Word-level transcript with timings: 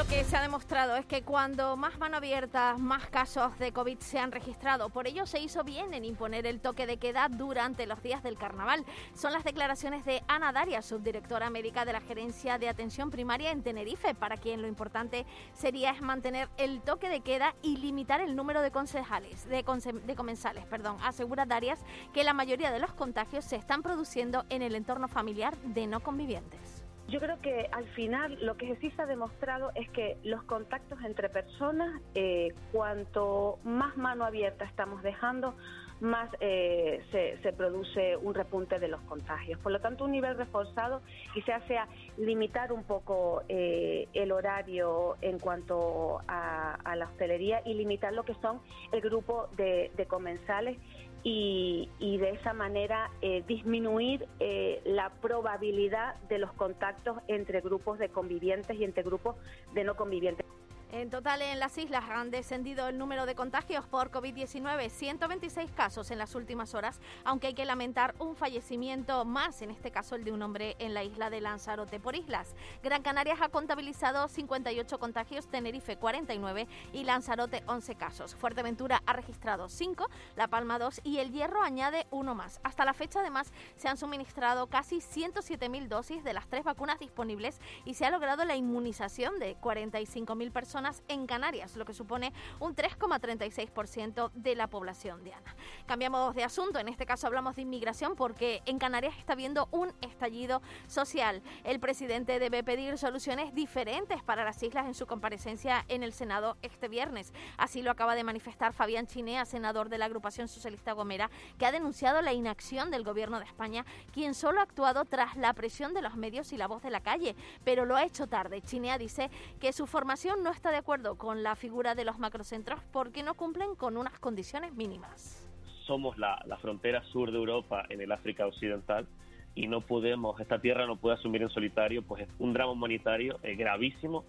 Lo 0.00 0.06
que 0.06 0.24
se 0.24 0.34
ha 0.34 0.40
demostrado 0.40 0.96
es 0.96 1.04
que 1.04 1.20
cuando 1.20 1.76
más 1.76 1.98
mano 1.98 2.16
abierta, 2.16 2.78
más 2.78 3.10
casos 3.10 3.58
de 3.58 3.70
COVID 3.70 3.98
se 3.98 4.18
han 4.18 4.32
registrado. 4.32 4.88
Por 4.88 5.06
ello 5.06 5.26
se 5.26 5.40
hizo 5.40 5.62
bien 5.62 5.92
en 5.92 6.06
imponer 6.06 6.46
el 6.46 6.58
toque 6.62 6.86
de 6.86 6.96
queda 6.96 7.28
durante 7.28 7.84
los 7.84 8.02
días 8.02 8.22
del 8.22 8.38
carnaval. 8.38 8.86
Son 9.12 9.34
las 9.34 9.44
declaraciones 9.44 10.06
de 10.06 10.22
Ana 10.26 10.52
Daria, 10.52 10.80
subdirectora 10.80 11.50
médica 11.50 11.84
de 11.84 11.92
la 11.92 12.00
Gerencia 12.00 12.56
de 12.56 12.70
Atención 12.70 13.10
Primaria 13.10 13.50
en 13.50 13.62
Tenerife, 13.62 14.14
para 14.14 14.38
quien 14.38 14.62
lo 14.62 14.68
importante 14.68 15.26
sería 15.52 15.90
es 15.90 16.00
mantener 16.00 16.48
el 16.56 16.80
toque 16.80 17.10
de 17.10 17.20
queda 17.20 17.54
y 17.60 17.76
limitar 17.76 18.22
el 18.22 18.34
número 18.34 18.62
de 18.62 18.70
concejales, 18.70 19.46
de, 19.50 19.62
de 20.06 20.16
comensales, 20.16 20.64
perdón. 20.64 20.96
Asegura 21.02 21.44
Darias 21.44 21.78
que 22.14 22.24
la 22.24 22.32
mayoría 22.32 22.70
de 22.70 22.78
los 22.78 22.94
contagios 22.94 23.44
se 23.44 23.56
están 23.56 23.82
produciendo 23.82 24.46
en 24.48 24.62
el 24.62 24.76
entorno 24.76 25.08
familiar 25.08 25.58
de 25.58 25.86
no 25.86 26.00
convivientes. 26.00 26.79
Yo 27.10 27.18
creo 27.18 27.40
que 27.40 27.68
al 27.72 27.86
final 27.88 28.38
lo 28.40 28.56
que 28.56 28.76
sí 28.76 28.92
se 28.92 29.02
ha 29.02 29.06
demostrado 29.06 29.72
es 29.74 29.90
que 29.90 30.16
los 30.22 30.44
contactos 30.44 31.00
entre 31.04 31.28
personas, 31.28 32.00
eh, 32.14 32.54
cuanto 32.70 33.58
más 33.64 33.96
mano 33.96 34.24
abierta 34.24 34.64
estamos 34.64 35.02
dejando, 35.02 35.56
más 36.00 36.30
eh, 36.38 37.02
se, 37.10 37.52
produce 37.52 38.16
un 38.16 38.32
repunte 38.32 38.78
de 38.78 38.86
los 38.86 39.00
contagios. 39.02 39.58
Por 39.58 39.72
lo 39.72 39.80
tanto, 39.80 40.04
un 40.04 40.12
nivel 40.12 40.36
reforzado 40.36 41.02
y 41.34 41.42
se 41.42 41.52
hace 41.52 41.78
a 41.78 41.88
limitar 42.16 42.72
un 42.72 42.84
poco 42.84 43.42
eh, 43.48 44.06
el 44.14 44.30
horario 44.30 45.16
en 45.20 45.40
cuanto 45.40 46.20
a, 46.28 46.78
la 46.94 47.06
hostelería 47.06 47.60
y 47.64 47.74
limitar 47.74 48.12
lo 48.12 48.22
que 48.22 48.34
son 48.34 48.60
el 48.92 49.00
grupo 49.00 49.48
de 49.56 50.06
comensales 50.08 50.78
y, 51.22 51.88
de 52.00 52.30
esa 52.30 52.52
manera 52.52 53.10
eh, 53.20 53.42
disminuir 53.46 54.26
eh, 54.38 54.80
la 54.84 55.10
probabilidad 55.20 56.16
de 56.28 56.38
los 56.38 56.52
contactos 56.52 57.18
entre 57.28 57.60
grupos 57.60 57.98
de 57.98 58.08
convivientes 58.08 58.76
y 58.78 58.84
entre 58.84 59.02
grupos 59.02 59.36
de 59.74 59.84
no 59.84 59.96
convivientes. 59.96 60.46
En 60.92 61.08
total, 61.08 61.40
en 61.40 61.60
las 61.60 61.78
islas 61.78 62.02
han 62.10 62.32
descendido 62.32 62.88
el 62.88 62.98
número 62.98 63.24
de 63.24 63.36
contagios 63.36 63.86
por 63.86 64.10
COVID-19, 64.10 64.90
126 64.90 65.70
casos 65.70 66.10
en 66.10 66.18
las 66.18 66.34
últimas 66.34 66.74
horas, 66.74 67.00
aunque 67.22 67.46
hay 67.46 67.54
que 67.54 67.64
lamentar 67.64 68.16
un 68.18 68.34
fallecimiento 68.34 69.24
más, 69.24 69.62
en 69.62 69.70
este 69.70 69.92
caso 69.92 70.16
el 70.16 70.24
de 70.24 70.32
un 70.32 70.42
hombre 70.42 70.74
en 70.80 70.92
la 70.92 71.04
isla 71.04 71.30
de 71.30 71.40
Lanzarote 71.40 72.00
por 72.00 72.16
islas. 72.16 72.56
Gran 72.82 73.02
Canarias 73.02 73.38
ha 73.40 73.50
contabilizado 73.50 74.26
58 74.26 74.98
contagios, 74.98 75.46
Tenerife 75.46 75.96
49 75.96 76.66
y 76.92 77.04
Lanzarote 77.04 77.62
11 77.66 77.94
casos. 77.94 78.34
Fuerteventura 78.34 79.00
ha 79.06 79.12
registrado 79.12 79.68
5, 79.68 80.08
La 80.34 80.48
Palma 80.48 80.80
2 80.80 81.02
y 81.04 81.18
El 81.18 81.30
Hierro 81.30 81.62
añade 81.62 82.08
uno 82.10 82.34
más. 82.34 82.58
Hasta 82.64 82.84
la 82.84 82.94
fecha, 82.94 83.20
además, 83.20 83.52
se 83.76 83.86
han 83.86 83.96
suministrado 83.96 84.66
casi 84.66 84.96
107.000 84.96 85.86
dosis 85.86 86.24
de 86.24 86.32
las 86.32 86.48
tres 86.48 86.64
vacunas 86.64 86.98
disponibles 86.98 87.60
y 87.84 87.94
se 87.94 88.06
ha 88.06 88.10
logrado 88.10 88.44
la 88.44 88.56
inmunización 88.56 89.38
de 89.38 89.56
45.000 89.56 90.50
personas 90.50 90.79
en 91.08 91.26
Canarias, 91.26 91.76
lo 91.76 91.84
que 91.84 91.92
supone 91.92 92.32
un 92.58 92.74
3,36% 92.74 94.30
de 94.32 94.54
la 94.54 94.66
población 94.66 95.22
de 95.24 95.34
Ana. 95.34 95.54
Cambiamos 95.86 96.34
de 96.34 96.42
asunto, 96.42 96.78
en 96.78 96.88
este 96.88 97.04
caso 97.04 97.26
hablamos 97.26 97.56
de 97.56 97.62
inmigración 97.62 98.16
porque 98.16 98.62
en 98.64 98.78
Canarias 98.78 99.14
está 99.18 99.34
habiendo 99.34 99.68
un 99.72 99.92
estallido 100.00 100.62
social. 100.86 101.42
El 101.64 101.80
presidente 101.80 102.38
debe 102.38 102.64
pedir 102.64 102.96
soluciones 102.96 103.54
diferentes 103.54 104.22
para 104.22 104.44
las 104.44 104.62
islas 104.62 104.86
en 104.86 104.94
su 104.94 105.06
comparecencia 105.06 105.84
en 105.88 106.02
el 106.02 106.14
Senado 106.14 106.56
este 106.62 106.88
viernes. 106.88 107.34
Así 107.58 107.82
lo 107.82 107.90
acaba 107.90 108.14
de 108.14 108.24
manifestar 108.24 108.72
Fabián 108.72 109.06
Chinea, 109.06 109.44
senador 109.44 109.90
de 109.90 109.98
la 109.98 110.06
agrupación 110.06 110.48
socialista 110.48 110.92
Gomera, 110.92 111.30
que 111.58 111.66
ha 111.66 111.72
denunciado 111.72 112.22
la 112.22 112.32
inacción 112.32 112.90
del 112.90 113.04
gobierno 113.04 113.38
de 113.38 113.44
España, 113.44 113.84
quien 114.12 114.34
solo 114.34 114.60
ha 114.60 114.64
actuado 114.64 115.04
tras 115.04 115.36
la 115.36 115.52
presión 115.52 115.92
de 115.92 116.02
los 116.02 116.16
medios 116.16 116.52
y 116.52 116.56
la 116.56 116.68
voz 116.68 116.82
de 116.82 116.90
la 116.90 117.00
calle, 117.00 117.36
pero 117.64 117.84
lo 117.84 117.96
ha 117.96 118.04
hecho 118.04 118.26
tarde. 118.26 118.62
Chinea 118.62 118.96
dice 118.96 119.30
que 119.60 119.72
su 119.72 119.86
formación 119.86 120.42
no 120.42 120.50
está 120.50 120.69
de 120.70 120.78
acuerdo 120.78 121.16
con 121.16 121.42
la 121.42 121.56
figura 121.56 121.94
de 121.94 122.04
los 122.04 122.18
macrocentros 122.18 122.80
porque 122.92 123.22
no 123.22 123.34
cumplen 123.34 123.74
con 123.74 123.96
unas 123.96 124.18
condiciones 124.18 124.74
mínimas. 124.74 125.48
Somos 125.86 126.18
la, 126.18 126.38
frontera 126.60 127.02
sur 127.04 127.30
de 127.30 127.38
Europa 127.38 127.84
en 127.88 128.00
el 128.00 128.12
África 128.12 128.46
Occidental 128.46 129.06
y 129.54 129.66
no 129.66 129.80
podemos, 129.80 130.40
esta 130.40 130.60
tierra 130.60 130.86
no 130.86 130.96
puede 130.96 131.16
asumir 131.16 131.42
en 131.42 131.50
solitario 131.50 132.02
pues 132.02 132.26
un 132.38 132.52
drama 132.52 132.72
humanitario 132.72 133.38
eh, 133.42 133.56
gravísimo 133.56 134.24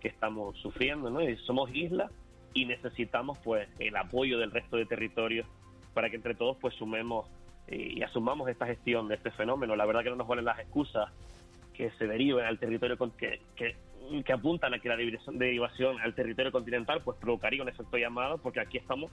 que 0.00 0.08
estamos 0.08 0.58
sufriendo, 0.58 1.10
¿no? 1.10 1.22
Y 1.22 1.36
somos 1.38 1.70
isla 1.74 2.10
y 2.52 2.66
necesitamos 2.66 3.38
pues 3.38 3.68
el 3.78 3.96
apoyo 3.96 4.38
del 4.38 4.50
resto 4.50 4.76
de 4.76 4.86
territorios 4.86 5.46
para 5.94 6.10
que 6.10 6.16
entre 6.16 6.34
todos 6.34 6.56
pues 6.60 6.74
sumemos 6.74 7.26
eh, 7.68 7.94
y 7.96 8.02
asumamos 8.02 8.48
esta 8.48 8.66
gestión 8.66 9.08
de 9.08 9.14
este 9.14 9.30
fenómeno. 9.30 9.76
La 9.76 9.86
verdad 9.86 10.02
que 10.02 10.10
no 10.10 10.16
nos 10.16 10.28
valen 10.28 10.44
las 10.44 10.58
excusas 10.58 11.10
que 11.72 11.90
se 11.92 12.06
deriven 12.06 12.44
al 12.44 12.58
territorio 12.58 12.96
que, 13.18 13.40
que 13.54 13.76
que 14.24 14.32
apuntan 14.32 14.74
a 14.74 14.78
que 14.78 14.88
la 14.88 14.96
derivación 14.96 16.00
al 16.00 16.14
territorio 16.14 16.52
continental 16.52 17.02
pues 17.02 17.16
provocaría 17.18 17.62
un 17.62 17.68
efecto 17.68 17.96
llamado 17.96 18.38
porque 18.38 18.60
aquí 18.60 18.78
estamos, 18.78 19.10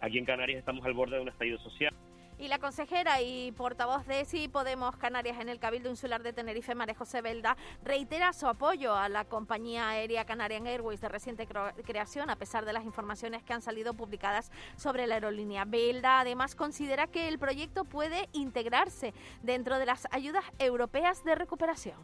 aquí 0.00 0.18
en 0.18 0.24
Canarias 0.24 0.58
estamos 0.58 0.84
al 0.84 0.94
borde 0.94 1.16
de 1.16 1.22
un 1.22 1.28
estallido 1.28 1.58
social. 1.58 1.94
Y 2.38 2.48
la 2.48 2.58
consejera 2.58 3.20
y 3.22 3.52
portavoz 3.52 4.04
de 4.06 4.24
Sí 4.24 4.48
Podemos 4.48 4.96
Canarias 4.96 5.38
en 5.38 5.48
el 5.48 5.60
Cabildo 5.60 5.88
Insular 5.90 6.24
de 6.24 6.32
Tenerife, 6.32 6.74
María 6.74 6.94
José 6.94 7.20
Belda, 7.20 7.56
reitera 7.84 8.32
su 8.32 8.48
apoyo 8.48 8.96
a 8.96 9.08
la 9.08 9.26
compañía 9.26 9.90
aérea 9.90 10.24
Canarian 10.24 10.66
Airways 10.66 11.00
de 11.00 11.08
reciente 11.08 11.46
creación, 11.84 12.30
a 12.30 12.36
pesar 12.36 12.64
de 12.64 12.72
las 12.72 12.84
informaciones 12.84 13.44
que 13.44 13.52
han 13.52 13.62
salido 13.62 13.94
publicadas 13.94 14.50
sobre 14.76 15.06
la 15.06 15.14
aerolínea. 15.14 15.64
Belda 15.64 16.20
además 16.20 16.56
considera 16.56 17.06
que 17.06 17.28
el 17.28 17.38
proyecto 17.38 17.84
puede 17.84 18.28
integrarse 18.32 19.14
dentro 19.42 19.78
de 19.78 19.86
las 19.86 20.08
ayudas 20.10 20.44
europeas 20.58 21.22
de 21.24 21.36
recuperación. 21.36 21.96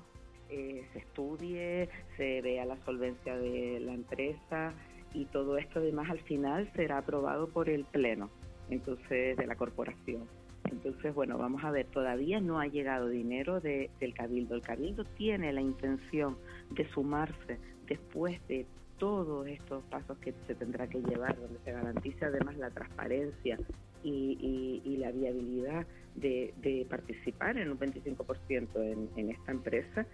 Eh, 0.50 0.84
se 0.92 0.98
estudie, 1.00 1.88
se 2.16 2.40
vea 2.40 2.64
la 2.64 2.76
solvencia 2.84 3.36
de 3.36 3.80
la 3.80 3.92
empresa 3.92 4.72
y 5.12 5.26
todo 5.26 5.58
esto 5.58 5.80
además 5.80 6.10
al 6.10 6.20
final 6.20 6.70
será 6.74 6.98
aprobado 6.98 7.48
por 7.48 7.68
el 7.68 7.84
Pleno 7.84 8.30
entonces 8.70 9.36
de 9.36 9.46
la 9.46 9.56
corporación. 9.56 10.22
Entonces, 10.70 11.14
bueno, 11.14 11.38
vamos 11.38 11.64
a 11.64 11.70
ver, 11.70 11.86
todavía 11.86 12.40
no 12.40 12.60
ha 12.60 12.66
llegado 12.66 13.08
dinero 13.08 13.60
del 13.60 14.14
Cabildo. 14.14 14.54
El 14.54 14.62
Cabildo 14.62 15.04
tiene 15.04 15.52
la 15.52 15.62
intención 15.62 16.36
de 16.70 16.86
sumarse 16.90 17.58
después 17.86 18.46
de 18.48 18.66
todos 18.98 19.46
estos 19.46 19.82
pasos 19.84 20.18
que 20.18 20.34
se 20.46 20.54
tendrá 20.54 20.86
que 20.88 21.00
llevar, 21.00 21.38
donde 21.38 21.58
se 21.64 21.72
garantice 21.72 22.24
además 22.24 22.56
la 22.58 22.70
transparencia 22.70 23.58
y, 24.02 24.96
la 24.98 25.12
viabilidad 25.12 25.86
de, 26.16 26.86
participar 26.90 27.56
en 27.56 27.70
un 27.70 27.78
25% 27.78 28.68
en, 28.76 29.08
en 29.16 29.30
esta 29.30 29.52
empresa 29.52 30.06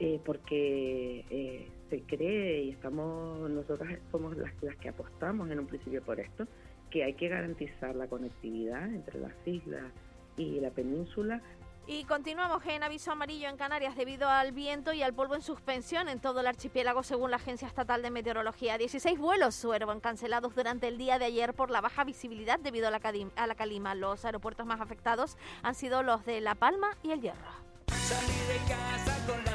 eh, 0.00 0.20
porque 0.24 1.24
eh, 1.30 1.68
se 1.90 2.02
cree 2.02 2.64
y 2.64 2.70
estamos 2.70 3.50
nosotras 3.50 3.98
somos 4.10 4.36
las, 4.36 4.52
las 4.62 4.76
que 4.76 4.88
apostamos 4.88 5.50
en 5.50 5.60
un 5.60 5.66
principio 5.66 6.02
por 6.02 6.20
esto 6.20 6.46
que 6.90 7.04
hay 7.04 7.14
que 7.14 7.28
garantizar 7.28 7.94
la 7.94 8.06
conectividad 8.06 8.86
entre 8.86 9.20
las 9.20 9.34
islas 9.46 9.92
y 10.36 10.60
la 10.60 10.70
península 10.70 11.40
y 11.86 12.04
continuamos 12.04 12.64
en 12.64 12.82
aviso 12.82 13.12
amarillo 13.12 13.48
en 13.48 13.58
Canarias 13.58 13.94
debido 13.94 14.26
al 14.28 14.52
viento 14.52 14.94
y 14.94 15.02
al 15.02 15.12
polvo 15.12 15.34
en 15.34 15.42
suspensión 15.42 16.08
en 16.08 16.18
todo 16.18 16.40
el 16.40 16.46
archipiélago 16.46 17.02
según 17.02 17.30
la 17.30 17.36
Agencia 17.36 17.68
Estatal 17.68 18.00
de 18.00 18.10
Meteorología. 18.10 18.78
16 18.78 19.18
vuelos 19.18 19.54
fueron 19.56 20.00
cancelados 20.00 20.54
durante 20.54 20.88
el 20.88 20.96
día 20.96 21.18
de 21.18 21.26
ayer 21.26 21.52
por 21.52 21.70
la 21.70 21.82
baja 21.82 22.04
visibilidad 22.04 22.58
debido 22.58 22.88
a 22.88 22.90
la, 22.90 23.00
a 23.36 23.46
la 23.46 23.54
calima. 23.54 23.94
Los 23.94 24.24
aeropuertos 24.24 24.64
más 24.64 24.80
afectados 24.80 25.36
han 25.62 25.74
sido 25.74 26.02
los 26.02 26.24
de 26.24 26.40
La 26.40 26.54
Palma 26.54 26.96
y 27.02 27.10
El 27.10 27.20
Hierro. 27.20 27.50
de 27.86 28.56
casa 28.66 29.26
con 29.26 29.44
la 29.44 29.53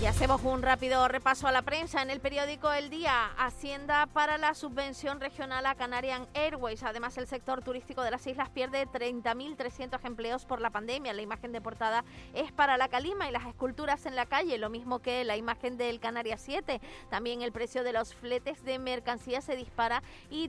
Y 0.00 0.06
hacemos 0.06 0.44
un 0.44 0.62
rápido 0.62 1.08
repaso 1.08 1.48
a 1.48 1.52
la 1.52 1.62
prensa. 1.62 2.00
En 2.02 2.10
el 2.10 2.20
periódico 2.20 2.72
El 2.72 2.88
Día, 2.88 3.32
Hacienda 3.36 4.06
para 4.06 4.38
la 4.38 4.54
subvención 4.54 5.20
regional 5.20 5.66
a 5.66 5.74
Canarian 5.74 6.28
Airways. 6.34 6.84
Además, 6.84 7.18
el 7.18 7.26
sector 7.26 7.62
turístico 7.64 8.02
de 8.02 8.12
las 8.12 8.24
islas 8.28 8.48
pierde 8.48 8.86
30.300 8.86 9.98
empleos 10.04 10.44
por 10.44 10.60
la 10.60 10.70
pandemia. 10.70 11.12
La 11.14 11.22
imagen 11.22 11.50
de 11.50 11.60
portada 11.60 12.04
es 12.32 12.52
para 12.52 12.76
la 12.76 12.86
calima 12.86 13.28
y 13.28 13.32
las 13.32 13.44
esculturas 13.46 14.06
en 14.06 14.14
la 14.14 14.26
calle, 14.26 14.56
lo 14.56 14.70
mismo 14.70 15.00
que 15.00 15.24
la 15.24 15.36
imagen 15.36 15.76
del 15.76 15.98
Canarias 15.98 16.42
7. 16.44 16.80
También 17.10 17.42
el 17.42 17.50
precio 17.50 17.82
de 17.82 17.92
los 17.92 18.14
fletes 18.14 18.64
de 18.64 18.78
mercancía 18.78 19.40
se 19.40 19.56
dispara 19.56 20.04
y, 20.30 20.48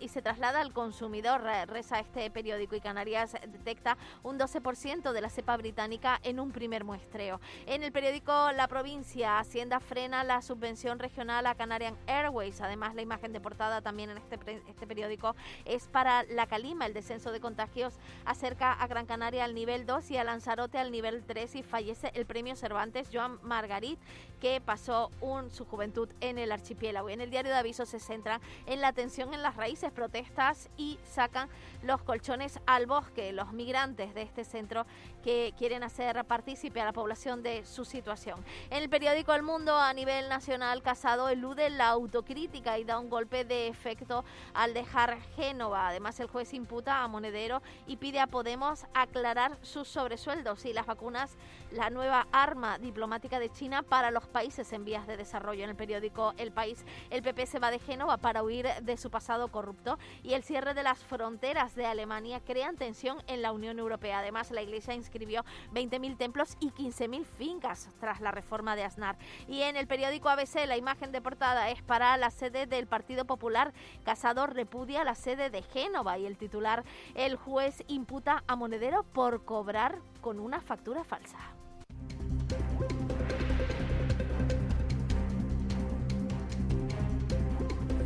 y 0.00 0.08
se 0.08 0.20
traslada 0.20 0.60
al 0.60 0.74
consumidor, 0.74 1.40
reza 1.68 2.00
este 2.00 2.30
periódico. 2.30 2.76
Y 2.76 2.82
Canarias 2.82 3.32
detecta 3.48 3.96
un 4.22 4.38
12% 4.38 5.12
de 5.12 5.20
la 5.22 5.30
cepa 5.30 5.56
británica 5.56 6.20
en 6.22 6.38
un 6.38 6.52
primer 6.52 6.84
muestreo. 6.84 7.40
En 7.64 7.82
el 7.82 7.92
periódico 7.92 8.52
La 8.52 8.68
Provincia, 8.68 8.89
Hacienda 8.90 9.78
frena 9.78 10.24
la 10.24 10.42
subvención 10.42 10.98
regional 10.98 11.46
a 11.46 11.54
Canarian 11.54 11.96
Airways. 12.08 12.60
Además, 12.60 12.96
la 12.96 13.02
imagen 13.02 13.32
de 13.32 13.40
portada 13.40 13.80
también 13.80 14.10
en 14.10 14.18
este, 14.18 14.36
este 14.68 14.86
periódico 14.86 15.36
es 15.64 15.86
para 15.86 16.24
la 16.24 16.46
Calima. 16.46 16.86
El 16.86 16.92
descenso 16.92 17.30
de 17.30 17.38
contagios 17.38 17.94
acerca 18.24 18.72
a 18.72 18.86
Gran 18.88 19.06
Canaria 19.06 19.44
al 19.44 19.54
nivel 19.54 19.86
2 19.86 20.10
y 20.10 20.16
a 20.16 20.24
Lanzarote 20.24 20.78
al 20.78 20.90
nivel 20.90 21.22
3 21.24 21.54
y 21.54 21.62
fallece 21.62 22.10
el 22.14 22.26
premio 22.26 22.56
Cervantes 22.56 23.08
Joan 23.12 23.38
Margarit, 23.42 23.98
que 24.40 24.60
pasó 24.60 25.10
su 25.50 25.64
juventud 25.66 26.08
en 26.20 26.38
el 26.38 26.50
archipiélago. 26.50 27.10
en 27.10 27.20
el 27.20 27.30
diario 27.30 27.52
de 27.52 27.58
avisos 27.58 27.88
se 27.88 28.00
centran 28.00 28.40
en 28.66 28.80
la 28.80 28.92
tensión 28.92 29.34
en 29.34 29.42
las 29.42 29.56
raíces, 29.56 29.92
protestas 29.92 30.68
y 30.76 30.98
sacan 31.04 31.48
los 31.82 32.02
colchones 32.02 32.58
al 32.66 32.86
bosque. 32.86 33.32
Los 33.32 33.52
migrantes 33.52 34.14
de 34.14 34.22
este 34.22 34.44
centro 34.44 34.84
que 35.22 35.54
quieren 35.56 35.84
hacer 35.84 36.24
partícipe 36.24 36.80
a 36.80 36.86
la 36.86 36.92
población 36.92 37.42
de 37.42 37.64
su 37.64 37.84
situación. 37.84 38.44
El 38.80 38.88
periódico 38.88 39.34
El 39.34 39.42
Mundo 39.42 39.76
a 39.76 39.92
nivel 39.92 40.30
nacional, 40.30 40.82
Casado 40.82 41.28
elude 41.28 41.68
la 41.68 41.88
autocrítica 41.88 42.78
y 42.78 42.84
da 42.84 42.98
un 42.98 43.10
golpe 43.10 43.44
de 43.44 43.68
efecto 43.68 44.24
al 44.54 44.72
dejar 44.72 45.20
Génova. 45.36 45.88
Además, 45.88 46.18
el 46.18 46.28
juez 46.28 46.54
imputa 46.54 47.02
a 47.02 47.08
Monedero 47.08 47.60
y 47.86 47.96
pide 47.96 48.20
a 48.20 48.26
Podemos 48.26 48.86
aclarar 48.94 49.58
sus 49.60 49.86
sobresueldos 49.86 50.64
y 50.64 50.72
las 50.72 50.86
vacunas, 50.86 51.36
la 51.72 51.90
nueva 51.90 52.26
arma 52.32 52.78
diplomática 52.78 53.38
de 53.38 53.50
China 53.50 53.82
para 53.82 54.10
los 54.10 54.26
países 54.26 54.72
en 54.72 54.84
vías 54.84 55.06
de 55.06 55.16
desarrollo. 55.16 55.64
En 55.64 55.70
el 55.70 55.76
periódico 55.76 56.34
El 56.36 56.52
País, 56.52 56.84
el 57.10 57.22
PP 57.22 57.46
se 57.46 57.58
va 57.58 57.70
de 57.70 57.78
Génova 57.78 58.16
para 58.16 58.42
huir 58.42 58.66
de 58.82 58.96
su 58.96 59.10
pasado 59.10 59.48
corrupto 59.48 59.98
y 60.22 60.34
el 60.34 60.42
cierre 60.42 60.74
de 60.74 60.82
las 60.82 60.98
fronteras 60.98 61.74
de 61.74 61.86
Alemania 61.86 62.40
crean 62.40 62.76
tensión 62.76 63.22
en 63.26 63.42
la 63.42 63.52
Unión 63.52 63.78
Europea. 63.78 64.20
Además, 64.20 64.50
la 64.50 64.62
Iglesia 64.62 64.94
inscribió 64.94 65.44
20.000 65.72 66.16
templos 66.16 66.56
y 66.60 66.70
15.000 66.70 67.24
fincas 67.24 67.88
tras 68.00 68.20
la 68.20 68.30
reforma 68.30 68.76
de 68.76 68.84
Aznar. 68.84 69.16
Y 69.48 69.62
en 69.62 69.76
el 69.76 69.86
periódico 69.86 70.28
ABC 70.28 70.66
la 70.66 70.76
imagen 70.76 71.12
de 71.12 71.20
portada 71.20 71.70
es 71.70 71.82
para 71.82 72.16
la 72.16 72.30
sede 72.30 72.66
del 72.66 72.86
Partido 72.86 73.24
Popular. 73.24 73.72
Casado 74.04 74.46
repudia 74.46 75.04
la 75.04 75.14
sede 75.14 75.50
de 75.50 75.62
Génova 75.62 76.18
y 76.18 76.26
el 76.26 76.36
titular, 76.36 76.84
el 77.14 77.36
juez 77.36 77.84
imputa 77.88 78.42
a 78.46 78.56
Monedero 78.56 79.04
por 79.04 79.44
cobrar 79.44 79.98
con 80.20 80.38
una 80.40 80.60
factura 80.60 81.04
falsa. 81.04 81.59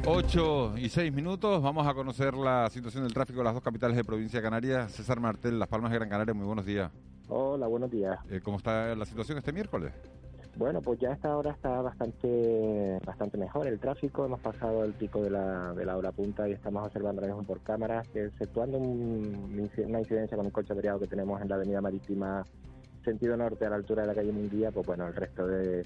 8 0.06 0.74
y 0.76 0.90
6 0.90 1.12
minutos, 1.14 1.62
vamos 1.62 1.86
a 1.86 1.94
conocer 1.94 2.34
la 2.34 2.68
situación 2.68 3.04
del 3.04 3.14
tráfico 3.14 3.38
de 3.38 3.44
las 3.44 3.54
dos 3.54 3.62
capitales 3.62 3.96
de 3.96 4.04
provincia 4.04 4.38
de 4.38 4.42
Canarias. 4.42 4.92
César 4.92 5.18
Martel, 5.18 5.58
Las 5.58 5.68
Palmas 5.68 5.90
de 5.90 5.98
Gran 5.98 6.10
Canaria, 6.10 6.34
muy 6.34 6.44
buenos 6.44 6.66
días. 6.66 6.92
Hola, 7.28 7.66
buenos 7.68 7.90
días. 7.90 8.18
Eh, 8.30 8.40
¿Cómo 8.42 8.58
está 8.58 8.94
la 8.94 9.06
situación 9.06 9.38
este 9.38 9.52
miércoles? 9.52 9.92
Bueno, 10.56 10.82
pues 10.82 11.00
ya 11.00 11.08
a 11.08 11.14
esta 11.14 11.34
hora 11.34 11.52
está 11.52 11.80
bastante 11.80 12.98
bastante 13.04 13.38
mejor 13.38 13.66
el 13.66 13.80
tráfico. 13.80 14.26
Hemos 14.26 14.40
pasado 14.40 14.84
el 14.84 14.92
pico 14.92 15.22
de 15.22 15.30
la, 15.30 15.72
de 15.72 15.86
la 15.86 15.96
hora 15.96 16.12
punta 16.12 16.46
y 16.48 16.52
estamos 16.52 16.84
observando 16.84 17.22
ahora 17.22 17.34
mismo 17.34 17.46
por 17.46 17.62
cámaras 17.62 18.06
exceptuando 18.14 18.78
una 18.78 19.62
incidencia 20.00 20.36
con 20.36 20.46
un 20.46 20.52
coche 20.52 20.72
averiado 20.74 21.00
que 21.00 21.06
tenemos 21.06 21.40
en 21.40 21.48
la 21.48 21.56
avenida 21.56 21.80
marítima 21.80 22.44
sentido 23.04 23.36
norte 23.36 23.66
a 23.66 23.70
la 23.70 23.76
altura 23.76 24.02
de 24.02 24.08
la 24.08 24.14
calle 24.14 24.32
Munguía, 24.32 24.70
pues 24.70 24.86
bueno, 24.86 25.06
el 25.06 25.14
resto 25.14 25.46
de 25.46 25.84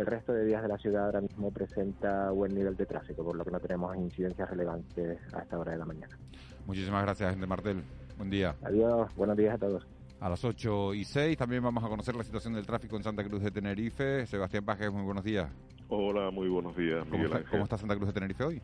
el 0.00 0.06
resto 0.06 0.32
de 0.32 0.46
días 0.46 0.62
de 0.62 0.68
la 0.68 0.78
ciudad 0.78 1.04
ahora 1.06 1.20
mismo 1.20 1.50
presenta 1.50 2.30
buen 2.30 2.54
nivel 2.54 2.74
de 2.76 2.86
tráfico, 2.86 3.22
por 3.22 3.36
lo 3.36 3.44
que 3.44 3.50
no 3.50 3.60
tenemos 3.60 3.94
incidencias 3.96 4.48
relevantes 4.48 5.18
a 5.34 5.40
esta 5.40 5.58
hora 5.58 5.72
de 5.72 5.78
la 5.78 5.84
mañana. 5.84 6.18
Muchísimas 6.66 7.02
gracias, 7.02 7.30
gente 7.30 7.46
Martel. 7.46 7.82
Buen 8.16 8.30
día. 8.30 8.56
Adiós, 8.62 9.14
buenos 9.14 9.36
días 9.36 9.54
a 9.54 9.58
todos. 9.58 9.86
A 10.20 10.28
las 10.28 10.44
8 10.44 10.94
y 10.94 11.04
6 11.04 11.36
también 11.36 11.62
vamos 11.62 11.84
a 11.84 11.88
conocer 11.88 12.14
la 12.16 12.24
situación 12.24 12.54
del 12.54 12.66
tráfico 12.66 12.96
en 12.96 13.02
Santa 13.02 13.24
Cruz 13.24 13.42
de 13.42 13.50
Tenerife. 13.50 14.26
Sebastián 14.26 14.64
Pajes, 14.64 14.90
muy 14.90 15.02
buenos 15.02 15.24
días. 15.24 15.50
Hola, 15.88 16.30
muy 16.30 16.48
buenos 16.48 16.76
días, 16.76 17.06
Miguel 17.06 17.30
¿Cómo 17.30 17.44
¿Cómo 17.50 17.64
está 17.64 17.76
Santa 17.76 17.96
Cruz 17.96 18.08
de 18.08 18.14
Tenerife 18.14 18.44
hoy? 18.44 18.62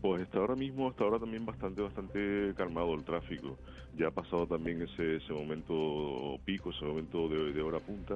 Pues 0.00 0.22
está 0.22 0.38
ahora 0.38 0.54
mismo, 0.54 0.88
hasta 0.88 1.04
ahora 1.04 1.18
también 1.18 1.44
bastante, 1.44 1.82
bastante 1.82 2.54
calmado 2.56 2.94
el 2.94 3.04
tráfico. 3.04 3.58
Ya 3.96 4.08
ha 4.08 4.10
pasado 4.10 4.46
también 4.46 4.80
ese, 4.82 5.16
ese 5.16 5.32
momento 5.32 6.38
pico, 6.44 6.70
ese 6.70 6.84
momento 6.84 7.28
de 7.28 7.60
hora 7.60 7.80
punta 7.80 8.14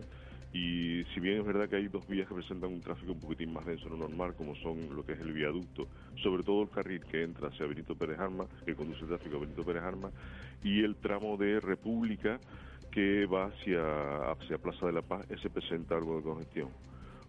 y 0.52 1.04
si 1.14 1.20
bien 1.20 1.38
es 1.38 1.46
verdad 1.46 1.69
que 1.69 1.76
hay 1.76 1.88
dos 1.88 2.06
vías 2.06 2.28
que 2.28 2.34
presentan 2.34 2.70
un 2.72 2.81
tráfico 2.82 3.12
un 3.12 3.20
poquitín 3.20 3.52
más 3.52 3.64
denso 3.64 3.84
de 3.84 3.90
lo 3.90 4.08
normal, 4.08 4.34
como 4.34 4.54
son 4.56 4.94
lo 4.94 5.04
que 5.04 5.12
es 5.12 5.20
el 5.20 5.32
viaducto, 5.32 5.88
sobre 6.22 6.43
todo 6.43 6.62
el 6.62 6.69
carril 6.69 7.02
que 7.04 7.22
entra 7.22 7.49
hacia 7.49 7.66
Benito 7.66 7.94
Pérez 7.94 8.19
Arma, 8.19 8.46
que 8.66 8.75
conduce 8.75 9.00
el 9.00 9.08
tráfico 9.08 9.37
a 9.37 9.40
Benito 9.40 9.64
Pérez 9.64 9.82
Arma, 9.82 10.10
y 10.62 10.82
el 10.82 10.96
tramo 10.96 11.38
de 11.38 11.58
República 11.58 12.38
que 12.90 13.25
va 13.25 13.46
hacia, 13.46 14.32
hacia 14.32 14.58
Plaza 14.58 14.87
de 14.87 14.93
la 14.93 15.00
Paz, 15.02 15.25
ese 15.31 15.49
presenta 15.49 15.96
algo 15.96 16.19
de 16.19 16.22
congestión. 16.22 16.69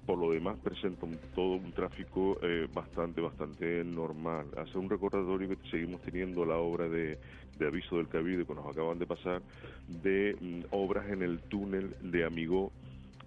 Por 0.06 0.18
lo 0.18 0.32
demás, 0.32 0.58
presenta 0.62 1.08
todo 1.34 1.54
un 1.54 1.72
tráfico 1.72 2.38
eh, 2.42 2.68
bastante, 2.74 3.22
bastante 3.22 3.86
normal. 3.86 4.48
Hace 4.58 4.78
un 4.78 4.90
recordatorio 4.90 5.48
que 5.48 5.70
seguimos 5.70 6.02
teniendo 6.02 6.44
la 6.44 6.58
obra 6.58 6.90
de, 6.90 7.18
de 7.58 7.68
aviso 7.68 7.96
del 7.96 8.10
Cabildo 8.10 8.46
que 8.46 8.54
nos 8.54 8.68
acaban 8.68 9.00
de 9.00 9.06
pasar, 9.06 9.42
de 9.88 10.36
mm, 10.42 10.64
obras 10.72 11.10
en 11.10 11.22
el 11.22 11.40
túnel 11.40 11.96
de 12.02 12.26
Amigo 12.26 12.74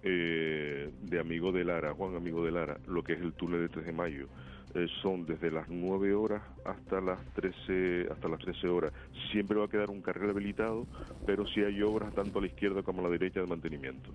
eh, 0.03 0.91
de 1.01 1.19
Amigo 1.19 1.51
de 1.51 1.63
Lara, 1.63 1.93
Juan 1.93 2.15
Amigo 2.15 2.43
de 2.45 2.51
Lara, 2.51 2.77
lo 2.87 3.03
que 3.03 3.13
es 3.13 3.21
el 3.21 3.33
túnel 3.33 3.61
de 3.61 3.69
3 3.69 3.85
de 3.85 3.91
mayo. 3.91 4.27
Eh, 4.73 4.87
son 5.01 5.25
desde 5.25 5.49
las 5.49 5.69
9 5.69 6.13
horas 6.13 6.43
hasta 6.65 6.99
las 7.01 7.19
13 7.33 8.07
hasta 8.11 8.27
las 8.27 8.39
13 8.39 8.67
horas. 8.67 8.93
Siempre 9.31 9.57
va 9.57 9.65
a 9.65 9.69
quedar 9.69 9.89
un 9.89 10.01
carril 10.01 10.29
habilitado, 10.29 10.85
pero 11.25 11.47
si 11.47 11.61
hay 11.61 11.81
obras 11.81 12.13
tanto 12.13 12.39
a 12.39 12.41
la 12.41 12.47
izquierda 12.47 12.83
como 12.83 12.99
a 12.99 13.03
la 13.05 13.09
derecha 13.09 13.39
de 13.39 13.47
mantenimiento. 13.47 14.11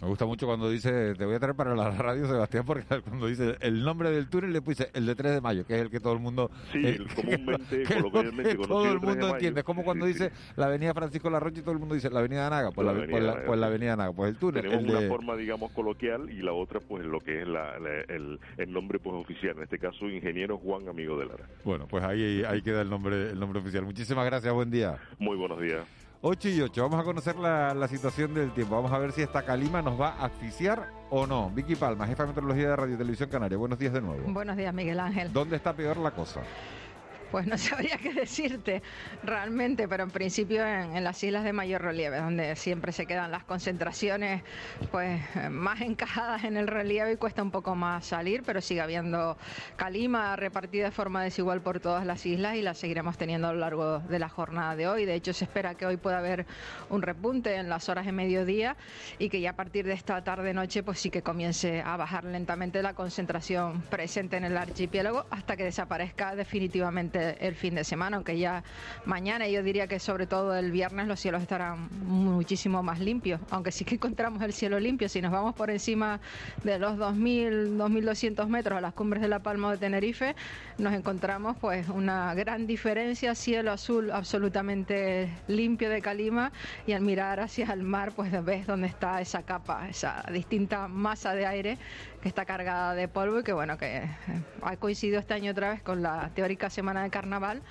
Me 0.00 0.08
gusta 0.08 0.24
mucho 0.24 0.46
cuando 0.46 0.70
dice, 0.70 1.14
te 1.14 1.26
voy 1.26 1.34
a 1.34 1.38
traer 1.38 1.54
para 1.54 1.74
la 1.74 1.90
radio, 1.98 2.26
Sebastián, 2.26 2.64
porque 2.64 2.84
cuando 3.02 3.26
dice 3.26 3.56
el 3.60 3.84
nombre 3.84 4.10
del 4.10 4.30
túnel 4.30 4.52
le 4.52 4.62
puse 4.62 4.88
el 4.94 5.04
de 5.04 5.14
3 5.14 5.34
de 5.34 5.40
mayo, 5.42 5.66
que 5.66 5.74
es 5.74 5.82
el 5.82 5.90
que 5.90 6.00
todo 6.00 6.14
el 6.14 6.20
mundo... 6.20 6.50
Sí, 6.72 6.80
eh, 6.82 6.98
comúnmente, 7.14 7.82
coloquialmente 7.88 8.54
Todo 8.56 8.90
el 8.90 8.98
mundo 9.00 9.28
entiende. 9.28 9.60
Es 9.60 9.66
como 9.66 9.84
cuando 9.84 10.06
dice 10.06 10.32
la 10.56 10.66
avenida 10.66 10.94
Francisco 10.94 11.28
Larroche 11.28 11.60
y 11.60 11.62
todo 11.62 11.72
el 11.72 11.80
mundo 11.80 11.94
dice 11.94 12.08
la 12.08 12.20
avenida 12.20 12.46
Anaga. 12.46 12.70
Pues 12.70 12.86
la, 12.86 12.92
avenida, 12.92 13.42
pues 13.44 13.60
la, 13.60 13.66
avenida 13.66 13.92
Anaga, 13.92 14.12
pues 14.12 14.30
el 14.30 14.36
túnel. 14.36 14.62
Tenemos 14.62 14.84
una 14.84 15.06
forma, 15.06 15.36
digamos, 15.36 15.70
coloquial 15.72 16.30
y 16.30 16.40
la 16.40 16.54
otra, 16.54 16.80
pues 16.80 17.04
lo 17.04 17.20
que 17.20 17.42
es 17.42 17.48
el, 18.08 18.40
el, 18.56 18.72
nombre 18.72 18.98
pues 19.00 19.14
oficial. 19.16 19.56
En 19.58 19.64
este 19.64 19.78
caso, 19.78 20.08
Ingeniero 20.08 20.56
Juan 20.56 20.88
Amigo 20.88 21.18
de 21.18 21.26
Lara. 21.26 21.44
Bueno, 21.62 21.86
pues 21.86 22.02
ahí, 22.04 22.42
ahí 22.48 22.62
queda 22.62 22.80
el 22.80 22.88
nombre, 22.88 23.30
el 23.30 23.38
nombre 23.38 23.60
oficial. 23.60 23.84
Muchísimas 23.84 24.24
gracias, 24.24 24.52
buen 24.54 24.70
día. 24.70 24.96
Muy 25.18 25.36
buenos 25.36 25.60
días. 25.60 25.99
8 26.22 26.48
y 26.50 26.60
8, 26.60 26.82
vamos 26.82 27.00
a 27.00 27.04
conocer 27.04 27.36
la, 27.36 27.88
situación 27.88 28.34
del 28.34 28.52
tiempo. 28.52 28.76
Vamos 28.76 28.92
a 28.92 28.98
ver 28.98 29.12
si 29.12 29.22
esta 29.22 29.42
calima 29.42 29.80
nos 29.80 29.98
va 29.98 30.08
a 30.08 30.26
asfixiar 30.26 30.90
o 31.08 31.26
no. 31.26 31.50
Vicky 31.50 31.76
Palma, 31.76 32.06
jefa 32.06 32.24
de 32.24 32.28
meteorología 32.28 32.68
de 32.68 32.76
Radio 32.76 32.98
Televisión 32.98 33.30
Canaria. 33.30 33.56
Buenos 33.56 33.78
días 33.78 33.94
de 33.94 34.02
nuevo. 34.02 34.30
Buenos 34.30 34.56
días, 34.56 34.74
Miguel 34.74 35.00
Ángel. 35.00 35.32
¿Dónde 35.32 35.56
está 35.56 35.72
peor 35.72 35.96
la 35.96 36.10
cosa? 36.10 36.42
Pues 37.30 37.46
no 37.46 37.56
sabría 37.58 37.96
qué 37.98 38.12
decirte 38.12 38.82
realmente, 39.22 39.86
pero 39.86 40.02
en 40.02 40.10
principio 40.10 40.66
en, 40.66 41.02
las 41.04 41.22
islas 41.22 41.44
de 41.44 41.52
mayor 41.52 41.82
relieve, 41.82 42.18
donde 42.18 42.56
siempre 42.56 42.92
se 42.92 43.06
quedan 43.06 43.30
las 43.30 43.44
concentraciones 43.44 44.42
pues 44.90 45.20
más 45.50 45.80
encajadas 45.80 46.44
en 46.44 46.56
el 46.56 46.66
relieve 46.66 47.12
y 47.12 47.16
cuesta 47.16 47.42
un 47.42 47.50
poco 47.50 47.74
más 47.74 48.06
salir, 48.06 48.42
pero 48.44 48.60
sigue 48.60 48.80
habiendo 48.80 49.38
calima 49.76 50.34
repartida 50.36 50.86
de 50.86 50.90
forma 50.90 51.22
desigual 51.22 51.60
por 51.60 51.80
todas 51.80 52.04
las 52.04 52.26
islas 52.26 52.56
y 52.56 52.62
la 52.62 52.74
seguiremos 52.74 53.16
teniendo 53.16 53.48
a 53.48 53.52
lo 53.52 53.60
largo 53.60 54.00
de 54.00 54.18
la 54.18 54.28
jornada 54.28 54.74
de 54.74 54.88
hoy. 54.88 55.04
De 55.04 55.14
hecho, 55.14 55.32
se 55.32 55.44
espera 55.44 55.74
que 55.74 55.86
hoy 55.86 55.96
pueda 55.96 56.18
haber 56.18 56.46
un 56.88 57.02
repunte 57.02 57.54
en 57.54 57.68
las 57.68 57.88
horas 57.88 58.06
de 58.06 58.12
mediodía 58.12 58.76
y 59.18 59.28
que 59.28 59.40
ya 59.40 59.50
a 59.50 59.56
partir 59.56 59.86
de 59.86 59.92
esta 59.92 60.22
tarde-noche 60.22 60.82
pues 60.82 60.98
sí 60.98 61.10
que 61.10 61.22
comience 61.22 61.80
a 61.80 61.96
bajar 61.96 62.24
lentamente 62.24 62.82
la 62.82 62.94
concentración 62.94 63.82
presente 63.82 64.36
en 64.36 64.44
el 64.44 64.56
archipiélago 64.56 65.26
hasta 65.30 65.56
que 65.56 65.64
desaparezca 65.64 66.34
definitivamente 66.34 67.19
el 67.20 67.54
fin 67.54 67.74
de 67.74 67.84
semana, 67.84 68.16
aunque 68.16 68.38
ya 68.38 68.62
mañana 69.04 69.48
yo 69.48 69.62
diría 69.62 69.86
que 69.86 69.98
sobre 69.98 70.26
todo 70.26 70.56
el 70.56 70.70
viernes 70.70 71.06
los 71.06 71.20
cielos 71.20 71.42
estarán 71.42 71.88
muchísimo 72.06 72.82
más 72.82 73.00
limpios, 73.00 73.40
aunque 73.50 73.72
sí 73.72 73.84
que 73.84 73.96
encontramos 73.96 74.42
el 74.42 74.52
cielo 74.52 74.80
limpio, 74.80 75.08
si 75.08 75.20
nos 75.20 75.32
vamos 75.32 75.54
por 75.54 75.70
encima 75.70 76.20
de 76.64 76.78
los 76.78 76.96
2.000, 76.96 77.76
2.200 77.76 78.46
metros 78.48 78.78
a 78.78 78.80
las 78.80 78.94
cumbres 78.94 79.22
de 79.22 79.28
La 79.28 79.40
Palma 79.40 79.70
de 79.72 79.78
Tenerife, 79.78 80.34
nos 80.78 80.94
encontramos 80.94 81.56
pues 81.58 81.88
una 81.88 82.34
gran 82.34 82.66
diferencia, 82.66 83.34
cielo 83.34 83.72
azul 83.72 84.10
absolutamente 84.10 85.28
limpio 85.48 85.90
de 85.90 86.00
Calima. 86.00 86.52
Y 86.86 86.92
al 86.92 87.02
mirar 87.02 87.40
hacia 87.40 87.72
el 87.72 87.82
mar 87.82 88.12
pues 88.12 88.32
ves 88.44 88.66
dónde 88.66 88.88
está 88.88 89.20
esa 89.20 89.42
capa, 89.42 89.88
esa 89.88 90.24
distinta 90.32 90.88
masa 90.88 91.34
de 91.34 91.46
aire 91.46 91.78
que 92.22 92.28
está 92.28 92.44
cargada 92.44 92.94
de 92.94 93.08
polvo 93.08 93.40
y 93.40 93.42
que 93.42 93.52
bueno, 93.52 93.78
que 93.78 93.98
eh, 93.98 94.10
ha 94.62 94.76
coincidido 94.76 95.18
este 95.18 95.34
año 95.34 95.52
otra 95.52 95.70
vez 95.70 95.82
con 95.82 96.02
la 96.02 96.30
teórica 96.34 96.68
semana 96.68 97.02
de 97.02 97.09
carnaval, 97.10 97.62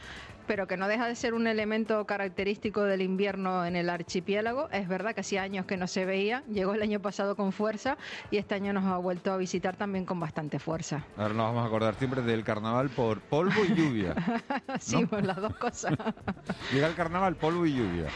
pero 0.47 0.65
que 0.65 0.77
no 0.77 0.87
deja 0.87 1.07
de 1.07 1.15
ser 1.15 1.35
un 1.35 1.45
elemento 1.45 2.05
característico 2.05 2.81
del 2.83 3.01
invierno 3.01 3.65
en 3.65 3.75
el 3.75 3.89
archipiélago. 3.89 4.67
Es 4.71 4.87
verdad 4.87 5.13
que 5.13 5.21
hacía 5.21 5.43
años 5.43 5.65
que 5.65 5.77
no 5.77 5.85
se 5.85 6.05
veía, 6.05 6.43
llegó 6.51 6.73
el 6.73 6.81
año 6.81 6.99
pasado 6.99 7.35
con 7.35 7.51
fuerza 7.51 7.97
y 8.31 8.37
este 8.37 8.55
año 8.55 8.73
nos 8.73 8.85
ha 8.85 8.97
vuelto 8.97 9.31
a 9.31 9.37
visitar 9.37 9.75
también 9.75 10.05
con 10.05 10.19
bastante 10.19 10.57
fuerza. 10.57 11.05
Ahora 11.17 11.33
nos 11.33 11.45
vamos 11.45 11.63
a 11.63 11.67
acordar 11.67 11.95
siempre 11.95 12.23
del 12.23 12.43
carnaval 12.43 12.89
por 12.89 13.21
polvo 13.21 13.63
y 13.63 13.75
lluvia. 13.75 14.15
sí, 14.79 15.05
por 15.05 15.23
las 15.23 15.37
dos 15.37 15.55
cosas. 15.55 15.93
Llega 16.73 16.87
el 16.87 16.95
carnaval, 16.95 17.35
polvo 17.35 17.65
y 17.67 17.73
lluvia. 17.75 18.07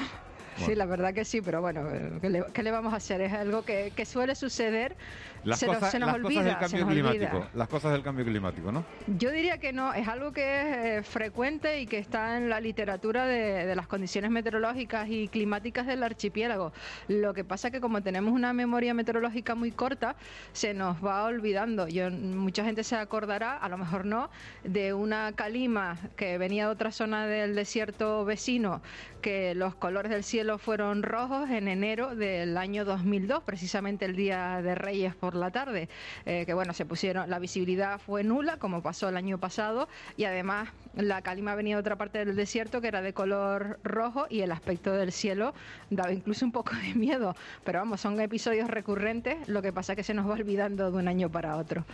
Sí, 0.58 0.76
la 0.76 0.86
verdad 0.86 1.14
que 1.14 1.26
sí, 1.26 1.42
pero 1.42 1.62
bueno, 1.62 1.84
¿qué 2.22 2.30
le, 2.30 2.44
qué 2.54 2.64
le 2.64 2.72
vamos 2.72 2.94
a 2.94 2.98
hacer? 2.98 3.22
Es 3.22 3.34
algo 3.34 3.64
que, 3.64 3.92
que 3.96 4.06
suele 4.06 4.36
suceder. 4.36 4.96
Las, 5.44 5.60
se, 5.60 5.66
nos- 5.68 5.76
cosas, 5.76 5.92
se 5.92 6.00
nos 6.00 6.08
las 6.08 6.16
olvida. 6.16 6.30
cosas 6.30 6.46
del 6.46 6.58
cambio 6.58 6.88
climático. 6.88 7.38
olvida. 7.38 7.50
Las 7.54 7.68
cosas 7.68 7.92
del 7.92 8.04
cambio 8.04 8.26
climático, 8.26 8.72
¿no? 8.72 8.86
Yo 9.08 9.32
diría 9.32 9.58
que 9.58 9.74
no, 9.74 9.94
es 9.94 10.08
algo 10.08 10.32
que 10.32 10.42
es 10.62 10.78
eh, 11.00 11.04
frecuente 11.04 11.82
y 11.82 11.86
que 11.88 11.98
está 11.98 12.38
en 12.38 12.50
la 12.50 12.60
literatura 12.62 13.26
de, 13.26 13.66
de 13.66 13.76
las 13.76 13.88
condiciones 13.88 14.32
meteorológicas 14.32 15.08
y 15.10 15.28
climáticas 15.28 15.86
del 15.86 16.02
archipiélago. 16.04 16.72
Lo 17.10 17.34
que 17.34 17.44
pasa 17.44 17.72
que 17.72 17.82
como 17.82 18.02
tenemos 18.02 18.34
una 18.34 18.54
memoria 18.54 18.94
meteorológica 18.94 19.56
muy 19.56 19.72
corta, 19.72 20.16
se 20.54 20.74
nos 20.74 21.04
va 21.04 21.24
olvidando. 21.26 21.88
Yo, 21.88 22.10
mucha 22.10 22.64
gente 22.64 22.84
se 22.84 22.96
acordará, 22.96 23.58
a 23.58 23.68
lo 23.70 23.78
mejor 23.78 24.06
no, 24.06 24.30
de 24.64 24.94
una 24.94 25.34
calima 25.34 25.98
que 26.16 26.38
venía 26.38 26.68
de 26.68 26.72
otra 26.72 26.92
zona 26.92 27.28
del 27.28 27.56
desierto 27.56 28.24
vecino, 28.24 28.82
que 29.24 29.56
los 29.56 29.74
colores 29.74 30.12
del 30.12 30.24
cielo 30.24 30.60
fueron 30.60 31.02
rojos 31.02 31.50
en 31.50 31.68
enero 31.70 32.14
del 32.14 32.58
año 32.58 32.86
2002, 32.86 33.42
precisamente 33.44 34.06
el 34.06 34.16
día 34.16 34.62
de 34.62 34.76
Reyes 34.76 35.16
por 35.16 35.34
la 35.34 35.50
tarde, 35.50 35.90
eh, 36.26 36.46
que 36.46 36.54
bueno, 36.54 36.74
se 36.74 36.86
pusieron, 36.86 37.30
la 37.30 37.40
visibilidad 37.40 38.00
fue 38.00 38.24
nula, 38.24 38.58
como 38.58 38.84
pasó 38.84 39.08
el 39.10 39.16
año 39.18 39.40
pasado, 39.40 39.88
y 40.18 40.26
además 40.26 40.70
la 40.94 41.22
calima 41.22 41.56
venía 41.56 41.78
de 41.78 41.80
otra 41.80 41.96
parte 41.96 42.24
del 42.24 42.36
desierto 42.36 42.82
que 42.82 42.90
era 42.90 43.02
de 43.02 43.14
color 43.14 43.80
rojo 43.84 44.28
y 44.30 44.42
el 44.42 44.52
aspecto 44.52 44.92
del 44.92 45.14
cielo 45.14 45.54
daba 45.90 46.12
incluso 46.12 46.46
un 46.46 46.52
poco 46.52 46.76
de 46.76 46.94
miedo, 46.94 47.34
pero 47.64 47.80
vamos, 47.80 48.02
son 48.02 48.20
episodios 48.20 48.70
recurrentes, 48.70 49.48
lo 49.48 49.62
que 49.62 49.72
pasa 49.72 49.94
es 49.94 49.98
que 49.98 50.04
se 50.04 50.14
nos 50.14 50.30
va 50.30 50.34
olvidando 50.34 50.92
de 50.92 50.98
un 50.98 51.08
año 51.08 51.32
para 51.32 51.56
otro. 51.56 51.86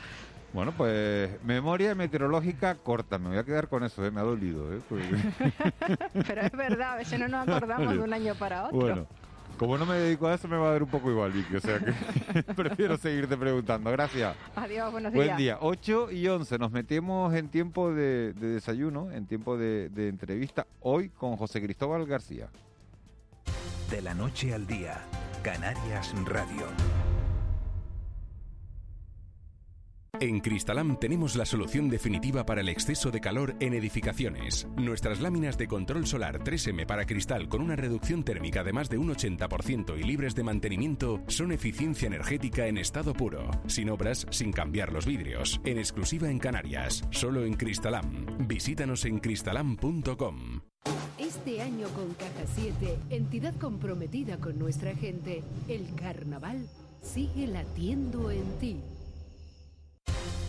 Bueno, 0.54 0.72
pues 0.76 1.30
memoria 1.44 1.94
meteorológica 1.94 2.76
corta. 2.76 3.20
Me 3.20 3.30
voy 3.30 3.38
a 3.38 3.44
quedar 3.44 3.68
con 3.68 3.84
eso, 3.84 4.04
¿eh? 4.06 4.12
me 4.12 4.20
ha 4.20 4.24
dolido. 4.24 4.74
¿eh? 4.74 4.80
Porque- 4.90 5.08
Pero 6.28 6.42
es 6.42 6.52
verdad, 6.52 6.94
a 6.94 6.96
veces 6.98 7.20
no 7.20 7.28
nos 7.28 7.48
acordamos 7.48 7.94
de 7.94 8.00
un 8.00 8.14
año 8.14 8.34
para 8.36 8.66
otro. 8.66 8.80
Bueno, 8.80 9.08
como 9.60 9.78
no 9.78 9.86
me 9.86 9.96
dedico 9.96 10.28
a 10.28 10.34
eso, 10.34 10.48
me 10.48 10.58
va 10.58 10.70
a 10.70 10.72
dar 10.72 10.84
un 10.84 10.90
poco 10.90 11.12
igual, 11.12 11.32
Vicky. 11.34 11.56
O 11.58 11.60
sea 11.60 11.80
que 11.80 11.94
prefiero 12.56 12.98
seguirte 12.98 13.38
preguntando. 13.38 13.92
Gracias. 13.92 14.36
Adiós, 14.56 14.92
buenos 14.92 15.14
días. 15.14 15.26
Buen 15.26 15.38
día. 15.38 15.58
8 15.62 16.12
y 16.12 16.28
11. 16.28 16.58
Nos 16.58 16.72
metemos 16.72 17.32
en 17.36 17.50
tiempo 17.50 17.94
de, 17.94 18.34
de 18.34 18.48
desayuno, 18.48 19.12
en 19.12 19.28
tiempo 19.28 19.56
de, 19.58 19.90
de 19.90 20.08
entrevista, 20.08 20.66
hoy 20.80 21.10
con 21.10 21.36
José 21.38 21.62
Cristóbal 21.62 22.06
García. 22.08 22.48
De 23.92 24.02
la 24.02 24.14
noche 24.16 24.54
al 24.54 24.66
día, 24.66 24.98
Canarias 25.44 26.14
Radio. 26.26 26.66
En 30.22 30.42
Cristalam 30.42 30.98
tenemos 31.00 31.38
la 31.38 31.46
solución 31.46 31.90
definitiva 31.90 32.46
para 32.46 32.60
el 32.60 32.68
exceso 32.68 33.10
de 33.10 33.22
calor 33.22 33.56
en 33.62 33.74
edificaciones. 33.74 34.68
Nuestras 34.76 35.22
láminas 35.22 35.58
de 35.58 35.68
control 35.68 36.06
solar 36.06 36.44
3M 36.44 36.86
para 36.86 37.06
cristal 37.06 37.48
con 37.48 37.62
una 37.62 37.78
reducción 37.78 38.24
térmica 38.24 38.66
de 38.66 38.74
más 38.74 38.90
de 38.90 38.98
un 38.98 39.16
80% 39.16 39.98
y 39.98 40.04
libres 40.04 40.36
de 40.36 40.44
mantenimiento 40.44 41.24
son 41.28 41.54
eficiencia 41.54 42.08
energética 42.08 42.68
en 42.68 42.78
estado 42.78 43.14
puro, 43.14 43.50
sin 43.68 43.90
obras, 43.90 44.28
sin 44.30 44.52
cambiar 44.52 44.92
los 44.92 45.06
vidrios, 45.06 45.62
en 45.64 45.78
exclusiva 45.78 46.30
en 46.30 46.40
Canarias, 46.40 47.06
solo 47.12 47.46
en 47.46 47.54
Cristalam. 47.54 48.26
Visítanos 48.46 49.06
en 49.06 49.20
cristalam.com. 49.20 50.62
Este 51.18 51.62
año 51.62 51.88
con 51.90 52.14
Caja 52.16 52.46
7, 52.56 53.00
entidad 53.10 53.56
comprometida 53.56 54.38
con 54.38 54.60
nuestra 54.60 54.94
gente, 54.96 55.44
el 55.70 55.96
carnaval 55.96 56.68
sigue 57.02 57.48
latiendo 57.48 58.32
en 58.32 58.44
ti. 58.60 58.82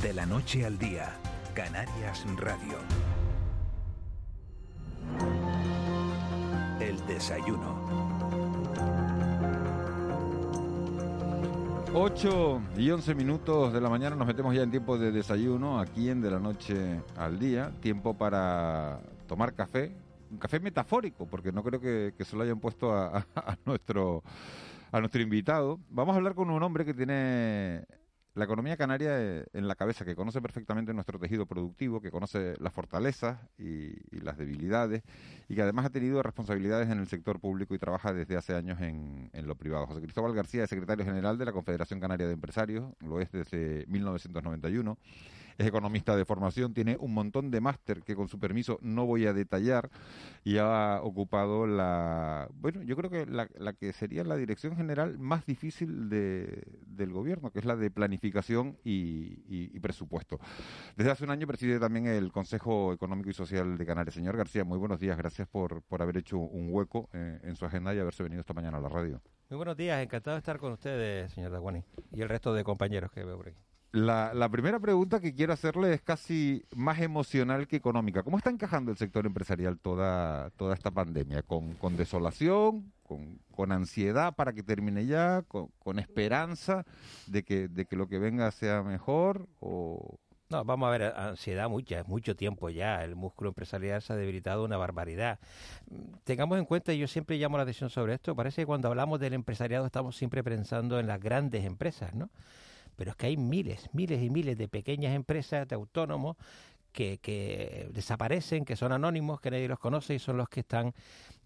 De 0.02 0.14
la 0.14 0.24
noche 0.26 0.64
al 0.64 0.78
día, 0.78 1.10
Canarias 1.54 2.24
Radio. 2.36 2.78
El 6.80 6.96
desayuno. 7.06 7.78
8 11.92 12.60
y 12.78 12.90
11 12.90 13.14
minutos 13.14 13.72
de 13.72 13.80
la 13.80 13.90
mañana 13.90 14.14
nos 14.16 14.26
metemos 14.26 14.54
ya 14.54 14.62
en 14.62 14.70
tiempo 14.70 14.96
de 14.96 15.10
desayuno 15.10 15.80
aquí 15.80 16.08
en 16.08 16.20
De 16.20 16.30
la 16.30 16.38
Noche 16.38 17.02
al 17.16 17.38
Día. 17.38 17.72
Tiempo 17.80 18.14
para 18.14 19.00
tomar 19.26 19.54
café, 19.54 19.92
un 20.30 20.38
café 20.38 20.60
metafórico, 20.60 21.26
porque 21.26 21.50
no 21.52 21.62
creo 21.64 21.80
que, 21.80 22.14
se 22.24 22.36
lo 22.36 22.42
hayan 22.44 22.60
puesto 22.60 22.92
a- 22.94 23.26
a 23.34 23.56
nuestro, 23.66 24.22
a 24.92 25.00
nuestro 25.00 25.20
invitado. 25.20 25.78
Vamos 25.90 26.14
a 26.14 26.16
hablar 26.18 26.34
con 26.34 26.48
un 26.50 26.62
hombre 26.62 26.84
que 26.84 26.94
tiene 26.94 27.84
la 28.34 28.44
economía 28.44 28.76
canaria 28.76 29.20
eh, 29.20 29.46
en 29.52 29.66
la 29.66 29.74
cabeza, 29.74 30.04
que 30.04 30.14
conoce 30.14 30.40
perfectamente 30.40 30.94
nuestro 30.94 31.18
tejido 31.18 31.46
productivo, 31.46 32.00
que 32.00 32.10
conoce 32.10 32.54
las 32.60 32.72
fortalezas 32.72 33.38
y, 33.58 33.92
las 34.22 34.38
debilidades, 34.38 35.02
y 35.48 35.54
que 35.54 35.62
además 35.62 35.86
ha 35.86 35.90
tenido 35.90 36.22
responsabilidades 36.22 36.88
en 36.90 36.98
el 36.98 37.08
sector 37.08 37.40
público 37.40 37.74
y 37.74 37.78
trabaja 37.78 38.12
desde 38.12 38.36
hace 38.36 38.54
años 38.54 38.80
en 38.80 39.30
lo 39.46 39.54
privado. 39.56 39.86
José 39.86 40.00
Cristóbal 40.00 40.34
García 40.34 40.64
es 40.64 40.70
secretario 40.70 41.04
general 41.04 41.38
de 41.38 41.44
la 41.44 41.52
Confederación 41.52 42.00
Canaria 42.00 42.26
de 42.26 42.34
Empresarios, 42.34 42.92
lo 43.00 43.20
es 43.20 43.30
desde 43.32 43.84
1991. 43.88 44.96
Es 45.60 45.66
economista 45.66 46.16
de 46.16 46.24
formación, 46.24 46.72
tiene 46.72 46.96
un 46.98 47.12
montón 47.12 47.50
de 47.50 47.60
máster 47.60 48.02
que 48.02 48.16
con 48.16 48.28
su 48.28 48.40
permiso 48.40 48.78
no 48.80 49.04
voy 49.04 49.26
a 49.26 49.34
detallar 49.34 49.90
y 50.42 50.56
ha 50.56 51.00
ocupado 51.02 51.66
la, 51.66 52.48
bueno, 52.54 52.82
yo 52.82 52.96
creo 52.96 53.10
que 53.10 53.26
la, 53.26 53.46
que 53.74 53.92
sería 53.92 54.24
la 54.24 54.36
dirección 54.36 54.74
general 54.74 55.18
más 55.18 55.44
difícil 55.44 56.08
de, 56.08 56.62
del 56.86 57.12
gobierno, 57.12 57.50
que 57.50 57.58
es 57.58 57.66
la 57.66 57.76
de 57.76 57.90
planificación 57.90 58.78
y 58.82 59.78
presupuesto. 59.80 60.40
Desde 60.96 61.10
hace 61.10 61.24
un 61.24 61.30
año 61.30 61.46
preside 61.46 61.78
también 61.78 62.06
el 62.06 62.32
Consejo 62.32 62.94
Económico 62.94 63.28
y 63.28 63.34
Social 63.34 63.76
de 63.76 63.84
Canarias. 63.84 64.14
Señor 64.14 64.38
García, 64.38 64.64
muy 64.64 64.78
buenos 64.78 64.98
días, 64.98 65.18
gracias 65.18 65.46
por, 65.46 65.82
por 65.82 66.00
haber 66.00 66.16
hecho 66.16 66.38
un 66.38 66.68
hueco 66.72 67.10
eh, 67.12 67.38
en 67.42 67.54
su 67.54 67.66
agenda 67.66 67.94
y 67.94 67.98
haberse 67.98 68.22
venido 68.22 68.40
esta 68.40 68.54
mañana 68.54 68.78
a 68.78 68.80
la 68.80 68.88
radio. 68.88 69.20
Muy 69.50 69.58
buenos 69.58 69.76
días, 69.76 70.02
encantado 70.02 70.36
de 70.36 70.38
estar 70.38 70.58
con 70.58 70.72
ustedes, 70.72 71.30
señor 71.34 71.52
Daguani, 71.52 71.84
y 72.12 72.22
el 72.22 72.30
resto 72.30 72.54
de 72.54 72.64
compañeros 72.64 73.10
que 73.12 73.24
veo 73.24 73.36
por 73.36 73.48
aquí. 73.48 73.69
La, 73.92 74.32
la 74.34 74.48
primera 74.48 74.78
pregunta 74.78 75.18
que 75.20 75.34
quiero 75.34 75.52
hacerle 75.52 75.92
es 75.92 76.00
casi 76.00 76.64
más 76.76 77.00
emocional 77.00 77.66
que 77.66 77.74
económica. 77.74 78.22
¿Cómo 78.22 78.38
está 78.38 78.48
encajando 78.50 78.92
el 78.92 78.96
sector 78.96 79.26
empresarial 79.26 79.78
toda, 79.80 80.50
toda 80.50 80.74
esta 80.74 80.92
pandemia? 80.92 81.42
¿Con, 81.42 81.74
con 81.74 81.96
desolación? 81.96 82.92
Con, 83.02 83.40
con 83.50 83.72
ansiedad 83.72 84.32
para 84.36 84.52
que 84.52 84.62
termine 84.62 85.06
ya? 85.06 85.42
¿Con, 85.48 85.68
con 85.80 85.98
esperanza 85.98 86.84
de 87.26 87.42
que, 87.42 87.66
de 87.66 87.86
que 87.86 87.96
lo 87.96 88.06
que 88.06 88.20
venga 88.20 88.52
sea 88.52 88.84
mejor? 88.84 89.48
¿O 89.58 90.20
No, 90.50 90.64
vamos 90.64 90.86
a 90.86 90.90
ver, 90.90 91.02
ansiedad 91.16 91.68
mucha, 91.68 92.04
mucho 92.04 92.36
tiempo 92.36 92.70
ya. 92.70 93.02
El 93.02 93.16
músculo 93.16 93.50
empresarial 93.50 94.02
se 94.02 94.12
ha 94.12 94.16
debilitado 94.16 94.64
una 94.64 94.76
barbaridad. 94.76 95.40
Tengamos 96.22 96.58
en 96.58 96.64
cuenta, 96.64 96.92
yo 96.92 97.08
siempre 97.08 97.38
llamo 97.38 97.56
la 97.56 97.64
atención 97.64 97.90
sobre 97.90 98.14
esto, 98.14 98.36
parece 98.36 98.62
que 98.62 98.66
cuando 98.66 98.86
hablamos 98.86 99.18
del 99.18 99.32
empresariado 99.32 99.86
estamos 99.86 100.16
siempre 100.16 100.44
pensando 100.44 101.00
en 101.00 101.08
las 101.08 101.20
grandes 101.20 101.64
empresas, 101.64 102.14
¿no? 102.14 102.30
Pero 103.00 103.12
es 103.12 103.16
que 103.16 103.28
hay 103.28 103.38
miles, 103.38 103.88
miles 103.94 104.22
y 104.22 104.28
miles 104.28 104.58
de 104.58 104.68
pequeñas 104.68 105.14
empresas, 105.14 105.66
de 105.66 105.74
autónomos, 105.74 106.36
que, 106.92 107.88
desaparecen, 107.94 108.66
que 108.66 108.76
son 108.76 108.92
anónimos, 108.92 109.40
que 109.40 109.50
nadie 109.50 109.68
los 109.68 109.78
conoce 109.78 110.16
y 110.16 110.18
son 110.18 110.36
los 110.36 110.50
que 110.50 110.60
están 110.60 110.92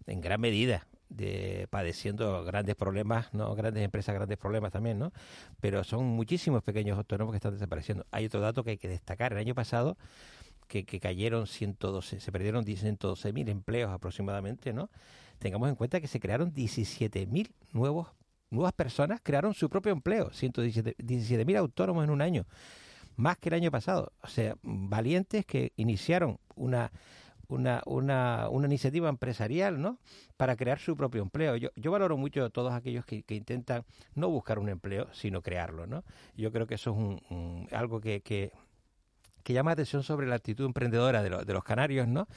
en 0.05 0.19
gran 0.19 0.41
medida 0.41 0.85
de 1.07 1.69
padeciendo 1.69 2.43
grandes 2.43 2.75
problemas, 2.75 3.33
no 3.33 3.55
grandes 3.55 3.85
empresas, 3.85 4.13
grandes 4.13 4.37
problemas 4.37 4.73
también, 4.73 4.99
¿no? 4.99 5.13
Pero 5.61 5.85
son 5.85 6.03
muchísimos 6.03 6.61
pequeños 6.61 6.97
autónomos 6.97 7.31
que 7.31 7.37
están 7.37 7.53
desapareciendo. 7.53 8.05
Hay 8.11 8.25
otro 8.25 8.41
dato 8.41 8.65
que 8.65 8.71
hay 8.71 8.77
que 8.77 8.89
destacar. 8.89 9.31
El 9.31 9.39
año 9.39 9.55
pasado 9.55 9.97
que, 10.67 10.83
que 10.83 10.99
cayeron 10.99 11.47
112, 11.47 12.19
se 12.19 12.31
perdieron 12.33 12.65
112.000 12.65 13.47
empleos 13.47 13.93
aproximadamente, 13.93 14.73
¿no? 14.73 14.89
Tengamos 15.39 15.69
en 15.69 15.75
cuenta 15.75 16.01
que 16.01 16.09
se 16.09 16.19
crearon 16.19 16.53
17.000 16.53 17.49
nuevos 17.71 18.09
nuevas 18.49 18.73
personas 18.73 19.19
crearon 19.23 19.53
su 19.53 19.69
propio 19.69 19.91
empleo, 19.91 20.31
117 20.31 20.95
17.000 20.97 21.57
autónomos 21.57 22.03
en 22.03 22.09
un 22.09 22.21
año, 22.21 22.45
más 23.15 23.37
que 23.37 23.49
el 23.49 23.55
año 23.55 23.71
pasado. 23.71 24.11
O 24.21 24.27
sea, 24.27 24.55
valientes 24.63 25.45
que 25.45 25.73
iniciaron 25.75 26.39
una, 26.55 26.91
una, 27.47 27.81
una, 27.85 28.49
una 28.49 28.67
iniciativa 28.67 29.09
empresarial, 29.09 29.81
¿no? 29.81 29.99
Para 30.37 30.55
crear 30.55 30.79
su 30.79 30.95
propio 30.95 31.21
empleo. 31.21 31.55
Yo, 31.55 31.69
yo 31.75 31.91
valoro 31.91 32.17
mucho 32.17 32.43
a 32.45 32.49
todos 32.49 32.73
aquellos 32.73 33.05
que, 33.05 33.23
que 33.23 33.35
intentan 33.35 33.83
no 34.13 34.29
buscar 34.29 34.59
un 34.59 34.69
empleo, 34.69 35.07
sino 35.13 35.41
crearlo, 35.41 35.87
¿no? 35.87 36.03
Yo 36.35 36.51
creo 36.51 36.67
que 36.67 36.75
eso 36.75 36.91
es 36.91 36.97
un, 36.97 37.67
algo 37.71 38.01
que, 38.01 38.21
que, 38.21 38.51
que 39.43 39.53
llama 39.53 39.69
la 39.69 39.73
atención 39.73 40.03
sobre 40.03 40.27
la 40.27 40.35
actitud 40.35 40.65
emprendedora 40.65 41.23
de, 41.23 41.29
los 41.29 41.45
de 41.45 41.53
los 41.53 41.63
canarios, 41.63 42.07
¿no? 42.07 42.27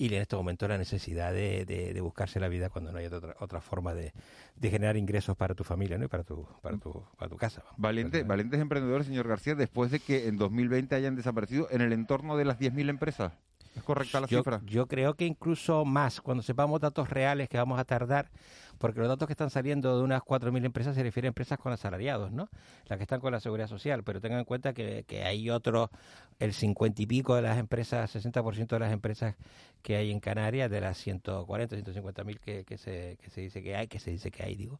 Y 0.00 0.06
en 0.14 0.22
este 0.22 0.36
momento 0.36 0.68
la 0.68 0.78
necesidad 0.78 1.32
de, 1.32 1.64
de- 1.64 1.92
de 1.92 2.00
buscarse 2.00 2.38
la 2.38 2.46
vida 2.48 2.70
cuando 2.70 2.92
no 2.92 2.98
hay 2.98 3.06
otra, 3.06 3.34
otra 3.40 3.60
forma 3.60 3.94
de, 3.94 4.12
de 4.54 4.70
generar 4.70 4.96
ingresos 4.96 5.36
para 5.36 5.54
tu 5.56 5.64
familia, 5.64 5.98
¿no? 5.98 6.04
Y 6.04 6.08
para 6.08 6.22
tu, 6.22 6.46
para 6.62 6.78
tu, 6.78 7.02
para 7.18 7.28
tu 7.28 7.36
casa. 7.36 7.62
vamos. 7.64 7.80
valiente, 7.80 8.22
valientes 8.22 8.60
emprendedores, 8.60 9.06
señor 9.08 9.26
García, 9.26 9.56
después 9.56 9.90
de 9.90 9.98
que 9.98 10.28
en 10.28 10.36
2020 10.38 10.94
hayan 10.94 11.16
desaparecido 11.16 11.66
en 11.72 11.80
el 11.80 11.92
entorno 11.92 12.36
de 12.36 12.44
las 12.44 12.58
10.000 12.60 12.88
empresas? 12.88 13.32
¿Es 13.74 13.82
correcta 13.82 14.20
la 14.20 14.26
yo, 14.28 14.38
cifra? 14.38 14.60
yo 14.64 14.86
creo 14.86 15.14
que 15.14 15.24
incluso 15.26 15.84
más, 15.84 16.20
cuando 16.20 16.42
sepamos 16.42 16.80
datos 16.80 17.10
reales 17.10 17.48
que 17.48 17.58
vamos 17.58 17.78
a 17.78 17.84
tardar, 17.84 18.30
porque 18.78 19.00
los 19.00 19.08
datos 19.08 19.26
que 19.26 19.32
están 19.32 19.50
saliendo 19.50 19.96
de 19.96 20.02
unas 20.02 20.22
4.000 20.22 20.64
empresas 20.64 20.94
se 20.94 21.02
refieren 21.02 21.28
a 21.28 21.30
empresas 21.30 21.58
con 21.58 21.72
asalariados, 21.72 22.32
¿no? 22.32 22.48
Las 22.86 22.96
que 22.98 23.02
están 23.02 23.20
con 23.20 23.32
la 23.32 23.40
seguridad 23.40 23.68
social, 23.68 24.04
pero 24.04 24.20
tengan 24.20 24.40
en 24.40 24.44
cuenta 24.44 24.72
que, 24.72 25.04
que 25.06 25.24
hay 25.24 25.50
otros, 25.50 25.90
el 26.38 26.52
50 26.52 27.02
y 27.02 27.06
pico 27.06 27.34
de 27.34 27.42
las 27.42 27.58
empresas, 27.58 28.14
60% 28.14 28.68
de 28.68 28.78
las 28.78 28.92
empresas 28.92 29.34
que 29.82 29.96
hay 29.96 30.10
en 30.10 30.20
Canarias, 30.20 30.70
de 30.70 30.80
las 30.80 30.98
140, 30.98 31.76
150 31.76 32.24
mil 32.24 32.40
que, 32.40 32.64
que, 32.64 32.78
se, 32.78 33.18
que 33.22 33.30
se 33.30 33.40
dice 33.40 33.62
que 33.62 33.76
hay, 33.76 33.88
que 33.88 33.98
se 33.98 34.10
dice 34.10 34.30
que 34.30 34.42
hay, 34.42 34.54
digo, 34.54 34.78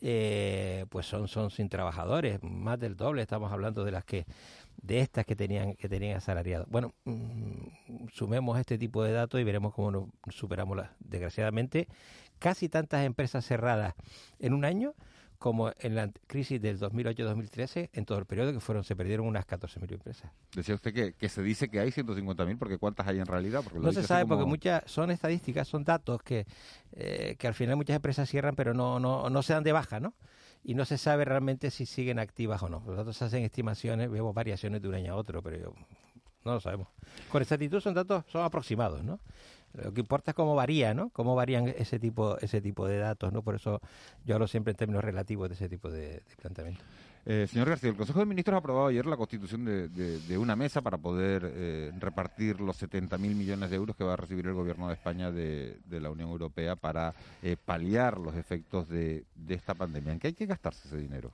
eh, 0.00 0.84
pues 0.90 1.06
son, 1.06 1.28
son 1.28 1.50
sin 1.50 1.68
trabajadores, 1.68 2.42
más 2.42 2.78
del 2.78 2.96
doble, 2.96 3.22
estamos 3.22 3.52
hablando 3.52 3.84
de 3.84 3.92
las 3.92 4.04
que 4.04 4.26
de 4.82 5.00
estas 5.00 5.24
que 5.26 5.34
tenían 5.36 5.74
que 5.74 5.88
tenían 5.88 6.16
asalariados. 6.18 6.68
Bueno, 6.68 6.94
mm, 7.04 8.08
sumemos 8.12 8.58
este 8.58 8.78
tipo 8.78 9.02
de 9.02 9.12
datos 9.12 9.40
y 9.40 9.44
veremos 9.44 9.74
cómo 9.74 9.90
nos 9.90 10.08
superamos 10.34 10.76
las, 10.76 10.90
desgraciadamente 11.00 11.88
casi 12.38 12.68
tantas 12.68 13.04
empresas 13.04 13.44
cerradas 13.44 13.94
en 14.38 14.52
un 14.52 14.64
año 14.64 14.94
como 15.38 15.70
en 15.80 15.94
la 15.94 16.10
crisis 16.26 16.60
del 16.62 16.78
2008-2013, 16.80 17.90
en 17.92 18.04
todo 18.06 18.18
el 18.18 18.24
periodo 18.24 18.52
que 18.54 18.60
fueron 18.60 18.84
se 18.84 18.96
perdieron 18.96 19.26
unas 19.26 19.46
14.000 19.46 19.92
empresas. 19.92 20.30
Decía 20.54 20.74
usted 20.74 20.94
que, 20.94 21.12
que 21.12 21.28
se 21.28 21.42
dice 21.42 21.68
que 21.68 21.78
hay 21.78 21.90
150.000, 21.90 22.56
porque 22.58 22.78
¿cuántas 22.78 23.06
hay 23.06 23.18
en 23.18 23.26
realidad? 23.26 23.60
Porque 23.62 23.78
no 23.78 23.92
se 23.92 24.02
sabe 24.02 24.22
como- 24.22 24.36
porque 24.36 24.48
muchas 24.48 24.82
son 24.86 25.10
estadísticas, 25.10 25.68
son 25.68 25.84
datos 25.84 26.22
que, 26.22 26.46
eh, 26.92 27.36
que 27.38 27.46
al 27.46 27.54
final 27.54 27.76
muchas 27.76 27.96
empresas 27.96 28.28
cierran, 28.30 28.56
pero 28.56 28.72
no, 28.72 28.98
no, 28.98 29.28
no 29.28 29.42
se 29.42 29.52
dan 29.52 29.62
de 29.64 29.72
baja, 29.72 30.00
¿no? 30.00 30.14
Y 30.64 30.74
no 30.74 30.84
se 30.84 30.98
sabe 30.98 31.24
realmente 31.24 31.70
si 31.70 31.86
siguen 31.86 32.18
activas 32.18 32.62
o 32.62 32.68
no. 32.68 32.82
Los 32.86 32.96
datos 32.96 33.20
hacen 33.22 33.44
estimaciones, 33.44 34.10
vemos 34.10 34.34
variaciones 34.34 34.82
de 34.82 34.88
un 34.88 34.94
año 34.94 35.12
a 35.12 35.16
otro, 35.16 35.42
pero 35.42 35.56
yo- 35.58 35.74
no 36.44 36.54
lo 36.54 36.60
sabemos. 36.60 36.88
Con 37.30 37.42
exactitud 37.42 37.80
son 37.80 37.94
datos, 37.94 38.24
son 38.28 38.42
aproximados, 38.44 39.02
¿no? 39.04 39.18
Lo 39.74 39.92
que 39.92 40.00
importa 40.00 40.30
es 40.30 40.34
cómo 40.34 40.54
varía, 40.54 40.94
¿no? 40.94 41.10
Cómo 41.10 41.34
varían 41.34 41.68
ese 41.68 41.98
tipo, 41.98 42.38
ese 42.38 42.60
tipo 42.60 42.86
de 42.86 42.98
datos, 42.98 43.32
¿no? 43.32 43.42
Por 43.42 43.56
eso 43.56 43.80
yo 44.24 44.34
hablo 44.34 44.46
siempre 44.46 44.70
en 44.70 44.76
términos 44.76 45.04
relativos 45.04 45.48
de 45.48 45.54
ese 45.54 45.68
tipo 45.68 45.90
de, 45.90 46.08
de 46.08 46.36
planteamiento. 46.40 46.82
Eh, 47.28 47.48
señor 47.50 47.68
García, 47.68 47.90
el 47.90 47.96
Consejo 47.96 48.20
de 48.20 48.26
Ministros 48.26 48.54
ha 48.54 48.58
aprobado 48.58 48.86
ayer 48.86 49.04
la 49.04 49.16
constitución 49.16 49.64
de, 49.64 49.88
de- 49.88 50.20
de 50.20 50.38
una 50.38 50.54
mesa 50.54 50.80
para 50.80 50.96
poder 50.96 51.42
eh, 51.56 51.90
repartir 51.98 52.60
los 52.60 52.80
70.000 52.80 53.18
millones 53.34 53.68
de 53.68 53.74
euros 53.74 53.96
que 53.96 54.04
va 54.04 54.12
a 54.12 54.16
recibir 54.16 54.46
el 54.46 54.54
Gobierno 54.54 54.86
de 54.86 54.94
España 54.94 55.32
de, 55.32 55.76
de 55.86 56.00
la 56.00 56.10
Unión 56.10 56.30
Europea 56.30 56.76
para 56.76 57.14
eh, 57.42 57.56
paliar 57.62 58.18
los 58.18 58.36
efectos 58.36 58.88
de, 58.88 59.24
esta 59.48 59.74
pandemia. 59.74 60.12
¿En 60.12 60.20
qué 60.20 60.28
hay 60.28 60.34
que 60.34 60.46
gastarse 60.46 60.86
ese 60.86 60.98
dinero? 60.98 61.32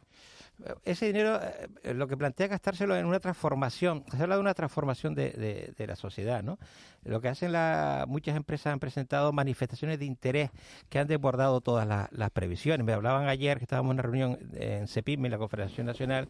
Ese 0.84 1.06
dinero 1.06 1.40
eh, 1.82 1.94
lo 1.94 2.06
que 2.06 2.16
plantea 2.16 2.46
gastárselo 2.46 2.96
en 2.96 3.06
una 3.06 3.18
transformación, 3.18 4.04
se 4.16 4.22
habla 4.22 4.36
de 4.36 4.40
una 4.40 4.54
transformación 4.54 5.14
de, 5.14 5.30
de- 5.30 5.74
de 5.76 5.86
la 5.86 5.96
sociedad, 5.96 6.42
¿no? 6.42 6.58
Lo 7.04 7.20
que 7.20 7.26
hacen 7.28 7.50
la, 7.50 8.04
muchas 8.06 8.36
empresas 8.36 8.72
han 8.72 8.78
presentado 8.78 9.32
manifestaciones 9.32 9.98
de 9.98 10.04
interés 10.04 10.50
que 10.88 11.00
han 11.00 11.08
desbordado 11.08 11.60
todas 11.60 11.84
la- 11.86 12.08
las 12.12 12.30
previsiones. 12.30 12.86
Me 12.86 12.92
hablaban 12.92 13.26
ayer 13.28 13.58
que 13.58 13.64
estábamos 13.64 13.90
en 13.90 13.94
una 13.94 14.02
reunión 14.02 14.38
en 14.54 14.86
CEPIM, 14.86 15.24
en 15.24 15.32
la 15.32 15.38
Confederación 15.38 15.84
Nacional, 15.86 16.28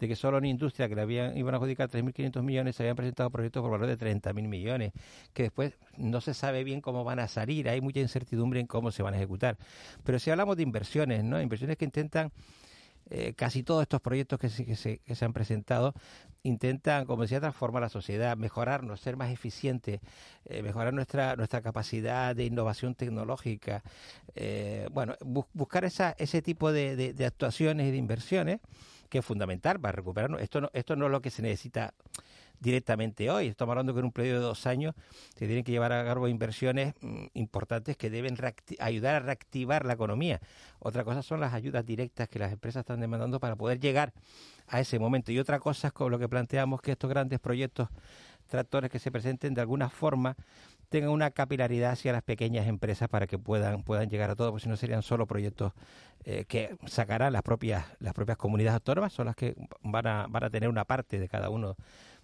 de 0.00 0.08
que 0.08 0.16
solo 0.16 0.38
en 0.38 0.46
industria 0.46 0.88
que 0.88 0.94
le 0.94 1.02
habían, 1.02 1.36
iban 1.36 1.52
a 1.54 1.58
adjudicar 1.58 1.90
3.500 1.90 2.42
millones, 2.42 2.76
se 2.76 2.82
habían 2.84 2.96
presentado 2.96 3.28
proyectos 3.28 3.60
por 3.60 3.70
valor 3.70 3.86
de 3.86 3.98
30.000 3.98 4.48
millones, 4.48 4.92
que 5.34 5.42
después 5.42 5.74
no 5.98 6.22
se 6.22 6.32
sabe 6.32 6.64
bien 6.64 6.80
cómo 6.80 7.04
van 7.04 7.18
a 7.18 7.28
salir, 7.28 7.68
hay 7.68 7.82
mucha 7.82 8.00
incertidumbre 8.00 8.60
en 8.60 8.66
cómo 8.66 8.90
se 8.92 9.02
van 9.02 9.12
a 9.12 9.18
ejecutar. 9.18 9.58
Pero 10.04 10.18
si 10.18 10.30
hablamos 10.30 10.56
de 10.56 10.62
inversiones, 10.62 11.22
¿no? 11.22 11.38
Inversiones 11.40 11.76
que 11.76 11.84
intentan 11.84 12.32
eh, 13.16 13.32
casi 13.34 13.62
todos 13.62 13.82
estos 13.82 14.00
proyectos 14.00 14.40
que 14.40 14.48
se, 14.48 14.64
que, 14.66 14.74
se, 14.74 14.98
que 14.98 15.14
se 15.14 15.24
han 15.24 15.32
presentado 15.32 15.94
intentan, 16.42 17.06
como 17.06 17.22
decía, 17.22 17.40
transformar 17.40 17.80
la 17.82 17.88
sociedad, 17.88 18.36
mejorarnos, 18.36 19.00
ser 19.00 19.16
más 19.16 19.30
eficientes, 19.30 20.00
eh, 20.46 20.62
mejorar 20.62 20.92
nuestra 20.92 21.36
nuestra 21.36 21.62
capacidad 21.62 22.34
de 22.36 22.44
innovación 22.44 22.94
tecnológica, 22.94 23.82
eh, 24.34 24.88
bueno, 24.92 25.14
bu- 25.20 25.46
buscar 25.54 25.84
esa, 25.84 26.14
ese 26.18 26.42
tipo 26.42 26.72
de, 26.72 26.96
de- 26.96 27.14
de 27.14 27.24
actuaciones 27.24 27.86
y 27.88 27.92
de 27.92 27.96
inversiones 27.96 28.60
que 29.08 29.18
es 29.18 29.24
fundamental 29.24 29.78
para 29.80 29.92
recuperarnos. 29.92 30.40
Esto 30.42 30.60
no, 30.60 30.70
esto 30.72 30.96
no 30.96 31.06
es 31.06 31.12
lo 31.12 31.22
que 31.22 31.30
se 31.30 31.40
necesita 31.42 31.94
directamente 32.60 33.30
hoy. 33.30 33.48
Estamos 33.48 33.72
hablando 33.72 33.92
que 33.92 34.00
en 34.00 34.06
un 34.06 34.12
periodo 34.12 34.40
de 34.40 34.46
dos 34.46 34.66
años 34.66 34.94
se 35.36 35.46
tienen 35.46 35.64
que 35.64 35.72
llevar 35.72 35.92
a 35.92 36.04
cabo 36.04 36.28
inversiones 36.28 36.94
mm, 37.00 37.26
importantes 37.34 37.96
que 37.96 38.10
deben 38.10 38.36
ayudar 38.78 39.16
a 39.16 39.20
reactivar 39.20 39.84
la 39.84 39.94
economía. 39.94 40.40
Otra 40.78 41.04
cosa 41.04 41.22
son 41.22 41.40
las 41.40 41.54
ayudas 41.54 41.84
directas 41.84 42.28
que 42.28 42.38
las 42.38 42.52
empresas 42.52 42.80
están 42.80 43.00
demandando 43.00 43.40
para 43.40 43.56
poder 43.56 43.80
llegar 43.80 44.12
a 44.66 44.80
ese 44.80 44.98
momento. 44.98 45.32
Y 45.32 45.38
otra 45.38 45.60
cosa 45.60 45.88
es 45.88 45.92
con 45.92 46.10
lo 46.10 46.18
que 46.18 46.28
planteamos 46.28 46.80
que 46.80 46.92
estos 46.92 47.10
grandes 47.10 47.40
proyectos 47.40 47.88
tractores 48.48 48.90
que 48.90 48.98
se 48.98 49.10
presenten 49.10 49.54
de 49.54 49.60
alguna 49.60 49.88
forma 49.88 50.36
tengan 50.88 51.10
una 51.10 51.30
capilaridad 51.30 51.92
hacia 51.92 52.12
las 52.12 52.22
pequeñas 52.22 52.66
empresas 52.66 53.08
para 53.08 53.26
que 53.26 53.38
puedan 53.38 53.82
puedan 53.82 54.08
llegar 54.08 54.30
a 54.30 54.36
todo, 54.36 54.50
porque 54.50 54.64
si 54.64 54.68
no 54.68 54.76
serían 54.76 55.02
solo 55.02 55.26
proyectos 55.26 55.72
eh, 56.24 56.44
que 56.46 56.76
sacarán 56.86 57.32
las 57.32 57.42
propias 57.42 57.84
las 57.98 58.14
propias 58.14 58.38
comunidades 58.38 58.74
autónomas, 58.74 59.12
son 59.12 59.26
las 59.26 59.34
que 59.34 59.56
van 59.82 60.06
a 60.06 60.26
van 60.28 60.44
a 60.44 60.50
tener 60.50 60.68
una 60.68 60.84
parte 60.84 61.18
de 61.18 61.28
cada 61.28 61.50
uno 61.50 61.76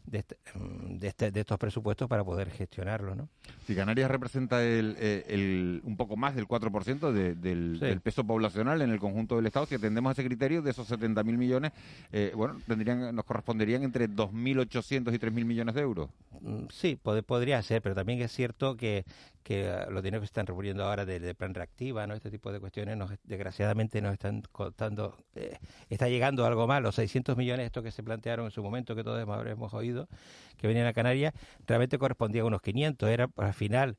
de, 0.06 0.18
este- 0.18 0.36
mm, 0.54 0.98
de, 0.98 1.08
este- 1.08 1.30
de 1.30 1.40
estos 1.40 1.58
presupuestos 1.58 2.08
para 2.08 2.24
poder 2.24 2.50
gestionarlo, 2.50 3.14
¿no? 3.14 3.28
Si 3.66 3.74
Canarias 3.74 4.10
representa 4.10 4.62
el, 4.64 4.96
eh, 4.98 5.24
el- 5.28 5.80
un 5.84 5.96
poco 5.96 6.16
más 6.16 6.34
del 6.34 6.46
4% 6.46 7.12
de- 7.12 7.34
del, 7.34 7.76
Sí. 7.78 7.84
del 7.86 8.00
peso 8.00 8.24
poblacional 8.24 8.82
en 8.82 8.90
el 8.90 8.98
conjunto 8.98 9.36
del 9.36 9.46
Estado, 9.46 9.66
si 9.66 9.74
atendemos 9.76 10.10
a 10.10 10.12
ese 10.12 10.24
criterio, 10.24 10.62
de 10.62 10.70
esos 10.70 10.88
70.000 10.88 11.36
millones, 11.38 11.72
eh, 12.12 12.32
bueno, 12.34 12.60
tendrían, 12.66 13.14
nos 13.14 13.24
corresponderían 13.24 13.82
entre 13.82 14.08
2.800 14.08 15.14
y 15.14 15.18
3.000 15.18 15.44
millones 15.44 15.74
de 15.74 15.80
euros. 15.82 16.10
Mm, 16.40 16.66
Sí, 16.70 16.96
pod- 17.02 17.22
podría 17.24 17.60
ser, 17.62 17.82
pero 17.82 17.94
también 17.94 18.20
es 18.22 18.32
cierto 18.32 18.76
que, 18.76 19.04
que 19.42 19.66
eh, 19.68 19.86
los 19.90 20.02
dineros 20.02 20.22
que 20.22 20.26
se 20.26 20.30
están 20.30 20.46
reponiendo 20.46 20.84
ahora 20.84 21.04
del 21.04 21.20
de 21.22 21.34
plan 21.34 21.52
reactiva, 21.54 22.06
¿no? 22.06 22.14
este 22.14 22.30
tipo 22.30 22.50
de 22.52 22.60
cuestiones, 22.60 22.96
nos, 22.96 23.12
desgraciadamente 23.24 24.00
nos 24.00 24.12
están 24.14 24.42
contando, 24.52 25.16
eh, 25.34 25.58
está 25.90 26.08
llegando 26.08 26.46
algo 26.46 26.66
más, 26.66 26.82
los 26.82 26.94
600 26.94 27.36
millones 27.36 27.66
estos 27.66 27.82
que 27.84 27.90
se 27.90 28.02
plantearon 28.02 28.46
en 28.46 28.50
su 28.52 28.62
momento, 28.62 28.94
que 28.96 29.04
todos 29.04 29.28
habremos 29.28 29.74
oído, 29.74 30.08
que 30.56 30.66
venían 30.66 30.86
a 30.86 30.92
Canarias, 30.94 31.34
realmente 31.66 31.98
correspondían 31.98 32.44
a 32.44 32.46
unos 32.48 32.62
500, 32.62 33.08
era 33.10 33.28
al 33.36 33.54
final... 33.54 33.96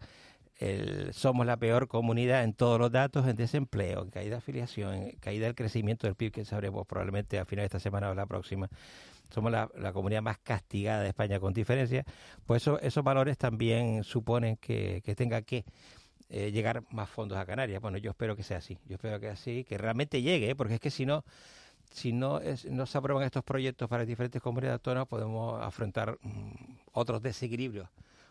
el- 0.59 1.13
somos 1.13 1.45
la 1.45 1.57
peor 1.57 1.87
comunidad 1.87 2.43
en 2.43 2.53
todos 2.53 2.79
los 2.79 2.91
datos 2.91 3.27
en 3.27 3.35
desempleo, 3.35 4.03
en 4.03 4.11
caída 4.11 4.31
de 4.31 4.37
afiliación, 4.37 4.93
en 4.93 5.11
caída 5.19 5.45
del 5.47 5.55
crecimiento 5.55 6.07
del 6.07 6.15
PIB, 6.15 6.31
que 6.31 6.45
sabremos 6.45 6.85
probablemente 6.87 7.39
a 7.39 7.45
final 7.45 7.63
de 7.63 7.67
esta 7.67 7.79
semana 7.79 8.11
o 8.11 8.15
la 8.15 8.25
próxima 8.27 8.69
somos 9.31 9.51
la, 9.51 9.69
comunidad 9.93 10.21
más 10.21 10.37
castigada 10.39 11.01
de 11.01 11.09
España 11.09 11.39
con 11.39 11.53
diferencia, 11.53 12.05
pues 12.45 12.63
eso- 12.63 12.79
esos 12.79 13.03
valores 13.03 13.37
también 13.37 14.03
suponen 14.03 14.57
que, 14.57 15.01
tenga 15.15 15.41
que 15.41 15.65
eh, 16.29 16.51
llegar 16.51 16.83
más 16.91 17.09
fondos 17.09 17.37
a 17.37 17.45
Canarias. 17.45 17.81
Bueno, 17.81 17.97
yo 17.97 18.11
espero 18.11 18.35
que 18.35 18.43
sea 18.43 18.57
así, 18.57 18.77
yo 18.87 18.95
espero 18.95 19.19
que 19.19 19.29
así, 19.29 19.63
que 19.63 19.77
realmente 19.77 20.21
llegue, 20.21 20.51
¿eh? 20.51 20.55
porque 20.55 20.75
es 20.75 20.79
que 20.79 20.91
si 20.91 21.05
no, 21.05 21.23
si 21.91 22.13
no 22.13 22.39
se 22.85 22.97
aprueban 22.97 23.23
estos 23.23 23.43
proyectos 23.43 23.89
para 23.89 24.05
diferentes 24.05 24.41
comunidades 24.41 24.75
autónomas, 24.75 25.07
podemos 25.07 25.61
afrontar 25.61 26.17
mm, 26.21 26.51
otros 26.93 27.21
desequilibrios, 27.21 27.89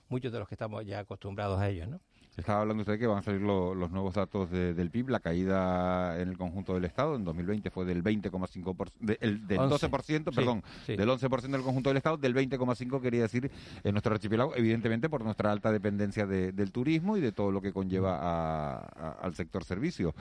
muchos 0.09 0.33
de 0.33 0.39
los 0.39 0.49
que 0.49 0.55
estamos 0.55 0.85
ya 0.87 1.01
acostumbrados 1.01 1.61
a 1.61 1.69
ellos, 1.69 1.89
¿no? 1.89 2.01
Estaba 2.37 2.61
hablando 2.63 2.83
usted 2.83 2.99
que 2.99 3.07
van 3.07 3.19
a 3.19 3.23
salir 3.23 3.41
lo- 3.43 3.75
los 3.75 3.91
nuevos 3.91 4.15
datos 4.15 4.51
de- 4.51 4.73
del 4.73 4.91
PIB, 4.91 5.11
la 5.11 5.21
caída 5.21 6.19
en 6.21 6.29
el 6.29 6.39
conjunto 6.39 6.73
del 6.75 6.85
Estado 6.85 7.17
en 7.17 7.25
2020 7.25 7.71
fue 7.71 7.85
del 7.85 8.03
20,5%, 8.03 8.93
de- 9.01 9.19
el- 9.21 9.47
del 9.47 9.59
11, 9.59 9.71
12%, 9.89 10.31
sí, 10.31 10.37
perdón, 10.37 10.63
sí. 10.87 10.97
del 10.97 11.11
11% 11.11 11.57
del 11.59 11.65
conjunto 11.65 11.91
del 11.91 11.97
Estado, 11.99 12.17
del 12.17 12.33
20,5% 12.33 13.01
quería 13.03 13.23
decir 13.23 13.51
en 13.83 13.93
nuestro 13.93 14.15
archipiélago, 14.15 14.55
evidentemente 14.57 15.09
por 15.11 15.23
nuestra 15.25 15.51
alta 15.53 15.71
dependencia 15.73 16.25
de- 16.25 16.53
del 16.53 16.73
turismo 16.73 17.17
y 17.17 17.21
de 17.21 17.33
todo 17.33 17.51
lo 17.51 17.61
que 17.61 17.73
conlleva 17.73 18.17
a- 18.17 18.77
a- 18.79 19.17
al 19.21 19.35
sector 19.35 19.65
servicio. 19.65 20.15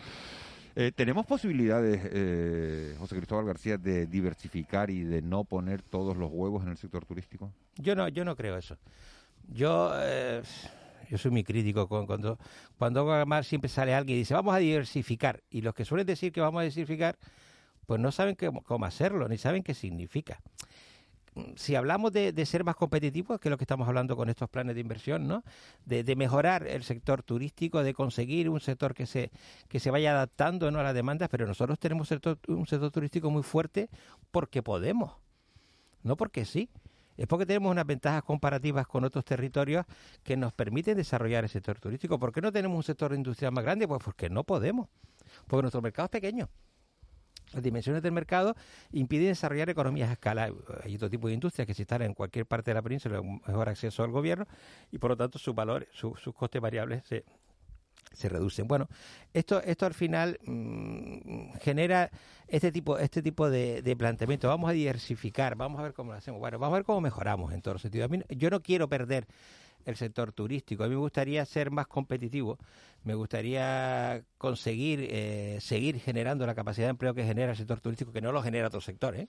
Eh, 0.76 0.92
¿Tenemos 0.96 1.26
posibilidades, 1.26 2.02
eh, 2.12 2.96
José 3.00 3.16
Cristóbal 3.18 3.46
García, 3.46 3.78
de 3.78 4.08
diversificar 4.08 4.90
y 4.90 5.04
de 5.04 5.22
no 5.22 5.44
poner 5.44 5.82
todos 5.84 6.18
los 6.18 6.30
huevos 6.32 6.64
en 6.64 6.70
el 6.70 6.78
sector 6.78 7.06
turístico? 7.06 7.52
Yo 7.78 7.96
no, 7.96 8.08
yo 8.08 8.26
no 8.26 8.36
creo 8.36 8.58
eso. 8.58 8.78
Yo, 9.52 9.92
eh, 9.96 10.42
yo 11.10 11.18
soy 11.18 11.32
muy 11.32 11.44
crítico 11.44 11.88
con, 11.88 12.06
cuando 12.06 12.38
cuando 12.78 13.12
hago 13.12 13.26
mal 13.26 13.44
siempre 13.44 13.70
sale 13.70 13.94
alguien 13.94 14.18
y 14.18 14.20
dice 14.20 14.34
vamos 14.34 14.56
a 14.56 14.60
diversificar 14.60 15.42
y 15.50 15.62
los 15.62 15.74
que 15.74 15.86
suelen 15.86 16.08
decir 16.08 16.32
que 16.32 16.42
vamos 16.42 16.60
a 16.60 16.64
diversificar, 16.64 17.18
pues 17.86 18.00
no 18.00 18.12
saben 18.12 18.36
cómo 18.36 18.86
hacerlo 18.86 19.28
ni 19.28 19.38
saben 19.38 19.64
qué 19.64 19.74
significa. 19.74 20.40
Si 21.56 21.76
hablamos 21.76 22.12
de, 22.12 22.46
ser 22.46 22.64
más 22.64 22.76
competitivos, 22.76 23.40
que 23.40 23.48
es 23.48 23.52
lo 23.52 23.58
que 23.58 23.64
estamos 23.64 23.88
hablando 23.88 24.18
con 24.18 24.30
estos 24.30 24.50
planes 24.50 24.76
de 24.76 24.82
inversión, 24.82 25.28
¿no? 25.28 25.44
De, 25.86 26.04
mejorar 26.16 26.68
el 26.68 26.84
sector 26.84 27.24
turístico, 27.24 27.82
de 27.82 27.94
conseguir 27.94 28.50
un 28.50 28.60
sector 28.60 28.94
que 28.94 29.06
se 29.06 29.32
que 29.70 29.80
se 29.80 29.90
vaya 29.90 30.12
adaptando 30.12 30.70
¿no? 30.70 30.80
a 30.80 30.84
las 30.84 30.94
demandas, 30.94 31.30
pero 31.30 31.48
nosotros 31.48 31.80
tenemos 31.80 32.12
un 32.48 32.66
sector 32.68 32.92
turístico 32.92 33.30
muy 33.32 33.44
fuerte 33.44 33.90
porque 34.32 34.62
podemos 34.62 35.14
no 36.04 36.16
porque 36.16 36.46
sí. 36.46 36.70
Es 37.20 37.28
porque 37.28 37.46
tenemos 37.46 37.70
unas 37.70 37.86
ventajas 37.86 38.24
comparativas 38.24 38.88
con 38.88 39.04
otros 39.04 39.26
territorios 39.26 39.86
que 40.24 40.38
nos 40.38 40.54
permiten 40.54 40.96
desarrollar 40.96 41.44
el 41.44 41.50
sector 41.50 41.78
turístico. 41.78 42.18
¿Por 42.18 42.32
qué 42.32 42.40
no 42.40 42.50
tenemos 42.52 42.78
un 42.78 42.84
sector 42.84 43.14
industrial 43.14 43.52
más 43.52 43.64
grande? 43.66 43.88
Pues 43.88 44.02
porque 44.02 44.30
no 44.30 44.46
podemos. 44.46 44.88
Porque 45.46 45.64
nuestro 45.64 45.82
mercado 45.82 46.06
es 46.06 46.12
pequeño. 46.12 46.48
Las 47.52 47.62
dimensiones 47.62 48.02
del 48.04 48.14
mercado 48.14 48.56
impiden 48.92 49.28
desarrollar 49.28 49.70
economías 49.70 50.10
a 50.10 50.14
escala. 50.14 50.50
Hay 50.84 50.96
otro 50.96 51.10
tipo 51.10 51.28
de 51.28 51.34
industrias 51.34 51.66
que 51.68 51.74
se 51.74 51.82
instalan 51.82 52.08
en 52.08 52.14
cualquier 52.14 52.46
parte 52.46 52.72
de 52.72 52.76
la 52.76 52.82
península 52.82 53.22
mejor 53.22 53.68
acceso 53.68 54.02
al 54.04 54.12
gobierno 54.12 54.46
y 54.92 54.98
por 54.98 55.10
lo 55.10 55.18
tanto 55.18 55.40
sus 55.40 55.54
valores, 55.54 55.90
su- 55.92 56.16
sus 56.16 56.34
costes 56.34 56.62
variables 56.62 57.04
se, 57.06 57.26
se 58.14 58.30
reducen. 58.30 58.68
Bueno, 58.68 58.88
esto, 59.34 59.62
esto 59.62 59.86
al 59.86 59.94
final 59.94 60.40
mm, 60.46 61.54
genera 61.62 62.10
este 62.48 62.72
tipo, 62.72 62.98
este 62.98 63.22
tipo 63.22 63.50
de, 63.50 63.82
de, 63.82 63.96
planteamiento. 63.96 64.48
Vamos 64.48 64.70
a 64.70 64.74
diversificar, 64.74 65.56
vamos 65.56 65.80
a 65.80 65.84
ver 65.84 65.94
cómo 65.94 66.12
lo 66.12 66.18
hacemos. 66.18 66.40
Bueno, 66.40 66.60
vamos 66.60 66.76
a 66.76 66.80
ver 66.80 66.86
cómo 66.86 67.02
mejoramos 67.02 67.54
en 67.54 67.62
todo 67.62 67.78
sentido. 67.78 68.06
A 68.06 68.08
mí, 68.08 68.22
yo 68.30 68.50
no 68.50 68.62
quiero 68.62 68.90
perder 68.90 69.28
el 69.86 69.96
sector 69.96 70.32
turístico. 70.32 70.84
A 70.84 70.88
mí 70.88 70.96
me 70.96 71.02
gustaría 71.02 71.46
ser 71.46 71.72
más 71.72 71.88
competitivo, 71.88 72.58
me 73.04 73.16
gustaría 73.16 74.24
conseguir 74.38 75.08
eh, 75.10 75.58
seguir 75.62 76.00
generando 76.00 76.46
la 76.46 76.56
capacidad 76.56 76.88
de 76.88 76.92
empleo 76.92 77.14
que 77.14 77.24
genera 77.24 77.52
el 77.52 77.58
sector 77.58 77.80
turístico, 77.80 78.12
que 78.12 78.22
no 78.22 78.32
lo 78.32 78.42
genera 78.42 78.68
otro 78.68 78.82
sector, 78.82 79.16
¿eh? 79.16 79.28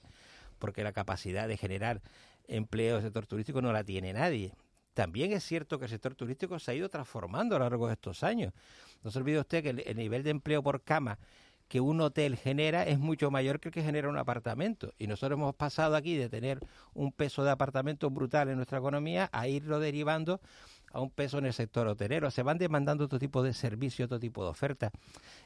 porque 0.59 0.85
la 0.85 0.93
capacidad 0.93 1.49
de 1.49 1.57
generar 1.57 2.03
empleo 2.49 2.97
del 2.97 3.05
sector 3.05 3.27
turístico 3.27 3.63
no 3.63 3.73
la 3.73 3.85
tiene 3.85 4.13
nadie. 4.13 4.53
También 5.01 5.33
es 5.33 5.45
cierto 5.45 5.79
que 5.79 5.87
el 5.87 5.91
sector 5.91 6.15
turístico 6.15 6.59
se 6.59 6.73
ha 6.73 6.75
ido 6.75 6.91
transformando 6.91 7.57
a 7.57 7.59
lo 7.59 7.65
largo 7.65 7.87
de 7.87 7.95
estos 7.95 8.23
años. 8.23 8.53
No 9.03 9.11
se 9.11 9.19
olvide 9.19 9.41
usted 9.41 9.63
que 9.63 9.71
el, 9.71 9.97
nivel 9.97 10.23
de 10.23 10.29
empleo 10.29 10.63
por 10.63 10.83
cama 10.83 11.19
que 11.69 11.81
un 11.81 12.03
hotel 12.03 12.37
genera 12.37 12.83
es 12.83 12.99
mucho 12.99 13.31
mayor 13.31 13.61
que 13.61 13.71
el 13.71 13.73
que 13.73 13.83
genera 13.83 14.11
un 14.11 14.19
apartamento. 14.19 14.93
Y 14.99 15.07
nosotros 15.07 15.39
hemos 15.39 15.55
pasado 15.55 15.97
aquí 15.97 16.19
de 16.19 16.29
tener 16.29 16.61
un 16.93 17.13
peso 17.13 17.45
de 17.45 17.51
apartamento 17.51 18.11
brutal 18.11 18.51
en 18.51 18.57
nuestra 18.57 18.77
economía 18.77 19.31
a 19.33 19.49
irlo 19.49 19.81
derivando 19.81 20.43
a 20.93 21.01
un 21.01 21.09
peso 21.09 21.39
en 21.39 21.47
el 21.47 21.55
sector 21.55 21.87
hotelero. 21.87 22.31
Se 22.31 22.43
van 22.43 22.59
demandando 22.59 23.07
otro 23.07 23.19
tipo 23.19 23.43
de 23.43 23.55
servicios, 23.55 24.05
otro 24.05 24.21
tipo 24.21 24.45
de 24.45 24.51
ofertas. 24.51 24.93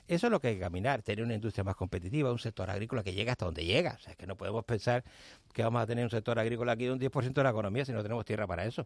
Eso 0.09 0.27
es 0.27 0.31
lo 0.33 0.41
que 0.41 0.49
hay 0.49 0.55
que 0.55 0.63
caminar, 0.63 1.03
tener 1.03 1.25
una 1.25 1.35
industria 1.35 1.63
más 1.63 1.77
competitiva, 1.77 2.33
un 2.33 2.41
sector 2.41 2.69
agrícola 2.69 3.05
que 3.05 3.13
llegue 3.13 3.31
hasta 3.31 3.45
donde 3.45 3.65
llega. 3.65 3.93
O 4.01 4.03
sea, 4.03 4.17
que 4.17 4.27
no 4.27 4.37
podemos 4.37 4.65
pensar 4.65 5.05
que 5.53 5.63
vamos 5.63 5.81
a 5.81 5.87
tener 5.87 6.03
un 6.03 6.11
sector 6.11 6.41
agrícola 6.41 6.73
aquí 6.73 6.87
de 6.87 6.91
un 6.91 6.99
10% 6.99 7.33
de 7.33 7.43
la 7.45 7.51
economía 7.51 7.85
si 7.85 7.93
no 7.93 8.03
tenemos 8.03 8.25
tierra 8.25 8.49
para 8.49 8.65
eso. 8.65 8.85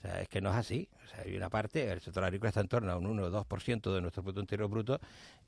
O 0.00 0.02
sea, 0.02 0.22
es 0.22 0.28
que 0.28 0.40
no 0.40 0.50
es 0.50 0.56
así. 0.56 0.88
O 1.04 1.08
sea, 1.08 1.24
hay 1.24 1.36
una 1.36 1.50
parte, 1.50 1.90
el 1.90 2.00
sector 2.00 2.24
agrícola 2.24 2.48
está 2.48 2.60
en 2.60 2.68
torno 2.68 2.90
a 2.90 2.96
un 2.96 3.06
1 3.06 3.22
o 3.22 3.30
2% 3.30 3.94
de 3.94 4.00
nuestro 4.00 4.22
Producto 4.22 4.40
Interior 4.40 4.68
Bruto 4.68 5.00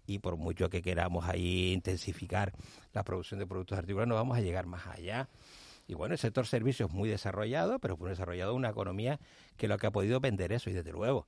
y 0.06 0.18
por 0.18 0.36
mucho 0.36 0.68
que 0.68 0.82
queramos 0.82 1.26
ahí 1.26 1.72
intensificar 1.72 2.52
la 2.92 3.02
producción 3.02 3.40
de 3.40 3.46
productos 3.46 3.78
agrícolas, 3.78 4.08
no 4.08 4.14
vamos 4.14 4.36
a 4.36 4.40
llegar 4.40 4.66
más 4.66 4.86
allá. 4.86 5.28
Y 5.86 5.94
bueno, 5.94 6.12
el 6.12 6.18
sector 6.18 6.46
servicios 6.46 6.90
muy 6.90 7.08
desarrollado, 7.08 7.78
pero 7.78 7.96
muy 7.96 8.10
desarrollado 8.10 8.54
una 8.54 8.68
economía 8.68 9.18
que 9.56 9.68
lo 9.68 9.78
que 9.78 9.86
ha 9.86 9.90
podido 9.90 10.20
vender 10.20 10.52
eso 10.52 10.70
y 10.70 10.74
desde 10.74 10.92
luego 10.92 11.26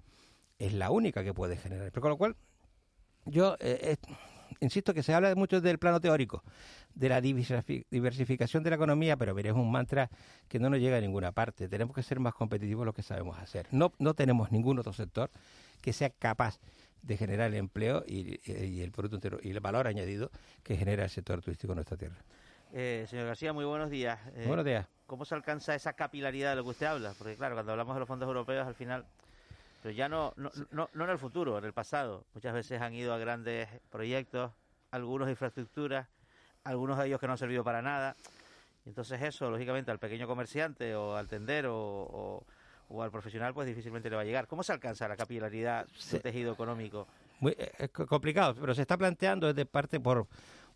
es 0.59 0.75
la 0.75 0.91
única 0.91 1.25
que 1.25 1.35
puede 1.35 1.57
generar. 1.57 1.91
Pero 1.91 2.03
con 2.03 2.11
lo 2.11 2.17
cual, 2.19 2.37
yo 3.25 3.57
eh, 3.61 3.97
insisto 4.61 4.95
que 4.95 5.03
se 5.03 5.15
habla 5.15 5.35
mucho 5.35 5.61
del 5.61 5.79
plano 5.79 6.01
teórico, 6.01 6.43
de 6.95 7.09
la 7.09 7.21
diversificación 7.21 8.63
de 8.63 8.71
la 8.71 8.77
economía, 8.77 9.17
pero 9.17 9.35
mire, 9.35 9.51
es 9.51 9.55
un 9.55 9.71
mantra 9.71 10.11
que 10.49 10.59
no 10.59 10.71
nos 10.71 10.81
llega 10.81 10.97
a 10.97 11.01
ninguna 11.01 11.33
parte. 11.33 11.69
Tenemos 11.69 11.95
que 11.95 12.03
ser 12.03 12.21
más 12.21 12.35
competitivos 12.35 12.85
lo 12.87 12.93
que 12.93 13.03
sabemos 13.03 13.39
hacer. 13.39 13.67
No, 13.71 13.93
no 13.99 14.15
tenemos 14.15 14.51
ningún 14.53 14.79
otro 14.79 14.93
sector 14.93 15.31
que 15.81 15.93
sea 15.93 16.11
capaz 16.11 16.59
de 17.03 17.17
generar 17.17 17.49
el 17.49 17.57
empleo 17.57 18.03
y, 18.07 18.41
el 18.81 18.91
producto 18.91 19.17
entero 19.17 19.39
y 19.43 19.51
el 19.51 19.61
valor 19.61 19.87
añadido 19.87 20.31
que 20.63 20.77
genera 20.77 21.05
el 21.05 21.11
sector 21.11 21.43
turístico 21.43 21.73
en 21.73 21.77
nuestra 21.77 21.97
tierra. 21.97 22.17
Eh, 22.73 23.07
señor 23.09 23.27
García, 23.27 23.53
muy 23.53 23.65
buenos 23.65 23.91
días. 23.91 24.19
Eh, 24.35 24.45
buenos 24.47 24.65
días. 24.65 24.87
¿Cómo 25.07 25.25
se 25.25 25.35
alcanza 25.35 25.75
esa 25.75 25.93
capilaridad 25.93 26.51
de 26.51 26.57
lo 26.57 26.65
que 26.65 26.71
usted 26.71 26.87
habla? 26.87 27.13
Porque 27.17 27.37
claro, 27.37 27.55
cuando 27.55 27.73
hablamos 27.73 27.95
de 27.95 28.01
los 28.01 28.09
fondos 28.09 28.27
europeos, 28.27 28.67
al 28.67 28.75
final 28.75 29.05
pero 29.85 29.95
ya 29.95 30.09
no, 30.09 30.33
no, 30.39 30.51
no, 30.71 30.89
no 30.95 31.05
en 31.05 31.11
el 31.11 31.19
futuro, 31.19 31.59
en 31.59 31.65
el 31.67 31.75
pasado. 31.75 32.25
Muchas 32.33 32.55
veces 32.55 32.81
han 32.81 32.95
ido 32.95 33.13
a 33.13 33.19
grandes 33.19 33.69
proyectos, 33.91 34.51
algunos 34.91 35.29
infraestructuras, 35.29 36.09
algunos 36.65 36.97
de 36.97 37.07
ellos 37.07 37.21
que 37.21 37.27
no 37.27 37.35
han 37.35 37.39
servido 37.39 37.63
para 37.63 37.83
nada. 37.83 38.17
Y 38.87 38.89
entonces 38.89 39.21
eso, 39.21 39.51
lógicamente, 39.51 39.91
al 39.91 39.99
pequeño 39.99 40.27
comerciante 40.27 40.97
o 40.97 41.17
al 41.17 41.29
tendero 41.29 41.77
o, 41.77 42.47
o, 42.89 43.03
al 43.03 43.11
profesional, 43.11 43.53
pues 43.53 43.67
difícilmente 43.67 44.09
le 44.09 44.17
va 44.17 44.23
a 44.23 44.25
llegar. 44.25 44.47
¿Cómo 44.47 44.63
se 44.63 44.73
alcanza 44.73 45.07
la 45.07 45.19
capilaridad 45.19 45.87
del 46.11 46.23
tejido 46.23 46.55
económico? 46.55 47.07
Muy, 47.41 47.53
eh, 47.53 47.71
es 47.77 47.91
complicado, 47.91 48.55
pero 48.59 48.75
se 48.75 48.81
está 48.81 48.97
planteando 48.97 49.49
desde 49.49 49.67
parte 49.67 50.01
por 50.01 50.27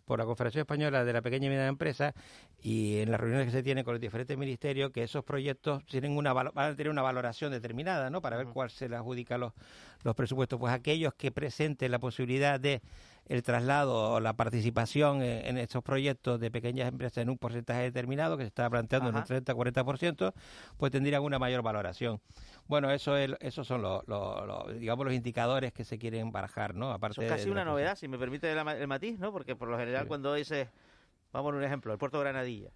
por 0.09 0.17
la 0.17 0.25
Confederación 0.25 0.61
Española 0.61 1.05
de 1.05 1.13
la 1.13 1.21
Pequeña 1.21 1.45
y 1.45 1.49
Mediana 1.49 1.69
Empresa 1.69 2.15
y 2.63 2.97
en 2.97 3.11
las 3.11 3.19
reuniones 3.19 3.45
que 3.45 3.51
se 3.51 3.61
tienen 3.61 3.83
con 3.83 3.93
los 3.93 4.01
diferentes 4.01 4.35
ministerios 4.35 4.89
que 4.89 5.03
esos 5.03 5.23
proyectos 5.23 5.85
tienen 5.85 6.17
una 6.17 6.33
van 6.33 6.51
a 6.55 6.75
tener 6.75 6.89
una 6.89 7.03
valoración 7.03 7.51
determinada, 7.51 8.09
¿no? 8.09 8.19
Para 8.19 8.35
ver 8.35 8.47
cuál 8.47 8.71
se 8.71 8.89
le 8.89 8.95
adjudica 8.95 9.37
los, 9.37 9.53
los 10.01 10.15
presupuestos. 10.15 10.59
Pues 10.59 10.73
aquellos 10.73 11.13
que 11.13 11.31
presenten 11.31 11.91
la 11.91 11.99
posibilidad 11.99 12.59
de 12.59 12.81
el 13.27 13.43
traslado 13.43 14.13
o 14.13 14.19
la 14.19 14.33
participación 14.33 15.21
en, 15.21 15.59
estos 15.59 15.83
proyectos 15.83 16.39
de 16.39 16.49
pequeñas 16.49 16.87
empresas 16.87 17.19
en 17.19 17.29
un 17.29 17.37
porcentaje 17.37 17.83
determinado, 17.83 18.35
que 18.35 18.43
se 18.43 18.47
está 18.47 18.67
planteando 18.67 19.09
en 19.09 19.15
un 19.15 19.23
30-40%, 19.23 20.33
pues 20.77 20.91
tendrían 20.91 21.21
una 21.21 21.37
mayor 21.37 21.61
valoración. 21.61 22.19
Bueno, 22.69 22.91
eso 22.91 23.17
es, 23.17 23.31
esos 23.39 23.65
son 23.65 23.81
los, 23.81 24.03
digamos, 24.79 25.03
los 25.03 25.15
indicadores 25.15 25.73
que 25.73 25.83
se 25.83 25.97
quieren 25.97 26.31
barajar, 26.31 26.75
¿no? 26.75 26.91
Aparte 26.91 27.25
es 27.25 27.31
casi 27.31 27.49
una 27.49 27.65
novedad, 27.65 27.95
si 27.95 28.07
me 28.07 28.19
permite 28.19 28.51
el, 28.51 28.87
matiz, 28.87 29.17
¿no? 29.17 29.31
Porque 29.31 29.55
por 29.55 29.69
lo 29.69 29.77
general 29.79 30.07
cuando 30.07 30.35
dices, 30.35 30.67
vamos 31.33 31.51
a 31.51 31.57
un 31.57 31.63
ejemplo, 31.63 31.91
el 31.91 31.97
puerto 31.97 32.19
de 32.19 32.25
Granadilla, 32.25 32.69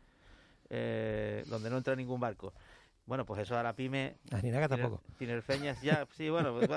eh, 0.71 1.43
donde 1.45 1.69
no 1.69 1.77
entra 1.77 1.95
ningún 1.95 2.19
barco, 2.19 2.53
bueno, 3.05 3.25
pues 3.25 3.41
eso 3.41 3.57
a 3.57 3.63
la 3.63 3.73
pyme. 3.73 4.15
A 4.31 4.41
Ninaga 4.41 4.69
tampoco. 4.69 5.01
Tinerfeñas 5.17 5.81
ya, 5.81 6.07
sí, 6.15 6.29
bueno, 6.29 6.57
pues, 6.57 6.69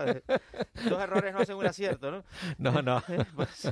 dos 0.88 1.00
errores 1.00 1.32
no 1.32 1.38
hacen 1.40 1.56
un 1.56 1.66
acierto, 1.66 2.10
¿no? 2.10 2.24
No, 2.58 2.82
no. 2.82 3.02
Pues, 3.36 3.70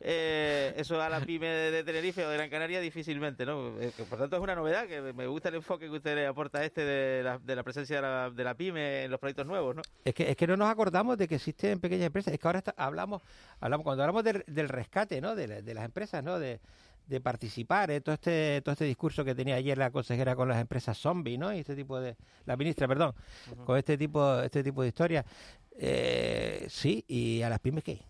eh, 0.00 0.72
eso 0.76 1.00
a 1.00 1.08
la 1.08 1.20
pyme 1.20 1.46
de, 1.46 1.84
Tenerife 1.84 2.24
o 2.24 2.30
de 2.30 2.36
Gran 2.36 2.50
Canaria 2.50 2.80
difícilmente, 2.80 3.46
¿no? 3.46 3.80
Eh, 3.80 3.92
por 4.08 4.18
tanto 4.18 4.36
es 4.36 4.42
una 4.42 4.54
novedad, 4.54 4.86
que 4.86 5.00
me 5.12 5.26
gusta 5.26 5.50
el 5.50 5.56
enfoque 5.56 5.86
que 5.86 5.96
usted 5.96 6.14
le 6.16 6.26
aporta 6.26 6.64
este 6.64 6.84
de 6.84 7.22
la, 7.22 7.38
de 7.38 7.56
la 7.56 7.62
presencia 7.62 7.96
de 7.96 8.02
la, 8.02 8.30
de 8.30 8.44
la, 8.44 8.54
pyme 8.54 9.04
en 9.04 9.10
los 9.10 9.20
proyectos 9.20 9.46
nuevos, 9.46 9.76
¿no? 9.76 9.82
Es 10.04 10.14
que, 10.14 10.30
es 10.30 10.36
que 10.36 10.46
no 10.46 10.56
nos 10.56 10.70
acordamos 10.70 11.16
de 11.18 11.28
que 11.28 11.36
existen 11.36 11.78
pequeñas 11.78 12.06
empresas, 12.06 12.34
es 12.34 12.40
que 12.40 12.48
ahora 12.48 12.62
hablamos, 12.76 13.22
hablamos, 13.60 13.84
cuando 13.84 14.02
hablamos 14.02 14.24
del, 14.24 14.44
del 14.46 14.68
rescate, 14.68 15.20
¿no? 15.20 15.34
De, 15.36 15.62
de 15.62 15.74
las 15.74 15.84
empresas, 15.84 16.24
¿no? 16.24 16.38
De, 16.38 16.60
de 17.12 17.20
participar, 17.20 17.90
¿eh? 17.90 18.00
todo 18.00 18.14
este 18.14 18.62
todo 18.62 18.72
este 18.72 18.86
discurso 18.86 19.24
que 19.24 19.34
tenía 19.34 19.56
ayer 19.56 19.76
la 19.76 19.90
consejera 19.90 20.34
con 20.34 20.48
las 20.48 20.60
empresas 20.60 20.98
zombie, 20.98 21.36
¿no? 21.36 21.52
Y 21.52 21.58
este 21.58 21.76
tipo 21.76 22.00
de 22.00 22.16
la 22.46 22.56
ministra, 22.56 22.88
perdón, 22.88 23.14
con 23.64 23.76
este 23.76 23.98
tipo 23.98 24.40
este 24.40 24.64
tipo 24.64 24.82
de 24.82 24.88
historias. 24.88 25.24
Eh, 25.78 26.66
sí, 26.68 27.04
y 27.06 27.42
a 27.42 27.50
las 27.50 27.60
pymes 27.60 27.84
qué? 27.84 28.00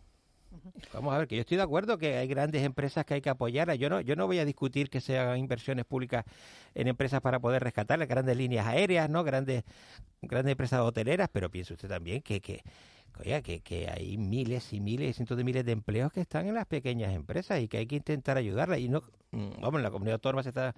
Vamos 0.92 1.14
a 1.14 1.18
ver, 1.18 1.28
que 1.28 1.36
yo 1.36 1.40
estoy 1.40 1.56
de 1.56 1.62
acuerdo 1.62 1.98
que 1.98 2.16
hay 2.16 2.28
grandes 2.28 2.62
empresas 2.62 3.04
que 3.04 3.14
hay 3.14 3.20
que 3.20 3.30
apoyar. 3.30 3.72
Yo 3.74 3.90
no, 3.90 4.00
yo 4.00 4.14
no 4.16 4.26
voy 4.26 4.38
a 4.38 4.44
discutir 4.44 4.90
que 4.90 5.00
se 5.00 5.18
hagan 5.18 5.38
inversiones 5.38 5.84
públicas 5.84 6.24
en 6.74 6.88
empresas 6.88 7.20
para 7.20 7.40
poder 7.40 7.64
rescatar 7.64 7.98
las 7.98 8.08
grandes 8.08 8.36
líneas 8.36 8.66
aéreas, 8.66 9.08
¿no? 9.10 9.24
Grandes, 9.24 9.64
grandes 10.20 10.52
empresas 10.52 10.80
hoteleras, 10.80 11.28
pero 11.32 11.50
piense 11.50 11.72
usted 11.72 11.88
también 11.88 12.22
que, 12.22 12.40
que, 12.40 12.62
Oiga, 13.20 13.42
que, 13.42 13.60
que 13.60 13.88
hay 13.88 14.16
miles 14.16 14.72
y 14.72 14.80
miles 14.80 15.10
y 15.10 15.12
cientos 15.12 15.36
de 15.36 15.44
miles 15.44 15.64
de 15.64 15.72
empleos 15.72 16.12
que 16.12 16.20
están 16.20 16.48
en 16.48 16.54
las 16.54 16.66
pequeñas 16.66 17.14
empresas 17.14 17.60
y 17.60 17.68
que 17.68 17.78
hay 17.78 17.86
que 17.86 17.96
intentar 17.96 18.36
ayudarlas. 18.36 18.78
Y 18.78 18.88
no, 18.88 19.02
mm, 19.30 19.60
vamos, 19.60 19.78
en 19.78 19.82
la 19.82 19.90
comunidad 19.90 20.14
autónoma 20.14 20.42
se 20.42 20.48
está 20.48 20.74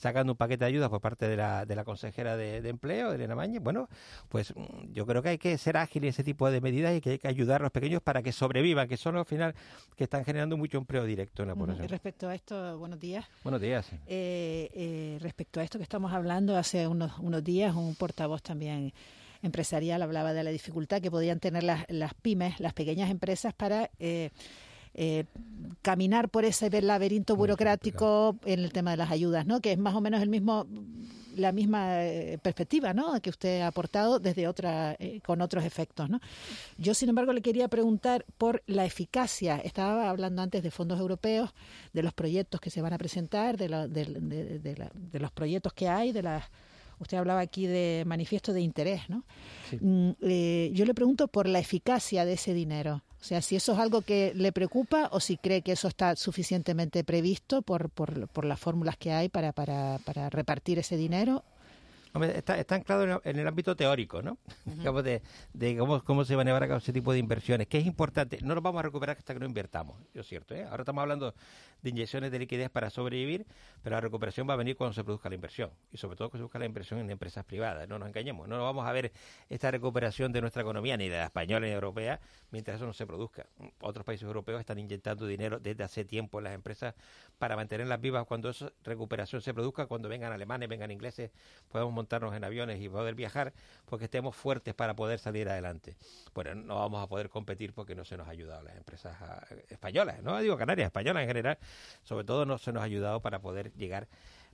sacando 0.00 0.32
un 0.32 0.36
paquete 0.36 0.64
de 0.64 0.68
ayudas 0.68 0.88
por 0.88 1.00
parte 1.00 1.28
de 1.28 1.36
la, 1.36 1.66
de 1.66 1.76
la 1.76 1.84
consejera 1.84 2.36
de, 2.36 2.56
empleo, 2.68 3.12
Elena 3.12 3.34
Mañez. 3.34 3.62
Bueno, 3.62 3.88
pues 4.28 4.54
mm, 4.56 4.92
yo 4.92 5.06
creo 5.06 5.22
que 5.22 5.30
hay 5.30 5.38
que 5.38 5.56
ser 5.58 5.76
ágil 5.76 6.04
en 6.04 6.10
ese 6.10 6.24
tipo 6.24 6.50
de 6.50 6.60
medidas 6.60 6.96
y 6.96 7.00
que 7.00 7.10
hay 7.10 7.18
que 7.18 7.28
ayudar 7.28 7.60
a 7.60 7.64
los 7.64 7.72
pequeños 7.72 8.02
para 8.02 8.22
que 8.22 8.32
sobrevivan, 8.32 8.88
que 8.88 8.96
son 8.96 9.16
al 9.16 9.26
final 9.26 9.54
que 9.96 10.04
están 10.04 10.24
generando 10.24 10.56
mucho 10.56 10.78
empleo 10.78 11.04
directo 11.04 11.42
en 11.42 11.48
la 11.48 11.54
población. 11.54 11.88
Respecto 11.88 12.28
a 12.28 12.34
esto, 12.34 12.78
buenos 12.78 12.98
días. 12.98 13.26
Buenos 13.42 13.60
días. 13.60 13.90
Eh, 14.06 14.70
eh, 14.72 15.18
respecto 15.20 15.60
a 15.60 15.64
esto 15.64 15.78
que 15.78 15.84
estamos 15.84 16.12
hablando, 16.12 16.56
hace 16.56 16.86
unos, 16.86 17.18
unos 17.18 17.44
días 17.44 17.74
un 17.74 17.94
portavoz 17.94 18.42
también 18.42 18.92
empresarial 19.42 20.02
hablaba 20.02 20.32
de 20.32 20.44
la 20.44 20.50
dificultad 20.50 21.00
que 21.00 21.10
podían 21.10 21.40
tener 21.40 21.64
las, 21.64 21.84
las 21.88 22.14
pymes, 22.14 22.60
las 22.60 22.72
pequeñas 22.72 23.10
empresas 23.10 23.54
para... 23.54 23.90
Eh, 23.98 24.30
eh, 24.92 25.26
caminar 25.82 26.30
por 26.30 26.44
ese 26.44 26.68
laberinto 26.82 27.36
burocrático 27.36 28.36
en 28.44 28.58
el 28.58 28.72
tema 28.72 28.90
de 28.90 28.96
las 28.96 29.12
ayudas, 29.12 29.46
¿no? 29.46 29.60
Que 29.60 29.70
es 29.70 29.78
más 29.78 29.94
o 29.94 30.00
menos 30.00 30.20
el 30.20 30.28
mismo 30.28 30.66
la 31.36 31.52
misma 31.52 32.04
eh, 32.04 32.38
perspectiva, 32.42 32.92
¿no? 32.92 33.20
Que 33.20 33.30
usted 33.30 33.60
ha 33.60 33.68
aportado 33.68 34.18
desde 34.18 34.48
otra 34.48 34.96
con 35.24 35.42
otros 35.42 35.64
efectos, 35.64 36.10
¿no? 36.10 36.20
Yo 36.76 36.92
sin 36.92 37.08
embargo 37.08 37.32
le 37.32 37.40
quería 37.40 37.68
preguntar 37.68 38.26
por 38.36 38.64
la 38.66 38.84
eficacia. 38.84 39.58
Estaba 39.58 40.10
hablando 40.10 40.42
antes 40.42 40.64
de 40.64 40.72
fondos 40.72 40.98
europeos, 40.98 41.54
de 41.92 42.02
los 42.02 42.12
proyectos 42.12 42.60
que 42.60 42.70
se 42.70 42.82
van 42.82 42.92
a 42.92 42.98
presentar, 42.98 43.56
de, 43.56 43.68
de 43.68 45.20
los 45.20 45.30
proyectos 45.30 45.72
que 45.72 45.88
hay, 45.88 46.10
de 46.10 46.24
las 46.24 46.50
Usted 47.00 47.16
hablaba 47.16 47.40
aquí 47.40 47.66
de 47.66 48.04
manifiesto 48.06 48.52
de 48.52 48.60
interés, 48.60 49.08
¿no? 49.08 49.24
Mm, 49.80 50.10
eh, 50.22 50.70
yo 50.74 50.84
le 50.84 50.94
pregunto 50.94 51.28
por 51.28 51.48
la 51.48 51.58
eficacia 51.58 52.24
de 52.24 52.34
ese 52.34 52.54
dinero. 52.54 53.02
O 53.20 53.24
sea, 53.24 53.42
si 53.42 53.56
eso 53.56 53.72
es 53.72 53.78
algo 53.78 54.02
que 54.02 54.32
le 54.34 54.52
preocupa 54.52 55.08
o 55.12 55.20
si 55.20 55.36
cree 55.36 55.62
que 55.62 55.72
eso 55.72 55.88
está 55.88 56.16
suficientemente 56.16 57.04
previsto 57.04 57.62
por, 57.62 57.90
por, 57.90 58.28
por 58.28 58.44
las 58.44 58.60
fórmulas 58.60 58.96
que 58.96 59.12
hay 59.12 59.28
para, 59.28 59.52
para, 59.52 59.98
para 60.04 60.30
repartir 60.30 60.78
ese 60.78 60.96
dinero. 60.96 61.44
Hombre, 62.12 62.36
está, 62.36 62.58
está 62.58 62.74
anclado 62.74 63.04
en, 63.04 63.20
en 63.22 63.38
el 63.38 63.46
ámbito 63.46 63.76
teórico, 63.76 64.20
¿no? 64.20 64.38
Digamos, 64.64 65.04
de, 65.04 65.22
de 65.52 65.76
cómo, 65.76 66.02
cómo 66.02 66.24
se 66.24 66.34
van 66.34 66.48
a 66.48 66.50
llevar 66.50 66.64
a 66.64 66.68
cabo 66.68 66.78
ese 66.78 66.92
tipo 66.92 67.12
de 67.12 67.18
inversiones, 67.18 67.66
que 67.66 67.78
es 67.78 67.86
importante. 67.86 68.38
No 68.42 68.54
nos 68.54 68.62
vamos 68.62 68.80
a 68.80 68.82
recuperar 68.82 69.16
hasta 69.18 69.32
que 69.32 69.40
no 69.40 69.46
invertamos, 69.46 69.96
es 70.14 70.26
cierto. 70.26 70.54
¿eh? 70.54 70.64
Ahora 70.64 70.82
estamos 70.82 71.02
hablando 71.02 71.34
de 71.82 71.90
inyecciones 71.90 72.30
de 72.30 72.38
liquidez 72.38 72.70
para 72.70 72.90
sobrevivir, 72.90 73.46
pero 73.82 73.96
la 73.96 74.00
recuperación 74.00 74.48
va 74.48 74.54
a 74.54 74.56
venir 74.56 74.76
cuando 74.76 74.94
se 74.94 75.04
produzca 75.04 75.28
la 75.28 75.34
inversión, 75.34 75.70
y 75.92 75.96
sobre 75.96 76.16
todo 76.16 76.30
cuando 76.30 76.42
se 76.42 76.44
busca 76.44 76.58
la 76.58 76.66
inversión 76.66 77.00
en 77.00 77.10
empresas 77.10 77.44
privadas. 77.44 77.88
No 77.88 77.98
nos 77.98 78.08
engañemos, 78.08 78.48
no 78.48 78.62
vamos 78.62 78.86
a 78.86 78.92
ver 78.92 79.12
esta 79.48 79.70
recuperación 79.70 80.32
de 80.32 80.40
nuestra 80.40 80.62
economía, 80.62 80.96
ni 80.96 81.08
de 81.08 81.16
la 81.16 81.24
española 81.24 81.66
ni 81.66 81.70
de 81.70 81.74
europea, 81.74 82.20
mientras 82.50 82.76
eso 82.76 82.86
no 82.86 82.92
se 82.92 83.06
produzca. 83.06 83.46
Otros 83.80 84.04
países 84.04 84.26
europeos 84.26 84.60
están 84.60 84.78
inyectando 84.78 85.26
dinero 85.26 85.58
desde 85.58 85.84
hace 85.84 86.04
tiempo 86.04 86.38
en 86.38 86.44
las 86.44 86.54
empresas 86.54 86.94
para 87.38 87.56
mantenerlas 87.56 88.00
vivas 88.00 88.26
cuando 88.26 88.50
esa 88.50 88.72
recuperación 88.84 89.40
se 89.42 89.54
produzca, 89.54 89.86
cuando 89.86 90.08
vengan 90.08 90.32
alemanes, 90.32 90.68
vengan 90.68 90.90
ingleses, 90.90 91.30
podemos 91.68 91.92
montarnos 91.92 92.34
en 92.34 92.44
aviones 92.44 92.80
y 92.80 92.88
poder 92.88 93.14
viajar 93.14 93.52
porque 93.86 94.06
estemos 94.06 94.36
fuertes 94.36 94.74
para 94.74 94.94
poder 94.94 95.18
salir 95.18 95.48
adelante. 95.48 95.96
Bueno, 96.34 96.54
no 96.54 96.76
vamos 96.76 97.02
a 97.02 97.06
poder 97.06 97.28
competir 97.28 97.72
porque 97.72 97.94
no 97.94 98.04
se 98.04 98.16
nos 98.16 98.28
ha 98.28 98.30
ayudado 98.30 98.62
las 98.62 98.76
empresas 98.76 99.16
españolas, 99.68 100.22
no 100.22 100.38
digo 100.38 100.56
Canarias, 100.56 100.86
españolas 100.86 101.22
en 101.22 101.28
general, 101.28 101.58
sobre 102.04 102.24
todo 102.24 102.44
no 102.46 102.58
se 102.58 102.72
nos 102.72 102.82
ha 102.82 102.84
ayudado 102.86 103.20
para 103.20 103.40
poder 103.40 103.72
llegar 103.74 104.08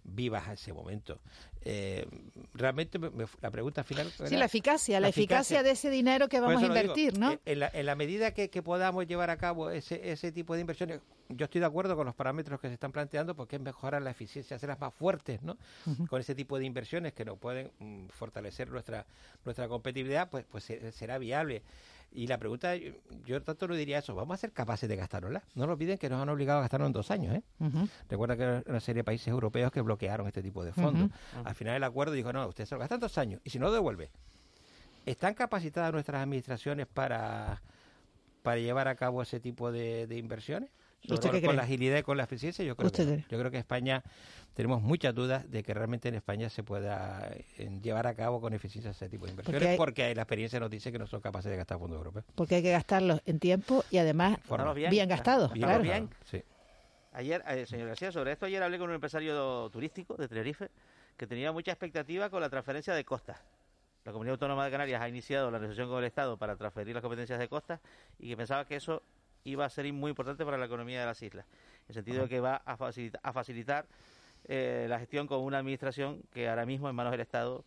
vivas 0.09 0.47
a 0.47 0.53
ese 0.53 0.73
momento. 0.73 1.19
Eh, 1.63 2.07
realmente 2.55 2.97
me- 2.97 3.11
me- 3.11 3.27
la 3.41 3.51
pregunta 3.51 3.83
final 3.83 4.13
Sí, 4.25 4.37
la 4.37 4.45
eficacia, 4.45 5.01
la, 5.01 5.09
eficacia, 5.09 5.65
de 5.65 5.73
ese 5.73 5.91
dinero 5.91 6.29
que 6.29 6.39
vamos 6.39 6.59
a 6.63 6.67
digo, 6.69 6.77
invertir, 6.77 7.19
¿no? 7.19 7.33
en- 7.33 7.41
En 7.45 7.59
la, 7.59 7.71
en 7.75 7.87
la 7.87 7.97
medida 7.97 8.33
que, 8.33 8.49
que 8.49 8.63
podamos 8.63 9.05
llevar 9.09 9.31
a 9.31 9.37
cabo 9.37 9.71
ese, 9.71 10.13
ese 10.13 10.31
tipo 10.31 10.55
de 10.55 10.61
inversiones, 10.61 11.01
yo 11.29 11.47
estoy 11.47 11.61
de 11.61 11.67
acuerdo 11.67 11.97
con 11.97 12.07
los 12.07 12.15
parámetros 12.15 12.61
que 12.61 12.69
se 12.69 12.75
están 12.75 12.93
planteando 12.93 13.35
porque 13.35 13.57
es 13.57 13.63
mejorar 13.63 14.01
la 14.01 14.11
eficiencia, 14.11 14.55
hacerlas 14.57 14.79
más 14.79 14.95
fuertes, 14.95 15.43
¿no? 15.43 15.57
Con 16.09 16.21
ese 16.21 16.37
tipo 16.37 16.57
de 16.57 16.67
inversiones 16.67 17.13
que 17.13 17.25
nos 17.25 17.37
pueden 17.37 17.73
mm, 17.81 18.07
fortalecer 18.11 18.71
nuestra 18.71 19.07
nuestra 19.45 19.67
competitividad, 19.67 20.31
pues 20.31 20.45
pues 20.49 20.63
se- 20.63 20.93
será 20.93 21.19
viable. 21.19 21.63
Y 22.17 22.27
la 22.29 22.39
pregunta, 22.39 22.75
yo, 23.27 23.43
tanto 23.43 23.69
no 23.69 23.75
diría 23.75 23.99
eso, 23.99 24.15
¿vamos 24.15 24.37
a 24.37 24.39
ser 24.39 24.51
capaces 24.51 24.89
de 24.89 24.97
gastárnosla? 24.97 25.43
No 25.55 25.67
nos 25.67 25.75
olviden 25.75 25.99
que 25.99 26.09
nos 26.09 26.23
han 26.23 26.31
obligado 26.31 26.61
a 26.61 26.63
gastarnos 26.63 26.87
en 26.87 26.95
dos 26.95 27.11
años, 27.11 27.35
¿eh? 27.35 27.43
Recuerda 28.09 28.39
que 28.39 28.43
hay 28.43 28.63
una 28.65 28.81
serie 28.81 29.01
de 29.01 29.05
países 29.05 29.29
europeos 29.29 29.71
que 29.71 29.83
bloquearon 29.83 30.27
este 30.27 30.43
tipo 30.43 30.65
de 30.65 30.73
fondos. 30.73 31.11
Ujú. 31.11 31.47
Al 31.49 31.55
final 31.55 31.77
el 31.77 31.85
acuerdo 31.85 32.15
dijo, 32.15 32.33
no, 32.33 32.49
usted 32.49 32.65
se 32.65 32.75
lo 32.75 32.79
gastan 32.79 33.01
dos 33.01 33.19
años 33.19 33.43
y 33.45 33.51
si 33.51 33.59
no 33.59 33.67
lo 33.67 33.73
devuelve. 33.73 34.09
¿Están 35.05 35.35
capacitadas 35.35 35.93
nuestras 35.93 36.23
administraciones 36.23 36.87
para, 36.87 37.61
para 38.43 38.57
llevar 38.57 38.89
a 38.89 38.95
cabo 38.95 39.21
ese 39.21 39.39
tipo 39.39 39.71
de, 39.71 40.07
de 40.07 40.17
inversiones? 40.17 40.71
Sobre 41.03 41.15
¿Usted 41.15 41.29
todo 41.29 41.33
qué 41.33 41.41
con 41.41 41.49
cree? 41.51 41.57
la 41.57 41.63
agilidad 41.63 41.99
y 41.99 42.03
con 42.03 42.17
la 42.17 42.25
eficiencia, 42.25 42.65
yo 42.65 42.75
creo, 42.77 42.91
que, 42.91 43.25
yo 43.29 43.39
creo 43.39 43.51
que 43.51 43.59
España 43.59 44.03
tenemos 44.55 44.83
muchas 44.83 45.15
dudas 45.15 45.49
de 45.49 45.63
que 45.63 45.73
realmente 45.73 46.09
en 46.09 46.17
España 46.17 46.49
se 46.51 46.65
pueda 46.65 47.31
eh, 47.59 47.79
llevar 47.81 48.07
a 48.09 48.15
cabo 48.15 48.41
con 48.41 48.53
eficiencia 48.55 48.91
ese 48.91 49.09
tipo 49.09 49.25
de 49.27 49.31
inversiones, 49.33 49.69
hay- 49.69 49.77
porque, 49.77 50.13
la 50.15 50.23
experiencia 50.23 50.59
nos 50.59 50.71
dice 50.71 50.91
que 50.91 50.99
no 50.99 51.07
son 51.07 51.21
capaces 51.21 51.51
de 51.51 51.57
gastar 51.57 51.79
fondos 51.79 51.99
europeos. 51.99 52.25
Porque 52.35 52.57
hay 52.57 52.63
que 52.63 52.73
gastarlos 52.73 53.21
en 53.25 53.39
tiempo 53.39 53.85
y 53.91 53.99
además 53.99 54.39
Forma. 54.45 54.73
bien, 54.73 55.09
gastados, 55.09 55.53
Bien 55.53 55.67
claro. 55.69 55.85
gastado, 55.85 56.09
sí. 56.25 56.43
Ayer, 57.13 57.43
eh, 57.49 57.67
señor 57.67 57.89
García, 57.89 58.11
sobre 58.11 58.33
esto 58.33 58.47
ayer 58.47 58.63
hablé 58.63 58.79
con 58.79 58.89
un 58.89 58.95
empresario 58.95 59.71
turístico 59.71 60.17
de 60.17 60.27
Tenerife 60.29 60.71
que 61.17 61.27
tenía 61.27 61.53
mucha 61.53 61.71
expectativa 61.71 62.29
con 62.31 62.41
la 62.43 62.51
transferencia 62.51 62.95
de 62.95 63.05
costas. 63.05 63.39
La 64.05 64.13
Comunidad 64.13 64.35
Autónoma 64.35 64.65
de 64.65 64.71
Canarias 64.71 65.01
ha 65.01 65.09
iniciado 65.09 65.51
la 65.51 65.59
negociación 65.59 65.89
con 65.89 65.99
el 65.99 66.05
Estado 66.05 66.37
para 66.37 66.57
transferir 66.57 66.95
las 66.95 67.03
competencias 67.03 67.39
de 67.39 67.49
costas 67.49 67.81
y 68.19 68.29
que 68.29 68.37
pensaba 68.37 68.65
que 68.67 68.77
eso 68.77 69.03
iba 69.47 69.65
a 69.65 69.71
ser 69.71 69.91
muy 69.93 70.11
importante 70.11 70.45
para 70.45 70.59
la 70.59 70.67
economía 70.67 71.01
de 71.01 71.07
las 71.07 71.23
islas. 71.23 71.47
En 71.47 71.89
el 71.89 71.95
sentido 71.95 72.23
de 72.23 72.29
que 72.29 72.41
va 72.41 72.57
a 72.65 72.77
facilitar, 72.77 73.21
a 73.23 73.33
facilitar 73.33 73.87
eh, 74.45 74.87
la 74.89 74.99
gestión 74.99 75.27
con 75.27 75.41
una 75.41 75.59
administración 75.59 76.23
que 76.33 76.49
ahora 76.49 76.67
mismo 76.67 76.89
en 76.89 76.95
manos 76.95 77.13
del 77.13 77.21
Estado 77.21 77.65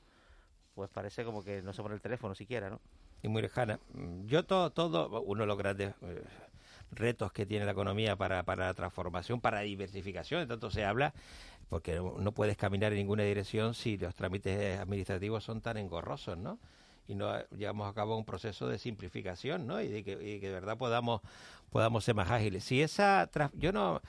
pues 0.76 0.90
parece 0.90 1.26
como 1.26 1.44
que 1.44 1.62
no 1.62 1.74
se 1.74 1.82
pone 1.82 1.96
el 1.96 2.02
teléfono 2.02 2.36
siquiera, 2.36 2.70
¿no? 2.70 2.80
y 3.22 3.28
muy 3.28 3.42
lejana. 3.42 3.80
Yo 4.26 4.44
todo, 4.44 4.72
todo 4.72 5.22
uno 5.22 5.42
de 5.42 5.48
los 5.48 5.58
grandes 5.58 5.94
eh, 6.02 6.24
retos 6.92 7.32
que 7.32 7.46
tiene 7.46 7.66
la 7.66 7.72
economía 7.72 8.16
para, 8.16 8.44
para 8.44 8.68
la 8.68 8.74
transformación, 8.74 9.42
para 9.42 9.58
la 9.58 9.64
diversificación, 9.64 10.42
de 10.42 10.48
tanto 10.48 10.72
se 10.72 10.86
habla, 10.86 11.14
porque 11.70 11.96
no 11.96 12.32
puedes 12.32 12.58
caminar 12.58 12.94
en 12.94 13.00
ninguna 13.00 13.24
dirección 13.24 13.74
si 13.74 13.98
los 13.98 14.16
trámites 14.16 14.80
administrativos 14.80 15.44
son 15.44 15.62
tan 15.62 15.78
engorrosos, 15.78 16.38
¿no? 16.38 16.60
Y 17.10 17.16
no 17.16 17.44
llevamos 17.50 17.90
a 17.90 17.94
cabo 17.96 18.16
un 18.16 18.24
proceso 18.24 18.68
de 18.68 18.78
simplificación, 18.78 19.66
¿no? 19.66 19.82
Y 19.82 19.88
de 19.88 20.04
que, 20.04 20.16
de 20.16 20.52
verdad 20.52 20.78
podamos, 20.78 21.22
podamos 21.72 22.04
ser 22.06 22.14
más 22.14 22.30
ágiles. 22.30 22.64
Si 22.64 22.84
esa, 22.84 23.28
yo 23.54 23.72
no, 23.72 24.00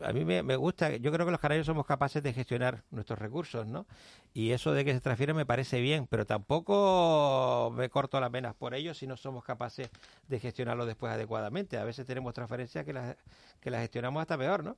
a 0.00 0.12
mí 0.12 0.24
me, 0.24 0.44
me 0.44 0.54
gusta, 0.54 0.96
yo 0.96 1.10
creo 1.10 1.26
que 1.26 1.32
los 1.32 1.40
canarios 1.40 1.66
somos 1.66 1.84
capaces 1.86 2.22
de 2.22 2.32
gestionar 2.32 2.84
nuestros 2.92 3.18
recursos, 3.18 3.66
¿no? 3.66 3.84
Y 4.32 4.52
eso 4.52 4.72
de 4.72 4.84
que 4.84 4.92
se 4.92 5.00
transfiera 5.00 5.34
me 5.34 5.44
parece 5.44 5.80
bien, 5.80 6.06
pero 6.06 6.24
tampoco 6.24 7.72
me 7.76 7.88
corto 7.90 8.20
las 8.20 8.30
venas 8.30 8.54
por 8.54 8.74
ello 8.74 8.94
si 8.94 9.08
no 9.08 9.16
somos 9.16 9.42
capaces 9.42 9.90
de 10.28 10.38
gestionarlo 10.38 10.86
después 10.86 11.12
adecuadamente. 11.12 11.78
A 11.78 11.84
veces 11.84 12.06
tenemos 12.06 12.32
transferencias 12.32 12.84
que 12.84 12.92
las, 12.92 13.16
que 13.60 13.70
las 13.72 13.80
gestionamos 13.80 14.20
hasta 14.20 14.38
peor, 14.38 14.62
¿no? 14.62 14.76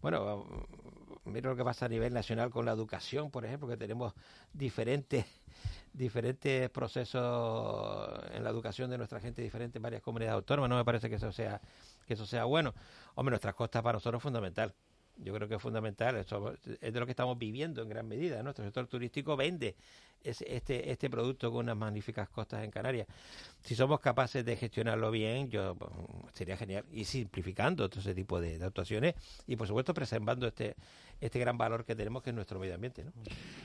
Bueno, 0.00 0.46
mira 1.24 1.50
lo 1.50 1.56
que 1.56 1.64
pasa 1.64 1.86
a 1.86 1.88
nivel 1.88 2.12
nacional 2.12 2.50
con 2.50 2.64
la 2.64 2.72
educación, 2.72 3.30
por 3.30 3.44
ejemplo, 3.44 3.68
que 3.68 3.76
tenemos 3.76 4.12
diferentes 4.52 5.24
diferentes 5.92 6.70
procesos 6.70 8.20
en 8.32 8.42
la 8.42 8.50
educación 8.50 8.90
de 8.90 8.98
nuestra 8.98 9.20
gente, 9.20 9.42
diferentes 9.42 9.76
en 9.76 9.82
varias 9.82 10.02
comunidades 10.02 10.34
autónomas. 10.34 10.70
No 10.70 10.76
me 10.76 10.84
parece 10.84 11.08
que 11.08 11.16
eso 11.16 11.32
sea 11.32 11.60
que 12.06 12.14
eso 12.14 12.26
sea 12.26 12.44
bueno. 12.44 12.74
Hombre, 13.14 13.32
nuestras 13.32 13.54
costas 13.54 13.82
para 13.82 13.94
nosotros 13.94 14.20
es 14.20 14.22
fundamental. 14.22 14.74
Yo 15.16 15.34
creo 15.34 15.48
que 15.48 15.56
es 15.56 15.62
fundamental. 15.62 16.16
Eso 16.16 16.54
es 16.80 16.92
de 16.92 17.00
lo 17.00 17.06
que 17.06 17.12
estamos 17.12 17.38
viviendo 17.38 17.82
en 17.82 17.88
gran 17.88 18.08
medida. 18.08 18.42
Nuestro 18.42 18.64
sector 18.64 18.86
turístico 18.86 19.36
vende 19.36 19.76
este, 20.24 20.90
este 20.90 21.10
producto 21.10 21.50
con 21.50 21.64
unas 21.64 21.76
magníficas 21.76 22.28
costas 22.28 22.64
en 22.64 22.70
Canarias. 22.70 23.06
Si 23.60 23.74
somos 23.74 24.00
capaces 24.00 24.44
de 24.44 24.56
gestionarlo 24.56 25.10
bien, 25.10 25.50
yo 25.50 25.74
pues, 25.74 25.90
sería 26.32 26.56
genial. 26.56 26.84
Y 26.92 27.04
simplificando 27.04 27.88
todo 27.88 28.00
ese 28.00 28.14
tipo 28.14 28.40
de, 28.40 28.58
de 28.58 28.64
actuaciones 28.64 29.14
y, 29.46 29.56
por 29.56 29.66
supuesto, 29.66 29.94
preservando 29.94 30.46
este, 30.46 30.76
este 31.22 31.38
gran 31.38 31.56
valor 31.56 31.84
que 31.84 31.94
tenemos, 31.94 32.22
que 32.22 32.30
es 32.30 32.36
nuestro 32.36 32.58
medio 32.58 32.74
ambiente. 32.74 33.04
¿no? 33.04 33.12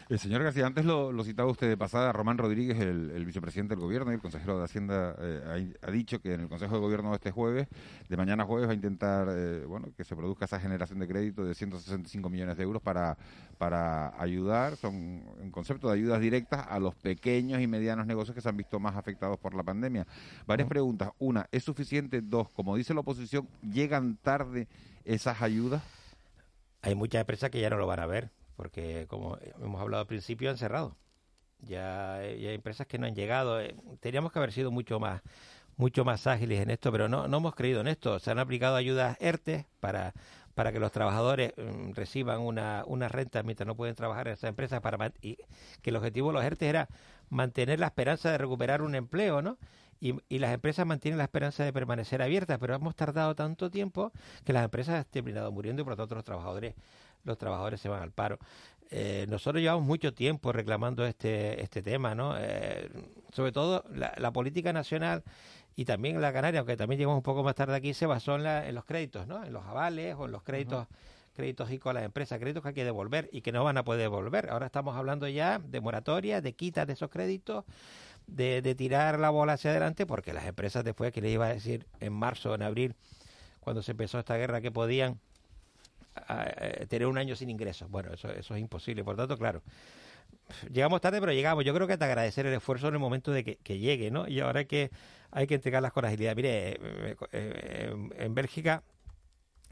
El 0.10 0.20
señor 0.20 0.44
García, 0.44 0.68
antes 0.68 0.86
lo, 0.86 1.12
lo 1.12 1.24
citaba 1.24 1.50
usted 1.50 1.68
de 1.68 1.76
pasada, 1.76 2.14
Román 2.14 2.38
Rodríguez, 2.38 2.80
el, 2.80 3.10
el 3.10 3.26
vicepresidente 3.26 3.74
del 3.74 3.82
gobierno 3.84 4.12
y 4.12 4.16
el 4.16 4.22
consejero 4.22 4.60
de 4.60 4.64
Hacienda, 4.64 5.16
eh, 5.20 5.72
ha, 5.84 5.88
ha 5.88 5.92
dicho 5.92 6.22
que 6.22 6.36
en 6.36 6.42
el 6.42 6.50
Consejo 6.50 6.76
de 6.76 6.82
Gobierno 6.82 7.10
de 7.10 7.16
este 7.16 7.32
jueves, 7.32 7.68
de 8.08 8.16
mañana 8.18 8.46
jueves, 8.46 8.68
va 8.68 8.74
a 8.74 8.76
intentar 8.76 9.28
eh, 9.32 9.66
bueno 9.66 9.90
que 9.98 10.04
se 10.04 10.16
produzca 10.16 10.46
esa 10.46 10.60
generación 10.60 11.00
de 11.00 11.08
crédito 11.08 11.44
de 11.44 11.56
165 11.56 12.30
millones 12.30 12.58
de 12.58 12.64
euros 12.64 12.82
para, 12.82 13.18
para 13.58 14.14
ayudar, 14.22 14.76
son 14.76 14.94
un 14.94 15.52
concepto 15.52 15.88
de 15.88 15.96
ayudas 15.96 16.22
directas 16.22 16.47
a 16.56 16.80
los 16.80 16.96
pequeños 16.96 17.62
y 17.62 17.68
medianos 17.68 18.06
negocios 18.08 18.34
que 18.36 18.42
se 18.42 18.50
han 18.50 18.58
visto 18.58 18.80
más 18.80 18.96
afectados 18.96 19.38
por 19.40 19.54
la 19.54 19.64
pandemia. 19.64 20.08
Varias 20.46 20.68
preguntas. 20.68 21.12
Una, 21.20 21.48
¿es 21.52 21.64
suficiente? 21.64 22.22
Dos, 22.22 22.50
como 22.50 22.76
dice 22.76 22.94
la 22.94 23.02
oposición, 23.02 23.48
¿llegan 23.62 24.18
tarde 24.18 24.68
esas 25.06 25.42
ayudas? 25.42 25.84
Hay 26.82 26.96
muchas 26.96 27.22
empresas 27.22 27.50
que 27.50 27.60
ya 27.60 27.70
no 27.70 27.78
lo 27.78 27.88
van 27.88 28.00
a 28.00 28.06
ver, 28.06 28.32
porque 28.56 29.06
como 29.10 29.38
hemos 29.62 29.82
hablado 29.82 30.02
al 30.02 30.08
principio, 30.08 30.50
han 30.50 30.58
cerrado. 30.58 30.96
Ya, 31.60 32.16
hay- 32.16 32.40
ya 32.42 32.50
hay 32.50 32.56
empresas 32.56 32.88
que 32.88 32.98
no 32.98 33.08
han 33.08 33.16
llegado. 33.16 33.60
Eh, 33.60 33.76
Teníamos 34.00 34.32
que 34.32 34.40
haber 34.40 34.52
sido 34.52 34.72
mucho 34.72 35.00
más 35.00 35.22
mucho 35.80 36.04
más 36.04 36.26
ágiles 36.26 36.60
en 36.60 36.72
esto, 36.72 36.92
pero 36.92 37.08
no, 37.08 37.28
no 37.28 37.38
hemos 37.38 37.54
creído 37.54 37.82
en 37.82 37.88
esto. 37.88 38.18
Se 38.18 38.32
han 38.32 38.40
aplicado 38.40 38.76
ayudas 38.76 39.16
ERTE 39.20 39.68
para, 39.80 40.12
para 40.58 40.72
que 40.72 40.80
los 40.80 40.92
trabajadores 40.92 41.54
mm, 41.56 41.92
reciban 41.92 42.40
una, 42.40 42.84
una 42.88 43.08
renta 43.08 43.44
mientras 43.44 43.68
no 43.68 43.76
pueden 43.76 43.94
trabajar 43.94 44.28
en 44.28 44.34
esas 44.34 44.50
empresas 44.50 44.82
para 44.82 45.14
y 45.22 45.38
que 45.84 45.92
el 45.92 45.96
objetivo 45.96 46.30
de 46.30 46.34
los 46.34 46.44
ERTE 46.44 46.68
era 46.68 46.88
mantener 47.30 47.80
la 47.80 47.86
esperanza 47.86 48.32
de 48.32 48.40
recuperar 48.40 48.82
un 48.82 48.96
empleo, 48.96 49.44
¿no? 49.44 49.60
Y, 50.00 50.16
y 50.30 50.40
las 50.40 50.52
empresas 50.56 50.88
mantienen 50.88 51.20
la 51.20 51.26
esperanza 51.26 51.64
de 51.64 51.72
permanecer 51.72 52.24
abiertas, 52.24 52.58
pero 52.58 52.74
hemos 52.74 52.96
tardado 52.96 53.36
tanto 53.36 53.70
tiempo 53.70 54.12
que 54.46 54.52
las 54.52 54.64
empresas 54.64 54.96
han 54.96 55.04
terminado 55.04 55.52
muriendo 55.52 55.84
y 55.84 55.86
por 55.86 55.92
lo 55.92 55.98
tanto 55.98 56.16
los 56.16 56.24
trabajadores 56.26 56.74
los 57.24 57.38
trabajadores 57.38 57.80
se 57.80 57.90
van 57.90 58.02
al 58.02 58.12
paro. 58.12 58.40
Eh, 58.90 59.28
nosotros 59.30 59.62
llevamos 59.62 59.86
mucho 59.86 60.12
tiempo 60.16 60.52
reclamando 60.54 61.06
este 61.06 61.62
este 61.62 61.84
tema, 61.84 62.16
¿no? 62.16 62.36
Eh, 62.36 62.90
sobre 63.32 63.52
todo 63.52 63.84
la 63.92 64.32
política 64.32 64.74
nacional 64.74 65.24
y 65.78 65.86
también 65.86 66.20
la 66.20 66.34
canaria, 66.34 66.60
aunque 66.60 66.76
también 66.76 66.98
llegamos 67.00 67.18
un 67.18 67.24
poco 67.24 67.44
más 67.44 67.56
tarde 67.56 67.76
aquí, 67.76 67.94
se 67.94 68.06
basó 68.08 68.36
en, 68.36 68.44
la- 68.44 68.68
en 68.68 68.76
los 68.76 68.84
créditos, 68.84 69.28
¿no? 69.28 69.46
En 69.46 69.54
los 69.54 69.64
avales 69.66 70.16
o 70.18 70.26
en 70.26 70.32
los 70.34 70.44
créditos 70.44 70.88
créditos 71.36 71.70
ICO 71.72 71.92
a 71.92 71.94
las 71.94 72.04
empresas, 72.04 72.40
créditos 72.40 72.64
que 72.64 72.70
hay 72.70 72.74
que 72.74 72.84
devolver 72.84 73.30
y 73.32 73.42
que 73.42 73.52
no 73.52 73.64
van 73.64 73.78
a 73.78 73.84
poder 73.84 74.02
devolver. 74.02 74.50
Ahora 74.50 74.66
estamos 74.66 74.96
hablando 74.98 75.28
ya 75.28 75.60
de 75.60 75.80
moratoria, 75.80 76.42
de 76.42 76.54
quitas 76.54 76.88
de 76.88 76.94
esos 76.94 77.12
créditos, 77.12 77.64
de, 78.26 78.64
de 78.64 78.74
tirar 78.74 79.20
la 79.20 79.30
bola 79.30 79.54
hacia 79.54 79.70
adelante, 79.70 80.08
porque 80.08 80.34
las 80.34 80.46
empresas 80.48 80.84
después, 80.84 81.14
que 81.14 81.22
les 81.22 81.32
iba 81.34 81.46
a 81.46 81.54
decir 81.54 81.86
en 82.00 82.12
marzo, 82.12 82.56
en 82.56 82.64
abril, 82.64 82.96
cuando 83.60 83.84
se 83.84 83.92
empezó 83.92 84.18
esta 84.18 84.36
guerra, 84.36 84.62
que 84.62 84.72
podían 84.72 85.20
a- 86.16 86.42
a- 86.42 86.86
tener 86.88 87.06
un 87.08 87.20
año 87.20 87.36
sin 87.36 87.52
ingresos. 87.52 87.88
Bueno, 87.92 88.12
eso, 88.12 88.30
eso 88.32 88.56
es 88.56 88.60
imposible. 88.62 89.04
Por 89.04 89.16
tanto, 89.16 89.38
claro, 89.38 89.62
llegamos 90.72 91.02
tarde, 91.02 91.20
pero 91.20 91.32
llegamos. 91.34 91.64
Yo 91.66 91.74
creo 91.74 91.88
que 91.88 91.98
que 91.98 92.04
agradecer 92.04 92.46
el 92.46 92.54
esfuerzo 92.54 92.88
en 92.88 92.94
el 92.96 93.00
momento 93.00 93.32
de 93.32 93.44
que, 93.44 93.56
que 93.58 93.80
llegue, 93.80 94.12
¿no? 94.12 94.28
Y 94.28 94.40
ahora 94.40 94.60
hay 94.60 94.66
que, 94.66 94.92
hay 95.32 95.48
que 95.48 95.56
entregarlas 95.56 95.92
con 95.94 96.06
agilidad. 96.06 96.36
Mire, 96.36 96.72
eh, 96.72 97.16
eh, 97.32 97.90
en, 97.92 98.14
en 98.18 98.36
Bélgica 98.36 98.84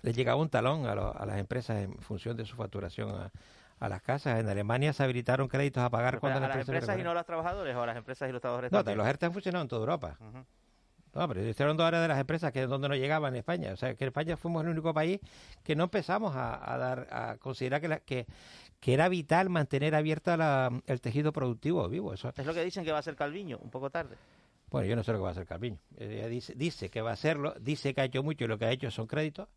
les 0.01 0.15
llegaba 0.15 0.39
un 0.41 0.49
talón 0.49 0.85
a, 0.85 0.95
lo- 0.95 1.15
a 1.17 1.25
las 1.25 1.38
empresas 1.39 1.77
en 1.83 1.93
función 1.99 2.38
de 2.38 2.45
su 2.45 2.55
facturación 2.55 3.09
a- 3.11 3.31
a 3.79 3.89
las 3.89 4.01
casas. 4.01 4.39
En 4.39 4.47
Alemania 4.47 4.93
se 4.93 5.03
habilitaron 5.03 5.47
créditos 5.47 5.83
a 5.83 5.89
pagar 5.89 6.19
cuando 6.19 6.38
¿A 6.38 6.41
la 6.41 6.47
las 6.47 6.57
empresa 6.57 6.77
empresas 6.79 6.99
y 6.99 7.03
no 7.03 7.11
a 7.11 7.13
los 7.13 7.25
trabajadores 7.25 7.75
o 7.75 7.81
a 7.81 7.85
las 7.88 7.97
empresas 7.97 8.29
y 8.29 8.31
los 8.31 8.41
trabajadores 8.41 8.71
No, 8.71 8.79
también? 8.79 8.97
los 8.99 9.07
ERTE 9.07 9.25
han 9.25 9.33
funcionado 9.33 9.63
en 9.63 9.67
toda 9.67 9.81
Europa. 9.81 10.17
No, 11.13 11.27
pero 11.29 11.41
yo 11.41 11.49
estoy 11.49 11.63
hablando 11.63 11.85
ahora 11.85 12.01
de 12.01 12.09
las 12.09 12.19
empresas 12.19 12.51
que 12.51 12.63
es 12.63 12.69
donde 12.69 12.89
no 12.89 12.95
llegaban 12.95 13.33
en 13.33 13.39
España. 13.39 13.71
O 13.71 13.77
sea, 13.77 13.95
que 13.95 14.03
en 14.03 14.09
España 14.09 14.35
fuimos 14.35 14.63
el 14.63 14.69
único 14.69 14.93
país 14.93 15.19
que 15.63 15.73
no 15.75 15.85
empezamos 15.85 16.35
a, 16.35 16.73
a 16.73 16.77
dar, 16.77 17.07
a 17.09 17.38
considerar 17.38 17.79
que, 17.79 17.88
la- 17.88 17.99
que, 17.99 18.25
que 18.86 18.93
era 18.93 19.10
vital 19.10 19.50
mantener 19.50 19.95
abierta 19.95 20.38
la- 20.38 20.69
el 20.86 21.02
tejido 21.02 21.34
productivo 21.34 21.89
vivo. 21.89 22.13
Eso, 22.13 22.32
Es 22.38 22.45
lo 22.45 22.54
que 22.54 22.63
dicen 22.63 22.86
que 22.86 22.91
va 22.91 23.00
a 23.00 23.02
ser 23.02 23.15
Calviño, 23.15 23.58
un 23.63 23.71
poco 23.71 23.89
tarde. 23.89 24.15
bueno, 24.69 24.86
yo 24.88 24.95
no 24.95 25.04
sé 25.04 25.12
lo 25.12 25.17
que 25.17 25.24
va 25.24 25.30
a 25.30 25.32
hacer 25.32 25.48
Calviño. 25.48 25.80
Ella 25.98 26.28
dice, 26.28 26.54
dice 26.56 26.91
que 26.91 27.02
va 27.02 27.10
a 27.10 27.13
hacerlo, 27.13 27.56
dice 27.60 27.95
que 27.95 28.02
ha 28.02 28.06
hecho 28.06 28.21
mucho 28.21 28.45
y 28.45 28.48
lo 28.48 28.60
que 28.60 28.65
ha 28.65 28.71
hecho 28.71 28.91
son 28.91 29.08
créditos, 29.08 29.48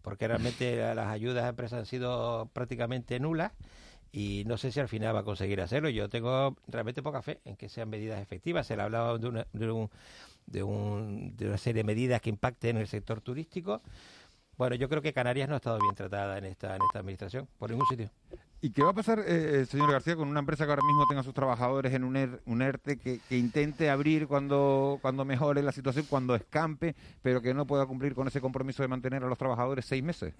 porque 0.00 0.28
realmente 0.28 0.76
las 0.94 1.08
ayudas 1.08 1.42
a 1.44 1.48
empresas 1.48 1.80
han 1.80 1.86
sido 1.86 2.48
prácticamente 2.52 3.18
nulas 3.18 3.50
y 4.12 4.44
no 4.46 4.58
sé 4.58 4.70
si 4.70 4.78
al 4.78 4.86
final 4.86 5.12
va 5.12 5.20
a 5.20 5.24
conseguir 5.24 5.60
hacerlo. 5.60 5.88
Yo 5.88 6.08
tengo 6.08 6.54
realmente 6.68 7.02
poca 7.02 7.20
fe 7.20 7.40
en 7.44 7.56
que 7.56 7.68
sean 7.68 7.88
medidas 7.88 8.22
efectivas. 8.22 8.64
Se 8.68 8.76
le 8.76 8.82
ha 8.82 8.84
hablado 8.84 9.18
de 9.18 9.26
una, 9.26 9.46
de, 9.52 9.72
un- 9.72 9.90
de, 10.46 10.62
un- 10.62 11.36
de 11.36 11.48
una 11.48 11.58
serie 11.58 11.82
de 11.82 11.84
medidas 11.84 12.20
que 12.20 12.30
impacten 12.30 12.76
en 12.76 12.82
el 12.82 12.86
sector 12.86 13.20
turístico. 13.22 13.82
Bueno, 14.56 14.76
yo 14.76 14.88
creo 14.88 15.02
que 15.02 15.12
Canarias 15.12 15.48
no 15.48 15.54
ha 15.54 15.58
estado 15.58 15.80
bien 15.80 15.96
tratada 15.96 16.38
en 16.38 16.44
esta, 16.44 16.76
en 16.76 16.82
esta 16.82 17.00
administración, 17.00 17.48
por 17.58 17.70
ningún 17.70 17.86
sitio. 17.88 18.08
¿Y 18.60 18.70
qué 18.70 18.82
va 18.82 18.90
a 18.90 18.94
pasar, 18.94 19.20
eh, 19.20 19.60
eh, 19.60 19.66
señor 19.66 19.92
García, 19.92 20.16
con 20.16 20.26
una 20.28 20.40
empresa 20.40 20.64
que 20.64 20.70
ahora 20.72 20.82
mismo 20.84 21.06
tenga 21.06 21.22
sus 21.22 21.32
trabajadores 21.32 21.94
en 21.94 22.02
un, 22.02 22.16
ER- 22.16 22.40
un 22.44 22.60
ERTE 22.60 22.98
que, 22.98 23.20
que 23.28 23.38
intente 23.38 23.88
abrir 23.88 24.26
cuando, 24.26 24.98
cuando 25.00 25.24
mejore 25.24 25.62
la 25.62 25.70
situación, 25.70 26.06
cuando 26.10 26.34
escampe, 26.34 26.96
pero 27.22 27.40
que 27.40 27.54
no 27.54 27.66
pueda 27.68 27.86
cumplir 27.86 28.14
con 28.16 28.26
ese 28.26 28.40
compromiso 28.40 28.82
de 28.82 28.88
mantener 28.88 29.22
a 29.22 29.28
los 29.28 29.38
trabajadores 29.38 29.84
seis 29.84 30.02
meses? 30.02 30.34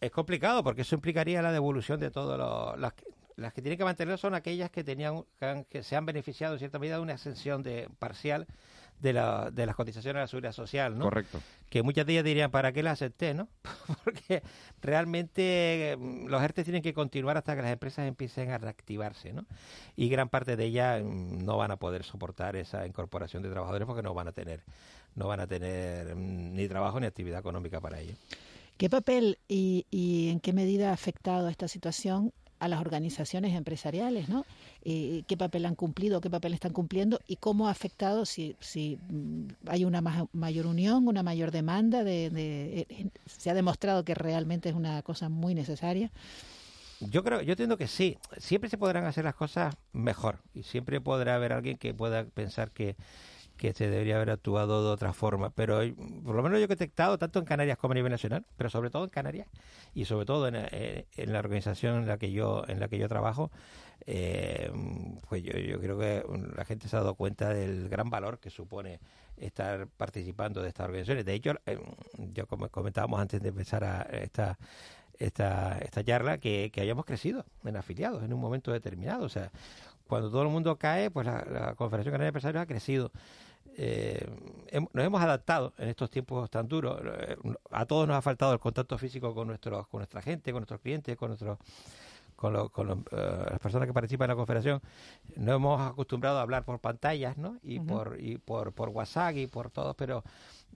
Es 0.00 0.10
complicado 0.10 0.64
porque 0.64 0.82
eso 0.82 0.96
implicaría 0.96 1.42
la 1.42 1.52
devolución 1.52 2.00
de 2.00 2.10
todos 2.10 2.36
los... 2.36 2.80
Las 2.80 2.92
que, 2.94 3.04
las 3.36 3.52
que 3.52 3.62
tienen 3.62 3.78
que 3.78 3.84
mantener 3.84 4.18
son 4.18 4.34
aquellas 4.34 4.70
que 4.70 4.82
tenían 4.82 5.22
que, 5.38 5.46
han- 5.46 5.64
que 5.64 5.84
se 5.84 5.94
han 5.94 6.06
beneficiado 6.06 6.54
en 6.54 6.58
cierta 6.58 6.80
medida 6.80 6.96
de 6.96 7.02
una 7.02 7.12
exención 7.14 7.62
de, 7.62 7.88
parcial 8.00 8.46
de, 9.04 9.12
la, 9.12 9.50
de 9.52 9.66
las 9.66 9.76
cotizaciones 9.76 10.16
a 10.16 10.20
la 10.22 10.26
seguridad 10.26 10.52
social, 10.52 10.98
¿no? 10.98 11.04
Correcto. 11.04 11.40
Que 11.68 11.82
muchas 11.82 12.06
de 12.06 12.14
ellas 12.14 12.24
dirían, 12.24 12.50
¿para 12.50 12.72
qué 12.72 12.82
las 12.82 12.94
acepté, 12.94 13.34
no? 13.34 13.48
porque 14.04 14.42
realmente 14.80 15.94
mm, 15.98 16.26
los 16.26 16.42
ERTE 16.42 16.64
tienen 16.64 16.82
que 16.82 16.94
continuar 16.94 17.36
hasta 17.36 17.54
que 17.54 17.62
las 17.62 17.70
empresas 17.70 18.08
empiecen 18.08 18.50
a 18.50 18.58
reactivarse, 18.58 19.34
¿no? 19.34 19.44
Y 19.94 20.08
gran 20.08 20.30
parte 20.30 20.56
de 20.56 20.64
ellas 20.64 21.02
mm, 21.04 21.44
no 21.44 21.58
van 21.58 21.70
a 21.70 21.76
poder 21.76 22.02
soportar 22.02 22.56
esa 22.56 22.86
incorporación 22.86 23.42
de 23.42 23.50
trabajadores 23.50 23.86
porque 23.86 24.02
no 24.02 24.14
van 24.14 24.28
a 24.28 24.32
tener 24.32 24.62
no 25.14 25.28
van 25.28 25.40
a 25.40 25.46
tener 25.46 26.16
mm, 26.16 26.54
ni 26.54 26.66
trabajo 26.66 26.98
ni 26.98 27.06
actividad 27.06 27.40
económica 27.40 27.80
para 27.80 28.00
ello. 28.00 28.14
¿Qué 28.78 28.88
papel 28.88 29.38
y, 29.46 29.86
y 29.90 30.30
en 30.30 30.40
qué 30.40 30.52
medida 30.54 30.90
ha 30.90 30.94
afectado 30.94 31.48
esta 31.48 31.68
situación 31.68 32.32
a 32.64 32.68
las 32.68 32.80
organizaciones 32.80 33.54
empresariales, 33.54 34.28
¿no? 34.28 34.44
Eh, 34.84 35.22
¿Qué 35.26 35.36
papel 35.36 35.66
han 35.66 35.74
cumplido, 35.74 36.20
qué 36.20 36.30
papel 36.30 36.54
están 36.54 36.72
cumpliendo 36.72 37.20
y 37.26 37.36
cómo 37.36 37.68
ha 37.68 37.70
afectado 37.70 38.24
si, 38.24 38.56
si 38.60 38.98
mm, 39.10 39.46
hay 39.68 39.84
una 39.84 40.00
ma- 40.00 40.26
mayor 40.32 40.66
unión, 40.66 41.06
una 41.06 41.22
mayor 41.22 41.50
demanda? 41.50 42.04
De, 42.04 42.30
de- 42.30 42.86
eh, 42.88 43.06
se 43.26 43.50
ha 43.50 43.54
demostrado 43.54 44.04
que 44.04 44.14
realmente 44.14 44.68
es 44.68 44.74
una 44.74 45.02
cosa 45.02 45.28
muy 45.28 45.54
necesaria. 45.54 46.10
Yo 47.00 47.22
creo, 47.22 47.42
yo 47.42 47.52
entiendo 47.52 47.76
que 47.76 47.88
sí. 47.88 48.16
Siempre 48.38 48.70
se 48.70 48.78
podrán 48.78 49.04
hacer 49.04 49.24
las 49.24 49.34
cosas 49.34 49.74
mejor 49.92 50.38
y 50.54 50.62
siempre 50.62 51.00
podrá 51.00 51.34
haber 51.34 51.52
alguien 51.52 51.76
que 51.76 51.92
pueda 51.92 52.24
pensar 52.24 52.70
que, 52.70 52.96
que 53.56 53.72
se 53.72 53.88
debería 53.88 54.16
haber 54.16 54.30
actuado 54.30 54.84
de 54.84 54.90
otra 54.90 55.12
forma. 55.12 55.50
Pero 55.50 55.82
eh, 55.82 55.94
por 56.24 56.34
lo 56.34 56.42
menos 56.42 56.58
yo 56.58 56.64
he 56.64 56.68
detectado 56.68 57.18
tanto 57.18 57.38
en 57.38 57.44
Canarias 57.44 57.78
como 57.78 57.92
a 57.92 57.94
nivel 57.94 58.10
nacional, 58.12 58.44
pero 58.56 58.70
sobre 58.70 58.90
todo 58.90 59.04
en 59.04 59.10
Canarias 59.10 59.48
y 59.94 60.04
sobre 60.04 60.26
todo 60.26 60.48
en, 60.48 60.56
eh, 60.56 61.06
en 61.16 61.32
la 61.32 61.38
organización 61.38 62.02
en 62.02 62.08
la 62.08 62.18
que 62.18 62.32
yo 62.32 62.64
en 62.68 62.80
la 62.80 62.88
que 62.88 62.98
yo 62.98 63.08
trabajo. 63.08 63.50
eh, 64.06 64.70
pues 65.28 65.42
yo, 65.42 65.52
yo 65.58 65.80
creo 65.80 65.98
que 65.98 66.24
la 66.56 66.64
gente 66.64 66.88
se 66.88 66.96
ha 66.96 67.00
dado 67.00 67.14
cuenta 67.14 67.48
del 67.50 67.88
gran 67.88 68.10
valor 68.10 68.38
que 68.38 68.50
supone 68.50 69.00
estar 69.36 69.86
participando 69.96 70.62
de 70.62 70.68
estas 70.68 70.86
organizaciones. 70.86 71.24
De 71.24 71.34
hecho, 71.34 71.54
eh, 71.66 71.78
yo 72.32 72.46
como 72.46 72.68
comentábamos 72.68 73.20
antes 73.20 73.40
de 73.42 73.48
empezar 73.48 73.84
a 73.84 74.02
esta 74.02 74.58
esta, 75.18 75.78
esta 75.78 76.02
charla 76.04 76.38
que, 76.38 76.70
que 76.72 76.80
hayamos 76.80 77.04
crecido 77.04 77.44
en 77.64 77.76
afiliados 77.76 78.24
en 78.24 78.32
un 78.32 78.40
momento 78.40 78.72
determinado. 78.72 79.24
O 79.24 79.28
sea, 79.28 79.50
cuando 80.06 80.30
todo 80.30 80.42
el 80.42 80.48
mundo 80.48 80.76
cae, 80.76 81.10
pues 81.10 81.26
la, 81.26 81.44
la 81.44 81.74
Confederación 81.76 82.12
Canaria 82.12 82.26
de 82.26 82.28
Empresarios 82.30 82.62
ha 82.62 82.66
crecido. 82.66 83.12
Eh, 83.76 84.26
nos 84.92 85.04
hemos 85.04 85.20
adaptado 85.22 85.72
en 85.78 85.88
estos 85.88 86.10
tiempos 86.10 86.48
tan 86.50 86.68
duros. 86.68 87.00
Eh, 87.04 87.36
A 87.70 87.86
todos 87.86 88.06
nos 88.06 88.16
ha 88.16 88.22
faltado 88.22 88.52
el 88.52 88.58
contacto 88.60 88.96
físico 88.98 89.34
con 89.34 89.48
nuestros, 89.48 89.86
con 89.88 89.98
nuestra 89.98 90.22
gente, 90.22 90.52
con 90.52 90.60
nuestros 90.60 90.80
clientes, 90.80 91.16
con 91.16 91.28
nuestros 91.28 91.58
con, 92.36 92.52
lo- 92.52 92.68
con 92.68 92.86
los, 92.88 92.98
eh, 93.12 93.46
las 93.50 93.60
personas 93.60 93.86
que 93.86 93.94
participan 93.94 94.26
en 94.26 94.30
la 94.30 94.36
confederación, 94.36 94.80
nos 95.36 95.54
hemos 95.54 95.80
acostumbrado 95.80 96.38
a 96.38 96.42
hablar 96.42 96.64
por 96.64 96.80
pantallas, 96.80 97.36
¿no? 97.38 97.58
Y 97.62 97.78
por 97.78 98.16
y 98.20 98.38
por, 98.38 98.72
por 98.72 98.88
WhatsApp 98.88 99.36
y 99.36 99.46
por 99.46 99.70
todo, 99.70 99.94
pero 99.94 100.24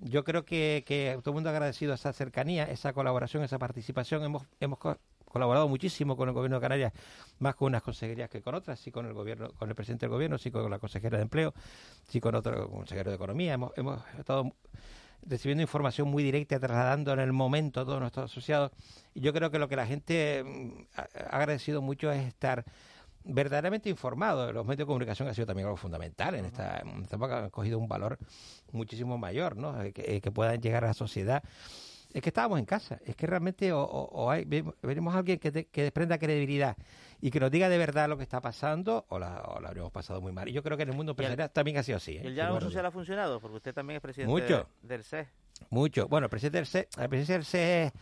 yo 0.00 0.22
creo 0.22 0.44
que, 0.44 0.84
que 0.86 1.18
todo 1.22 1.32
el 1.32 1.34
mundo 1.34 1.50
ha 1.50 1.52
agradecido 1.52 1.94
esa 1.94 2.12
cercanía, 2.12 2.64
esa 2.64 2.92
colaboración, 2.92 3.42
esa 3.42 3.58
participación. 3.58 4.22
Hemos, 4.22 4.44
hemos 4.60 4.78
colaborado 5.28 5.68
muchísimo 5.68 6.16
con 6.16 6.28
el 6.28 6.34
gobierno 6.34 6.56
de 6.56 6.60
Canarias, 6.60 6.92
más 7.38 7.54
con 7.54 7.66
unas 7.66 7.82
consejerías 7.82 8.28
que 8.30 8.42
con 8.42 8.54
otras, 8.54 8.80
sí 8.80 8.90
con 8.90 9.06
el 9.06 9.12
gobierno, 9.12 9.52
con 9.52 9.68
el 9.68 9.74
presidente 9.74 10.06
del 10.06 10.10
gobierno, 10.10 10.38
sí 10.38 10.50
con 10.50 10.70
la 10.70 10.78
consejera 10.78 11.16
de 11.16 11.22
empleo, 11.22 11.54
sí 12.08 12.20
con 12.20 12.34
otro 12.34 12.68
consejero 12.70 13.10
de 13.10 13.16
economía. 13.16 13.54
Hemos, 13.54 14.02
estado 14.18 14.52
recibiendo 15.26 15.62
información 15.62 16.08
muy 16.08 16.22
directa, 16.22 16.58
trasladando 16.58 17.12
en 17.12 17.20
el 17.20 17.32
momento 17.32 17.80
a 17.80 17.84
todos 17.84 18.00
nuestros 18.00 18.30
asociados. 18.30 18.72
Y 19.14 19.20
yo 19.20 19.32
creo 19.32 19.50
que 19.50 19.58
lo 19.58 19.68
que 19.68 19.76
la 19.76 19.86
gente 19.86 20.44
mm, 20.44 20.86
ha 20.96 21.36
agradecido 21.36 21.82
mucho 21.82 22.10
es 22.10 22.26
estar 22.26 22.64
verdaderamente 23.24 23.88
informado. 23.88 24.52
Los 24.52 24.64
medios 24.64 24.78
de 24.78 24.86
comunicación 24.86 25.28
ha 25.28 25.34
sido 25.34 25.46
también 25.46 25.66
algo 25.66 25.76
fundamental 25.76 26.34
en 26.34 26.46
esta, 26.46 26.78
en 26.78 27.02
esta 27.02 27.16
época, 27.16 27.44
han 27.44 27.50
cogido 27.50 27.78
un 27.78 27.88
valor 27.88 28.18
muchísimo 28.72 29.18
mayor, 29.18 29.56
¿no? 29.56 29.80
Eh, 29.82 29.92
eh, 29.96 30.20
que 30.20 30.30
puedan 30.30 30.60
llegar 30.60 30.84
a 30.84 30.88
la 30.88 30.94
sociedad. 30.94 31.42
Es 32.12 32.22
que 32.22 32.30
estábamos 32.30 32.58
en 32.58 32.64
casa, 32.64 32.98
es 33.04 33.14
que 33.16 33.26
realmente 33.26 33.70
o, 33.72 33.82
o- 33.82 34.04
o 34.24 34.30
hay, 34.30 34.44
ve- 34.46 34.64
veremos 34.82 35.14
a 35.14 35.18
alguien 35.18 35.38
que, 35.38 35.52
te- 35.52 35.66
que 35.66 35.82
desprenda 35.82 36.18
credibilidad 36.18 36.74
y 37.20 37.30
que 37.30 37.38
nos 37.38 37.50
diga 37.50 37.68
de 37.68 37.76
verdad 37.76 38.08
lo 38.08 38.16
que 38.16 38.22
está 38.22 38.40
pasando 38.40 39.04
o 39.10 39.18
la, 39.18 39.42
o 39.42 39.60
la 39.60 39.68
habremos 39.68 39.92
pasado 39.92 40.20
muy 40.22 40.32
mal. 40.32 40.48
Y 40.48 40.52
yo 40.52 40.62
creo 40.62 40.76
que 40.78 40.84
en 40.84 40.88
el 40.88 40.96
mundo 40.96 41.12
empresarial 41.12 41.50
también 41.50 41.76
ha 41.76 41.82
sido 41.82 41.98
así. 41.98 42.12
¿eh? 42.16 42.20
¿Y 42.24 42.26
el 42.28 42.34
diálogo 42.34 42.60
social 42.62 42.86
ha 42.86 42.90
funcionado? 42.90 43.40
Porque 43.40 43.56
usted 43.58 43.74
también 43.74 43.96
es 43.96 44.00
presidente 44.02 44.32
Mucho. 44.32 44.68
de- 44.82 44.88
del 44.88 45.04
CES. 45.04 45.28
mucho. 45.70 46.08
Bueno, 46.08 46.26
el 46.26 46.30
presidente 46.30 46.58
del 46.58 46.66
CE, 46.66 46.88
el 46.98 47.08
presidente 47.10 47.32
del 47.34 47.44
CE 47.44 47.92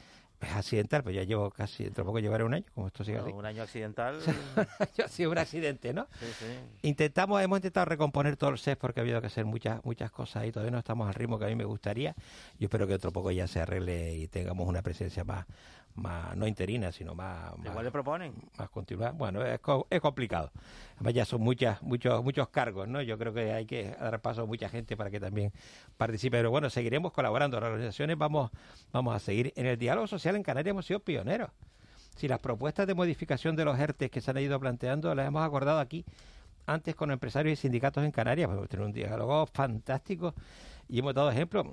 es, 0.41 0.57
accidental, 0.57 1.03
pues 1.03 1.15
ya 1.15 1.23
llevo 1.23 1.51
casi, 1.51 1.85
dentro 1.85 2.05
de 2.05 2.07
poco 2.07 2.19
llevaré 2.19 2.45
un 2.45 2.55
año, 2.55 2.65
como 2.75 2.89
esto 2.89 3.05
sigue 3.05 3.19
así. 3.19 3.31
Un 3.31 3.47
año 3.47 3.63
accidental. 3.63 4.19
Yo 4.97 5.05
ha 5.05 5.09
sido 5.09 5.31
un 5.31 5.39
accidente, 5.39 5.93
¿no? 5.93 6.07
sí, 6.21 6.27
sí. 6.39 6.47
Intentamos, 6.83 7.43
hemos 7.43 7.59
intentado 7.59 7.87
recomponer 7.87 8.37
todo 8.37 8.51
el 8.51 8.59
CES 8.59 8.77
porque 8.77 9.01
ha 9.01 9.03
habido 9.03 9.21
que 9.21 9.29
hacer 9.29 9.45
muchas 9.45 9.85
muchas 9.85 10.11
cosas 10.11 10.47
y 10.47 10.53
todavía 10.53 10.71
no 10.71 10.79
estamos 10.79 11.09
al 11.09 11.15
ritmo 11.15 11.39
que 11.39 11.47
a 11.47 11.49
mí 11.49 11.57
me 11.57 11.65
gustaría. 11.65 12.15
Yo 12.59 12.67
espero 12.67 12.87
que 12.87 12.95
otro 12.95 13.13
poco 13.13 13.31
ya 13.31 13.47
se 13.47 13.61
arregle 13.61 14.15
y 14.15 14.29
tengamos 14.29 14.69
una 14.69 14.83
presencia 14.83 15.25
más, 15.25 15.47
más 15.97 16.37
no 16.37 16.47
interina, 16.47 16.93
sino 16.93 17.15
más, 17.15 17.57
más, 17.59 17.67
Igual 17.67 17.85
le 17.85 17.91
proponen. 17.91 18.35
más 18.59 18.71
continuada. 18.71 19.13
Bueno, 19.13 19.45
es, 19.45 19.61
es 19.91 20.01
complicado. 20.01 20.51
Además 20.97 21.15
ya 21.15 21.25
son 21.25 21.41
muchas, 21.41 21.83
muchos, 21.83 22.23
muchos 22.23 22.49
cargos, 22.49 22.87
¿no? 22.89 23.03
Yo 23.03 23.19
creo 23.19 23.33
que 23.33 23.53
hay 23.53 23.67
que 23.67 23.91
dar 23.91 24.21
paso 24.21 24.43
a 24.43 24.47
mucha 24.47 24.69
gente 24.69 24.97
para 24.97 25.11
que 25.11 25.21
también 25.21 25.53
participe. 25.97 26.37
Pero 26.37 26.51
bueno, 26.51 26.71
seguiremos 26.71 27.13
colaborando. 27.13 27.59
Las 27.61 27.69
organizaciones 27.69 28.17
vamos, 28.19 28.51
vamos 28.93 29.15
a 29.15 29.19
seguir. 29.19 29.53
En 29.57 29.67
el 29.67 29.79
diálogo 29.79 30.07
social 30.07 30.37
en 30.37 30.43
Canarias 30.43 30.71
hemos 30.71 30.87
sido 30.87 31.01
pioneros. 31.01 31.51
Si 32.17 32.29
las 32.29 32.39
propuestas 32.39 32.87
de 32.87 32.95
modificación 32.95 33.57
de 33.57 33.65
los 33.65 33.79
ERTES 33.79 34.11
que 34.11 34.21
se 34.21 34.31
han 34.31 34.39
ido 34.39 34.59
planteando 34.59 35.15
las 35.15 35.27
hemos 35.27 35.45
acordado 35.47 35.81
aquí 35.81 36.05
antes 36.67 36.95
con 36.95 37.11
empresarios 37.11 37.59
y 37.59 37.63
sindicatos 37.63 38.05
en 38.05 38.11
Canarias, 38.11 38.49
pues 38.49 38.57
hemos 38.57 38.69
tenido 38.69 38.87
un 38.87 38.93
diálogo 38.93 39.47
fantástico 39.47 40.35
y 40.89 40.99
hemos 40.99 41.15
dado 41.15 41.31
ejemplos. 41.31 41.67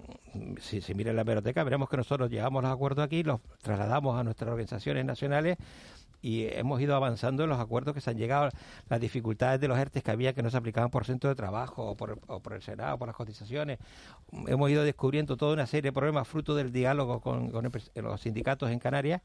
Si 0.60 0.82
se 0.82 0.94
mira 0.94 1.12
en 1.12 1.16
la 1.16 1.22
hemeroteca, 1.22 1.64
veremos 1.64 1.90
que 1.90 1.98
nosotros 1.98 2.30
llevamos 2.30 2.64
los 2.64 2.72
acuerdos 2.72 3.06
aquí, 3.06 3.24
los 3.24 3.40
trasladamos 3.62 4.20
a 4.20 4.24
nuestras 4.24 4.50
organizaciones 4.50 5.06
nacionales 5.06 5.58
y 6.24 6.48
hemos 6.48 6.80
ido 6.80 6.96
avanzando 6.96 7.44
en 7.44 7.50
los 7.50 7.60
acuerdos 7.60 7.94
que 7.94 8.00
se 8.00 8.10
han 8.10 8.18
llegado, 8.18 8.50
las 8.88 9.02
dificultades 9.02 9.60
de 9.60 9.68
los 9.68 9.78
ERTES 9.78 10.04
que 10.04 10.12
había 10.12 10.34
que 10.34 10.42
no 10.42 10.50
se 10.50 10.56
aplicaban 10.56 10.90
por 10.90 11.06
centro 11.06 11.30
de 11.30 11.36
trabajo 11.36 11.86
o 11.86 11.98
por, 11.98 12.18
o 12.28 12.40
por 12.40 12.54
el 12.54 12.62
Senado, 12.62 12.98
por 12.98 13.10
las 13.10 13.16
cotizaciones. 13.16 13.78
Hemos 14.48 14.72
ido 14.72 14.84
descubriendo 14.84 15.36
toda 15.36 15.54
una 15.54 15.68
serie 15.68 15.90
de 15.90 15.94
problemas 15.94 16.26
fruto 16.28 16.56
del 16.56 16.72
diálogo 16.72 17.20
con, 17.20 17.52
con 17.52 17.70
los 17.96 18.22
sindicatos 18.22 18.72
en 18.72 18.80
Canarias 18.80 19.22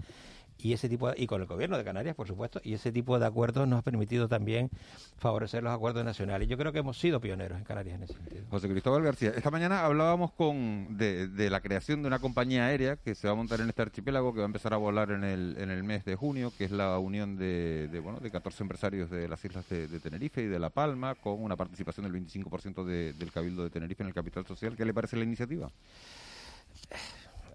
y 0.60 0.72
ese 0.72 0.88
tipo 0.88 1.08
de- 1.10 1.20
y 1.22 1.26
con 1.26 1.40
el 1.40 1.46
gobierno 1.46 1.78
de 1.78 1.84
Canarias, 1.84 2.16
por 2.16 2.26
supuesto, 2.26 2.60
y 2.64 2.74
ese 2.74 2.90
tipo 2.92 3.18
de 3.18 3.26
acuerdos 3.26 3.66
nos 3.68 3.78
ha 3.78 3.82
permitido 3.82 4.28
también 4.28 4.70
favorecer 5.16 5.62
los 5.62 5.72
acuerdos 5.72 6.04
nacionales. 6.04 6.48
Yo 6.48 6.58
creo 6.58 6.72
que 6.72 6.80
hemos 6.80 6.98
sido 6.98 7.20
pioneros 7.20 7.58
en 7.58 7.64
Canarias 7.64 7.96
en 7.96 8.02
ese 8.04 8.14
sentido. 8.14 8.44
José 8.50 8.68
Cristóbal 8.68 9.02
García, 9.02 9.32
esta 9.36 9.50
mañana 9.50 9.84
hablábamos 9.84 10.32
con 10.32 10.96
de, 10.98 11.28
de 11.28 11.50
la 11.50 11.60
creación 11.60 12.02
de 12.02 12.08
una 12.08 12.18
compañía 12.18 12.66
aérea 12.66 12.96
que 12.96 13.14
se 13.14 13.26
va 13.28 13.32
a 13.32 13.36
montar 13.36 13.60
en 13.60 13.68
este 13.68 13.82
archipiélago, 13.82 14.32
que 14.32 14.38
va 14.40 14.44
a 14.44 14.46
empezar 14.46 14.74
a 14.74 14.78
volar 14.78 15.10
en 15.12 15.24
el, 15.24 15.56
en 15.58 15.70
el 15.70 15.84
mes 15.84 16.04
de 16.04 16.16
junio, 16.16 16.52
que 16.56 16.64
es 16.64 16.70
la 16.72 16.98
unión 16.98 17.36
de, 17.36 17.88
de, 17.88 18.00
bueno, 18.00 18.18
de 18.20 18.30
14 18.30 18.62
empresarios 18.64 19.10
de 19.10 19.28
las 19.28 19.44
islas 19.44 19.68
de, 19.68 19.86
de 19.88 20.00
Tenerife 20.00 20.42
y 20.42 20.46
de 20.46 20.58
La 20.58 20.70
Palma, 20.70 21.14
con 21.14 21.40
una 21.42 21.56
participación 21.56 22.04
del 22.04 22.12
25% 22.12 22.84
de- 22.84 23.12
del 23.12 23.30
Cabildo 23.32 23.62
de 23.62 23.70
Tenerife 23.70 24.02
en 24.02 24.08
el 24.08 24.14
capital 24.14 24.44
social. 24.46 24.76
¿Qué 24.76 24.84
le 24.84 24.92
parece 24.94 25.16
la 25.16 25.24
iniciativa? 25.24 25.70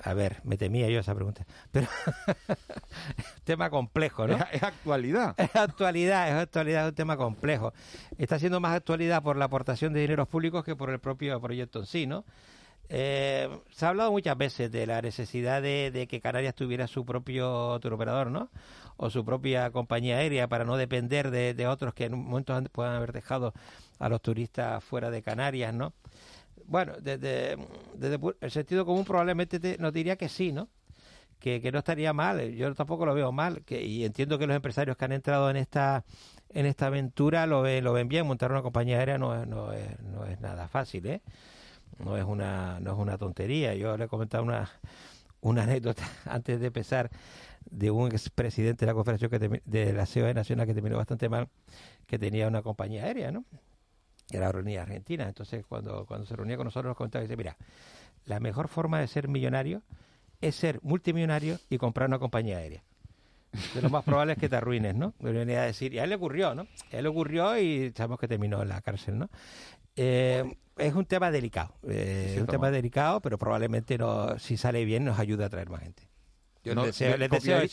A 0.04 0.14
ver, 0.14 0.42
me 0.44 0.58
temía 0.58 0.90
yo 0.90 1.00
esa 1.00 1.16
pregunta. 1.16 1.46
Pero 1.72 1.88
tema 3.44 3.70
complejo, 3.70 4.28
¿no? 4.28 4.36
Es, 4.38 4.44
es 4.54 4.64
actualidad. 4.64 5.36
Es 5.38 5.56
actualidad, 5.56 6.28
es 6.30 6.34
actualidad, 6.36 6.84
es 6.86 6.90
un 6.90 6.96
tema 6.96 7.18
complejo. 7.18 7.74
Está 8.18 8.40
siendo 8.40 8.60
más 8.60 8.76
actualidad 8.76 9.22
por 9.24 9.38
la 9.38 9.46
aportación 9.46 9.94
de 9.94 10.02
dineros 10.02 10.28
públicos 10.28 10.64
que 10.64 10.76
por 10.76 10.90
el 10.90 11.00
propio 11.00 11.40
proyecto 11.42 11.80
en 11.80 11.86
sí, 11.86 12.08
¿no? 12.08 12.26
Eh, 12.90 13.50
se 13.72 13.86
ha 13.86 13.90
hablado 13.90 14.12
muchas 14.12 14.38
veces 14.38 14.72
de 14.72 14.86
la 14.86 15.02
necesidad 15.02 15.62
de, 15.62 15.90
de 15.92 16.06
que 16.06 16.20
Canarias 16.22 16.54
tuviera 16.54 16.86
su 16.88 17.06
propio 17.06 17.76
operador, 17.76 18.30
¿no? 18.30 18.50
O 18.98 19.10
su 19.10 19.24
propia 19.26 19.72
compañía 19.72 20.18
aérea 20.18 20.48
para 20.48 20.66
no 20.66 20.76
depender 20.78 21.32
de, 21.32 21.54
de 21.54 21.66
otros 21.68 21.94
que 21.94 22.06
en 22.06 22.14
un 22.14 22.26
momento 22.26 22.54
han- 22.54 22.66
puedan 22.72 22.96
haber 22.96 23.14
dejado 23.14 23.54
a 24.00 24.10
los 24.10 24.22
turistas 24.22 24.84
fuera 24.84 25.10
de 25.10 25.22
Canarias, 25.24 25.74
¿no? 25.74 25.94
Bueno, 26.68 26.94
desde, 27.02 27.58
desde 27.96 28.20
el 28.42 28.52
sentido 28.52 28.86
común 28.86 29.06
probablemente 29.06 29.60
te- 29.60 29.78
nos 29.78 29.94
diría 29.94 30.16
que 30.16 30.30
sí, 30.30 30.52
¿no? 30.52 30.70
Que, 31.40 31.62
que 31.62 31.72
no 31.72 31.80
estaría 31.80 32.14
mal, 32.14 32.40
eh, 32.40 32.56
yo 32.56 32.74
tampoco 32.74 33.06
lo 33.06 33.14
veo 33.14 33.32
mal, 33.34 33.64
que, 33.66 33.84
y 33.84 34.06
entiendo 34.06 34.40
que 34.40 34.48
los 34.48 34.56
empresarios 34.56 34.96
que 34.98 35.06
han 35.06 35.12
entrado 35.12 35.50
en 35.50 35.58
esta 35.58 36.06
en 36.50 36.66
esta 36.68 36.88
aventura 36.88 37.48
lo 37.48 37.62
ven, 37.64 37.84
lo 37.84 37.94
ven 37.94 38.08
bien, 38.08 38.28
montar 38.28 38.52
una 38.52 38.62
compañía 38.62 39.00
aérea 39.00 39.18
no 39.18 39.36
es, 39.42 39.48
no 39.48 39.74
es, 39.74 40.00
no 40.02 40.26
es 40.26 40.40
nada 40.42 40.68
fácil, 40.68 41.06
¿eh? 41.08 41.22
No 42.00 42.18
es 42.18 42.24
una, 42.26 42.80
no 42.80 42.92
es 42.94 42.98
una 42.98 43.18
tontería. 43.18 43.76
Yo 43.76 43.98
le 43.98 44.06
he 44.06 44.08
comentado 44.08 44.44
una, 44.44 44.70
una 45.42 45.64
anécdota 45.64 46.04
antes 46.26 46.60
de 46.60 46.68
empezar 46.68 47.10
de 47.70 47.92
un 47.92 48.08
expresidente 48.12 48.86
de 48.86 48.92
la 48.92 48.96
Confederación 48.96 49.32
que 49.32 49.40
termi- 49.42 49.62
de 49.66 49.94
la 49.94 50.06
COE 50.06 50.34
Nacional 50.34 50.68
que 50.68 50.74
terminó 50.74 50.98
bastante 50.98 51.30
mal, 51.30 51.50
que 52.08 52.20
tenía 52.20 52.48
una 52.48 52.62
compañía 52.64 53.06
aérea, 53.06 53.32
¿no? 53.32 53.46
Que 54.30 54.38
era 54.38 54.48
Aerolínea 54.48 54.82
Argentina. 54.84 55.26
Entonces, 55.28 55.66
cuando, 55.68 56.06
cuando 56.06 56.26
se 56.26 56.36
reunía 56.36 56.58
con 56.58 56.66
nosotros, 56.66 56.90
nos 56.90 56.98
comentaba, 56.98 57.22
dice, 57.24 57.38
mira, 57.38 57.58
la 58.26 58.40
mejor 58.40 58.68
forma 58.68 59.00
de 59.00 59.08
ser 59.08 59.28
millonario 59.28 59.82
es 60.42 60.56
ser 60.56 60.80
multimillonario 60.82 61.60
y 61.70 61.78
comprar 61.78 62.08
una 62.10 62.20
compañía 62.20 62.58
aérea. 62.58 62.84
De 63.76 63.82
lo 63.84 63.90
más 63.90 64.04
probable 64.04 64.34
es 64.34 64.40
que 64.40 64.50
te 64.50 64.56
arruines, 64.56 64.96
¿no? 64.96 65.14
Me 65.20 65.32
venía 65.32 65.62
a 65.62 65.66
decir, 65.66 65.94
y 65.94 66.00
a 66.00 66.04
él 66.06 66.10
le 66.10 66.16
ocurrió, 66.16 66.56
¿no? 66.56 66.64
A 66.92 66.98
él 66.98 67.04
le 67.04 67.10
ocurrió 67.10 67.58
y 67.60 67.92
sabemos 67.96 68.20
que 68.20 68.28
terminó 68.28 68.62
en 68.64 68.70
la 68.70 68.82
cárcel, 68.82 69.20
¿no? 69.20 69.30
Eh, 69.96 70.44
es 70.78 70.94
un 70.96 71.06
tema 71.06 71.30
delicado, 71.30 71.76
eh, 71.88 72.26
Sí, 72.30 72.34
es 72.36 72.42
un 72.42 72.48
tema 72.48 72.72
delicado, 72.72 73.22
pero 73.22 73.38
probablemente 73.38 73.96
no, 74.00 74.40
si 74.40 74.58
sale 74.58 74.86
bien 74.86 75.06
nos 75.06 75.20
ayuda 75.20 75.46
a 75.46 75.50
traer 75.50 75.70
más 75.70 75.82
gente. 75.82 76.08
Yo 76.64 76.74
No, 76.74 76.86
les 76.86 76.98
deseo, 76.98 77.16
les 77.18 77.30
deseo 77.30 77.58
copiaría- 77.60 77.64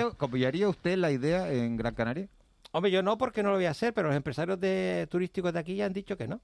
éxito, 0.00 0.08
de. 0.10 0.16
¿Copiaría 0.16 0.68
usted 0.70 0.96
la 0.96 1.10
idea 1.10 1.52
en 1.52 1.76
Gran 1.76 1.94
Canaria? 1.94 2.28
Hombre, 2.76 2.90
yo 2.90 3.02
no 3.02 3.16
porque 3.16 3.42
no 3.42 3.48
lo 3.50 3.56
voy 3.56 3.64
a 3.64 3.70
hacer, 3.70 3.94
pero 3.94 4.08
los 4.08 4.16
empresarios 4.16 4.60
de 4.60 5.06
turísticos 5.10 5.52
de 5.52 5.58
aquí 5.58 5.76
ya 5.76 5.86
han 5.86 5.92
dicho 5.94 6.16
que 6.16 6.28
no. 6.28 6.40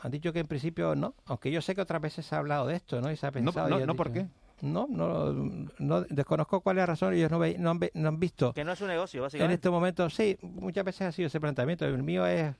Han 0.00 0.10
dicho 0.12 0.32
que 0.32 0.38
en 0.40 0.46
principio 0.46 0.94
no, 0.94 1.14
aunque 1.26 1.50
yo 1.50 1.60
sé 1.60 1.74
que 1.74 1.80
otras 1.80 2.00
veces 2.00 2.24
se 2.24 2.34
ha 2.34 2.38
hablado 2.38 2.66
de 2.68 2.76
esto, 2.76 3.00
¿no? 3.00 3.10
Y 3.10 3.16
se 3.16 3.26
ha 3.26 3.32
pensado. 3.32 3.68
no, 3.68 3.78
y 3.78 3.82
han 3.82 3.86
no, 3.88 3.94
¿por 3.96 4.12
qué? 4.12 4.26
No, 4.60 4.86
no, 4.88 5.32
no, 5.78 6.02
desconozco 6.02 6.60
cuál 6.60 6.76
es 6.78 6.82
la 6.82 6.86
razón. 6.86 7.14
Ellos 7.14 7.30
no, 7.32 7.38
ve- 7.40 7.56
no, 7.58 7.70
han, 7.70 7.80
ve- 7.80 7.90
no 7.94 8.08
han 8.08 8.20
visto. 8.20 8.52
Que 8.52 8.62
no 8.64 8.72
es 8.72 8.80
un 8.80 8.86
negocio, 8.88 9.18
En 9.18 9.22
básicamente. 9.24 9.54
este 9.54 9.70
momento, 9.70 10.08
sí, 10.08 10.38
muchas 10.42 10.84
veces 10.84 11.02
ha 11.02 11.10
sido 11.12 11.26
ese 11.26 11.40
planteamiento. 11.40 11.84
El 11.84 12.00
mío 12.04 12.24
es 12.26 12.54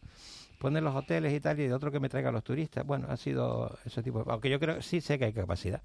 poner 0.59 0.83
los 0.83 0.95
hoteles 0.97 1.33
y 1.33 1.39
tal, 1.41 1.61
y 1.61 1.69
de 1.69 1.75
otro 1.75 1.93
que 1.93 2.01
me 2.01 2.09
traigan 2.09 2.35
los 2.35 2.43
turistas. 2.43 2.85
Bueno, 2.85 3.07
ha 3.09 3.17
sido 3.17 3.77
ese 3.85 4.03
tipo. 4.03 4.25
Aunque 4.29 4.51
yo 4.51 4.59
creo 4.59 4.83
sí 4.83 5.01
sé 5.01 5.17
que 5.19 5.27
hay 5.27 5.33
capacidad. 5.33 5.81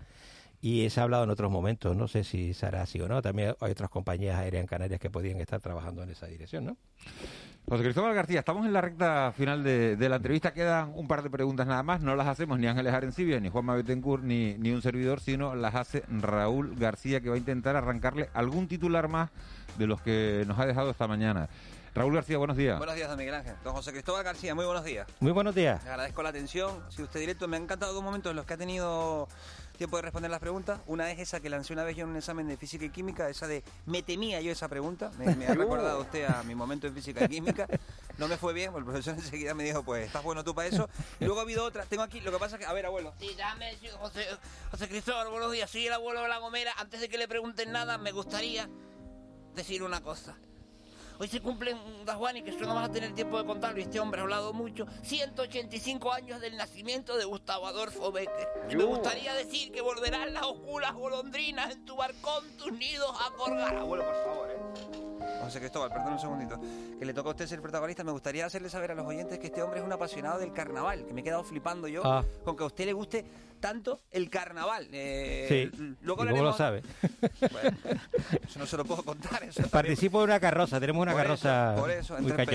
Y 0.59 0.89
se 0.89 0.99
ha 0.99 1.03
hablado 1.03 1.23
en 1.23 1.29
otros 1.29 1.51
momentos, 1.51 1.95
no 1.95 2.07
sé 2.07 2.23
si 2.23 2.53
será 2.53 2.81
así 2.81 2.99
o 2.99 3.07
no. 3.07 3.21
También 3.21 3.55
hay 3.59 3.71
otras 3.71 3.89
compañías 3.89 4.37
aéreas 4.39 4.61
en 4.61 4.67
Canarias 4.67 4.99
que 4.99 5.09
podrían 5.09 5.39
estar 5.39 5.59
trabajando 5.61 6.01
en 6.01 6.09
esa 6.09 6.25
dirección, 6.25 6.65
¿no? 6.65 6.77
José 7.69 7.83
Cristóbal 7.83 8.15
García, 8.15 8.39
estamos 8.39 8.65
en 8.65 8.71
la 8.71 8.79
recta 8.79 9.33
final 9.35 9.61
de, 9.63 9.97
de 9.97 10.09
la 10.09 10.15
entrevista. 10.15 10.53
Quedan 10.53 10.93
un 10.95 11.07
par 11.07 11.21
de 11.21 11.29
preguntas 11.29 11.67
nada 11.67 11.83
más. 11.83 12.01
No 12.01 12.15
las 12.15 12.27
hacemos 12.27 12.57
ni 12.57 12.65
Ángeles 12.65 12.93
Arencibia, 12.93 13.39
ni 13.39 13.49
Juanma 13.49 13.75
Betancourt, 13.75 14.23
ni, 14.23 14.55
ni 14.57 14.71
un 14.71 14.81
servidor, 14.81 15.19
sino 15.19 15.53
las 15.53 15.75
hace 15.75 16.03
Raúl 16.09 16.75
García, 16.75 17.19
que 17.19 17.29
va 17.29 17.35
a 17.35 17.37
intentar 17.37 17.75
arrancarle 17.75 18.29
algún 18.33 18.67
titular 18.67 19.09
más 19.09 19.29
de 19.77 19.85
los 19.85 20.01
que 20.01 20.45
nos 20.47 20.57
ha 20.57 20.65
dejado 20.65 20.89
esta 20.91 21.07
mañana. 21.07 21.49
Raúl 21.93 22.13
García, 22.13 22.37
buenos 22.37 22.55
días. 22.55 22.77
Buenos 22.77 22.95
días, 22.95 23.09
don 23.09 23.17
Miguel 23.17 23.33
Ángel. 23.33 23.55
Don 23.63 23.73
José 23.73 23.91
Cristóbal 23.91 24.23
García, 24.23 24.53
muy 24.53 24.65
buenos 24.65 24.85
días. 24.85 25.07
Muy 25.19 25.31
buenos 25.31 25.55
días. 25.55 25.83
Le 25.83 25.89
agradezco 25.89 26.21
la 26.21 26.29
atención. 26.29 26.71
Si 26.89 27.01
usted 27.01 27.19
directo, 27.19 27.47
me 27.47 27.57
han 27.57 27.63
encantado 27.63 27.91
dos 27.91 28.03
momentos 28.03 28.29
en 28.29 28.35
los 28.35 28.45
que 28.45 28.53
ha 28.53 28.57
tenido 28.57 29.27
tiempo 29.77 29.95
de 29.95 30.01
responder 30.01 30.29
las 30.29 30.39
preguntas. 30.39 30.81
Una 30.87 31.11
es 31.11 31.19
esa 31.19 31.39
que 31.39 31.49
lancé 31.49 31.73
una 31.73 31.83
vez 31.83 31.95
yo 31.95 32.03
en 32.03 32.09
un 32.09 32.17
examen 32.17 32.47
de 32.47 32.57
física 32.57 32.85
y 32.85 32.89
química, 32.89 33.29
esa 33.29 33.47
de 33.47 33.63
me 33.85 34.03
temía 34.03 34.41
yo 34.41 34.51
esa 34.51 34.67
pregunta. 34.67 35.11
Me, 35.17 35.35
me 35.35 35.47
ha 35.47 35.53
recordado 35.55 36.01
usted 36.01 36.25
a 36.25 36.43
mi 36.43 36.55
momento 36.55 36.87
en 36.87 36.93
física 36.93 37.25
y 37.25 37.27
química. 37.29 37.67
No 38.17 38.27
me 38.27 38.37
fue 38.37 38.53
bien, 38.53 38.71
porque 38.71 38.87
el 38.87 38.93
profesor 38.93 39.13
enseguida 39.23 39.53
me 39.53 39.63
dijo, 39.63 39.83
pues 39.83 40.07
estás 40.07 40.23
bueno 40.23 40.43
tú 40.43 40.53
para 40.53 40.67
eso. 40.67 40.89
Y 41.19 41.25
luego 41.25 41.39
ha 41.39 41.43
habido 41.43 41.63
otra. 41.63 41.85
Tengo 41.85 42.03
aquí, 42.03 42.19
lo 42.21 42.31
que 42.31 42.39
pasa 42.39 42.55
es 42.55 42.59
que, 42.59 42.65
a 42.65 42.73
ver, 42.73 42.85
abuelo. 42.85 43.13
Sí, 43.19 43.29
decir, 43.59 43.91
José, 43.91 44.25
José 44.71 44.89
Cristóbal, 44.89 45.29
buenos 45.29 45.51
días. 45.51 45.69
Soy 45.69 45.87
el 45.87 45.93
abuelo 45.93 46.21
de 46.21 46.27
la 46.27 46.39
Gomera. 46.39 46.73
Antes 46.77 46.99
de 46.99 47.09
que 47.09 47.17
le 47.17 47.27
pregunten 47.27 47.71
nada, 47.71 47.97
me 47.97 48.11
gustaría 48.11 48.67
decir 49.53 49.83
una 49.83 50.01
cosa. 50.01 50.35
Hoy 51.19 51.27
se 51.27 51.41
cumplen, 51.41 51.77
Juan, 52.15 52.37
y 52.37 52.43
que 52.43 52.51
esto 52.51 52.65
no 52.65 52.75
vas 52.75 52.89
a 52.89 52.91
tener 52.91 53.11
tiempo 53.13 53.39
de 53.39 53.45
contarlo, 53.45 53.79
y 53.79 53.83
este 53.83 53.99
hombre 53.99 54.19
ha 54.19 54.23
hablado 54.23 54.53
mucho, 54.53 54.85
185 55.01 56.13
años 56.13 56.39
del 56.41 56.55
nacimiento 56.57 57.17
de 57.17 57.25
Gustavo 57.25 57.65
Adolfo 57.65 58.11
Becker. 58.11 58.47
Y 58.69 58.75
me 58.75 58.81
Yo. 58.83 58.87
gustaría 58.87 59.33
decir 59.33 59.71
que 59.71 59.81
volverán 59.81 60.33
las 60.33 60.43
oscuras 60.43 60.93
golondrinas 60.93 61.71
en 61.71 61.85
tu 61.85 61.95
barcón, 61.95 62.43
tus 62.57 62.71
nidos 62.71 63.09
a 63.19 63.33
colgar. 63.35 63.75
Abuelo, 63.77 64.05
por 64.05 64.15
favor, 64.23 64.49
¿eh? 64.51 64.57
José 65.41 65.59
Cristóbal, 65.59 65.89
perdón 65.91 66.13
un 66.13 66.19
segundito. 66.19 66.59
Que 66.99 67.05
le 67.05 67.13
toca 67.13 67.29
a 67.29 67.31
usted 67.31 67.47
ser 67.47 67.61
protagonista. 67.61 68.03
Me 68.03 68.11
gustaría 68.11 68.45
hacerle 68.45 68.69
saber 68.69 68.91
a 68.91 68.95
los 68.95 69.05
oyentes 69.05 69.37
que 69.39 69.47
este 69.47 69.61
hombre 69.61 69.79
es 69.79 69.85
un 69.85 69.91
apasionado 69.93 70.39
del 70.39 70.51
carnaval. 70.51 71.05
Que 71.05 71.13
me 71.13 71.21
he 71.21 71.23
quedado 71.23 71.43
flipando 71.43 71.87
yo 71.87 72.01
Ah. 72.05 72.23
con 72.43 72.55
que 72.55 72.63
a 72.63 72.67
usted 72.67 72.85
le 72.85 72.93
guste 72.93 73.23
tanto 73.57 74.01
el 74.11 74.29
carnaval. 74.29 74.87
Eh, 74.91 75.45
Sí. 75.71 75.95
Luego 76.01 76.25
¿Y 76.25 76.29
cómo 76.29 76.43
lo 76.43 76.53
sabe? 76.53 76.83
Eso 78.47 78.59
no 78.59 78.65
se 78.65 78.77
lo 78.77 78.85
puedo 78.85 79.03
contar. 79.03 79.43
Eso 79.43 79.53
también- 79.55 79.69
Participo 79.71 80.19
de 80.19 80.25
una 80.25 80.39
carroza, 80.39 80.79
tenemos 80.79 81.01
una 81.01 81.11
por 81.13 81.21
carroza 81.21 81.73
eso, 81.73 81.81
por 81.81 81.91
eso, 81.91 82.13
muy 82.19 82.31
entre 82.31 82.45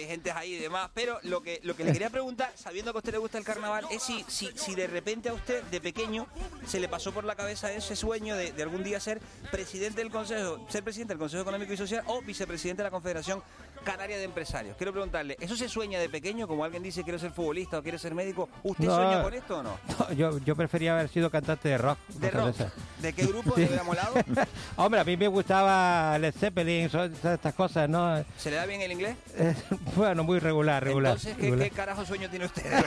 y 0.00 0.04
gente 0.06 0.30
ahí 0.32 0.54
y 0.54 0.58
demás. 0.58 0.90
Pero 0.94 1.18
lo 1.22 1.42
que, 1.42 1.60
lo 1.62 1.74
que 1.76 1.84
le 1.84 1.92
quería 1.92 2.10
preguntar, 2.10 2.52
sabiendo 2.54 2.92
que 2.92 2.98
a 2.98 3.00
usted 3.00 3.12
le 3.12 3.18
gusta 3.18 3.38
el 3.38 3.44
carnaval, 3.44 3.84
es 3.90 4.02
si, 4.02 4.24
si, 4.28 4.50
si 4.54 4.74
de 4.74 4.86
repente 4.86 5.28
a 5.28 5.32
usted, 5.34 5.62
de 5.64 5.80
pequeño, 5.80 6.26
se 6.66 6.80
le 6.80 6.88
pasó 6.88 7.12
por 7.12 7.24
la 7.24 7.34
cabeza 7.36 7.72
ese 7.72 7.96
sueño 7.96 8.36
de, 8.36 8.52
de 8.52 8.62
algún 8.62 8.82
día 8.82 9.00
ser 9.00 9.20
presidente 9.50 10.00
del 10.00 10.10
Consejo, 10.10 10.66
ser 10.68 10.82
presidente 10.82 11.12
del 11.14 11.18
Consejo 11.18 11.42
Económico 11.42 11.72
y 11.72 11.76
Social 11.76 12.02
o 12.06 12.22
vicepresidente 12.22 12.82
de 12.82 12.84
la 12.88 12.90
Confederación 12.90 13.42
Canaria 13.84 14.18
de 14.18 14.24
Empresarios. 14.24 14.76
Quiero 14.76 14.92
preguntarle, 14.92 15.36
¿eso 15.40 15.56
se 15.56 15.68
sueña 15.68 15.98
de 15.98 16.08
pequeño? 16.08 16.46
Como 16.46 16.64
alguien 16.64 16.82
dice, 16.82 17.02
quiero 17.02 17.18
ser 17.18 17.30
futbolista 17.32 17.78
o 17.78 17.82
quiere 17.82 17.98
ser 17.98 18.14
médico. 18.14 18.48
¿Usted 18.62 18.84
No. 18.84 18.94
sueña 18.96 19.22
con 19.22 19.34
esto 19.34 19.58
o 19.58 19.62
no? 19.62 19.78
No, 19.98 20.12
yo, 20.12 20.38
yo 20.38 20.56
prefería 20.56 20.92
haber 20.94 21.08
sido 21.08 21.30
cantante 21.30 21.68
de 21.68 21.78
rock. 21.78 21.98
¿De 22.08 22.30
rock? 22.30 22.48
esas. 22.50 22.72
¿De 22.98 23.12
qué 23.12 23.26
grupo 23.26 23.54
le 23.56 23.66
hubiera 23.66 23.82
molado? 23.82 24.14
Hombre, 24.76 25.00
a 25.00 25.04
mí 25.04 25.16
me 25.16 25.28
gustaba 25.28 26.18
Led 26.18 26.34
Zeppelin, 26.34 26.90
estas 27.24 27.54
cosas, 27.54 27.88
¿no? 27.88 28.22
¿Se 28.38 28.50
le 28.50 28.56
da 28.56 28.66
bien 28.66 28.80
el 28.82 28.92
inglés? 28.92 29.16
Eh, 29.36 29.54
bueno, 29.96 30.24
muy 30.24 30.38
regular, 30.38 30.82
regular. 30.84 31.12
Entonces, 31.12 31.36
¿qué, 31.36 31.42
regular. 31.44 31.68
qué 31.68 31.74
carajo 31.74 32.04
sueño 32.04 32.28
tiene 32.30 32.46
usted? 32.46 32.64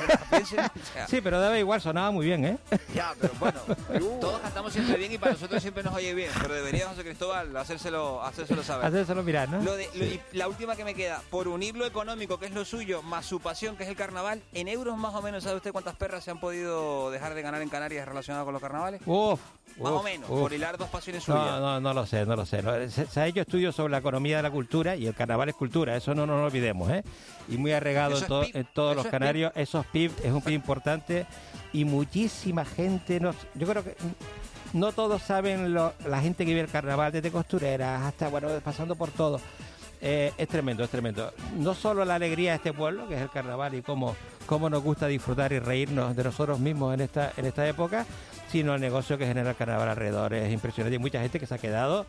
Sí, 1.07 1.21
pero 1.21 1.39
daba 1.39 1.57
igual, 1.59 1.81
sonaba 1.81 2.11
muy 2.11 2.25
bien, 2.25 2.45
¿eh? 2.45 2.57
Ya, 2.93 3.13
pero 3.19 3.33
bueno, 3.39 3.59
todos 4.19 4.39
cantamos 4.41 4.73
siempre 4.73 4.97
bien 4.97 5.11
y 5.13 5.17
para 5.17 5.33
nosotros 5.33 5.61
siempre 5.61 5.83
nos 5.83 5.93
oye 5.95 6.13
bien, 6.13 6.29
pero 6.41 6.53
debería 6.53 6.87
José 6.89 7.03
Cristóbal 7.03 7.55
hacérselo, 7.55 8.21
hacérselo 8.23 8.63
saber. 8.63 8.85
Hacérselo 8.87 9.23
mirar, 9.23 9.49
¿no? 9.49 9.61
Lo 9.61 9.75
de- 9.75 9.89
lo- 9.95 10.05
y 10.05 10.21
la 10.33 10.47
última 10.47 10.75
que 10.75 10.82
me 10.83 10.93
queda, 10.95 11.21
por 11.29 11.47
unir 11.47 11.75
lo 11.75 11.85
económico, 11.85 12.37
que 12.39 12.45
es 12.47 12.51
lo 12.53 12.65
suyo, 12.65 13.01
más 13.01 13.25
su 13.25 13.39
pasión, 13.39 13.75
que 13.77 13.83
es 13.83 13.89
el 13.89 13.95
carnaval, 13.95 14.41
en 14.53 14.67
euros 14.67 14.97
más 14.97 15.13
o 15.15 15.21
menos, 15.21 15.43
¿sabe 15.43 15.57
usted 15.57 15.71
cuántas 15.71 15.95
perras 15.95 16.23
se 16.23 16.31
han 16.31 16.39
podido 16.39 17.09
dejar 17.11 17.33
de 17.33 17.41
ganar 17.41 17.61
en 17.61 17.69
Canarias 17.69 18.07
relacionadas 18.07 18.45
con 18.45 18.53
los 18.53 18.61
carnavales? 18.61 19.01
Uf, 19.05 19.39
Más 19.79 19.91
uf, 19.91 19.99
o 19.99 20.03
menos, 20.03 20.29
uf. 20.29 20.39
por 20.41 20.53
hilar 20.53 20.77
dos 20.77 20.89
pasiones 20.89 21.23
suyas. 21.23 21.41
No, 21.43 21.59
no, 21.59 21.79
no 21.79 21.93
lo 21.93 22.05
sé, 22.05 22.25
no 22.25 22.35
lo 22.35 22.45
sé. 22.45 22.61
Se, 22.89 23.05
se 23.07 23.19
ha 23.21 23.27
hecho 23.27 23.41
estudios 23.41 23.75
sobre 23.75 23.91
la 23.91 23.97
economía 23.99 24.37
de 24.37 24.43
la 24.43 24.51
cultura 24.51 24.95
y 24.95 25.07
el 25.07 25.15
carnaval 25.15 25.49
es 25.49 25.55
cultura, 25.55 25.95
eso 25.95 26.13
no 26.13 26.25
nos 26.25 26.37
lo 26.39 26.45
olvidemos, 26.45 26.89
¿eh? 26.91 27.03
Y 27.49 27.57
muy 27.57 27.71
arregado 27.71 28.17
en, 28.17 28.27
to- 28.27 28.43
en 28.53 28.67
todos 28.73 28.95
los 28.95 29.05
es 29.05 29.11
canarios, 29.11 29.51
esos 29.55 29.85
PIB 29.87 30.11
es 30.23 30.31
un 30.31 30.41
PIB 30.41 30.53
importante 30.55 31.25
y 31.71 31.85
muchísima 31.85 32.65
gente, 32.65 33.19
no, 33.19 33.33
yo 33.55 33.67
creo 33.67 33.83
que 33.83 33.95
no 34.73 34.91
todos 34.91 35.21
saben 35.21 35.73
lo- 35.73 35.93
la 36.05 36.19
gente 36.21 36.45
que 36.45 36.51
vive 36.51 36.61
el 36.61 36.69
carnaval, 36.71 37.11
desde 37.11 37.31
costureras 37.31 38.01
hasta, 38.03 38.27
bueno, 38.29 38.49
pasando 38.63 38.95
por 38.95 39.11
todo. 39.11 39.39
Eh, 40.05 40.33
es 40.37 40.49
tremendo, 40.49 40.83
es 40.83 40.89
tremendo. 40.89 41.31
No 41.57 41.73
solo 41.73 42.03
la 42.03 42.15
alegría 42.15 42.51
de 42.51 42.57
este 42.57 42.73
pueblo, 42.73 43.07
que 43.07 43.15
es 43.15 43.21
el 43.21 43.29
carnaval, 43.29 43.73
y 43.73 43.81
cómo, 43.81 44.17
cómo 44.45 44.69
nos 44.69 44.83
gusta 44.83 45.07
disfrutar 45.07 45.53
y 45.53 45.59
reírnos 45.59 46.13
de 46.13 46.25
nosotros 46.25 46.59
mismos 46.59 46.93
en 46.93 46.99
esta, 47.01 47.31
en 47.37 47.45
esta 47.45 47.65
época, 47.65 48.05
sino 48.51 48.75
el 48.75 48.81
negocio 48.81 49.17
que 49.17 49.25
genera 49.25 49.51
el 49.51 49.55
carnaval 49.55 49.87
alrededor. 49.87 50.33
Es 50.33 50.51
impresionante. 50.51 50.95
Hay 50.97 50.99
mucha 51.01 51.21
gente 51.21 51.39
que 51.39 51.45
se 51.47 51.55
ha 51.55 51.57
quedado 51.57 52.05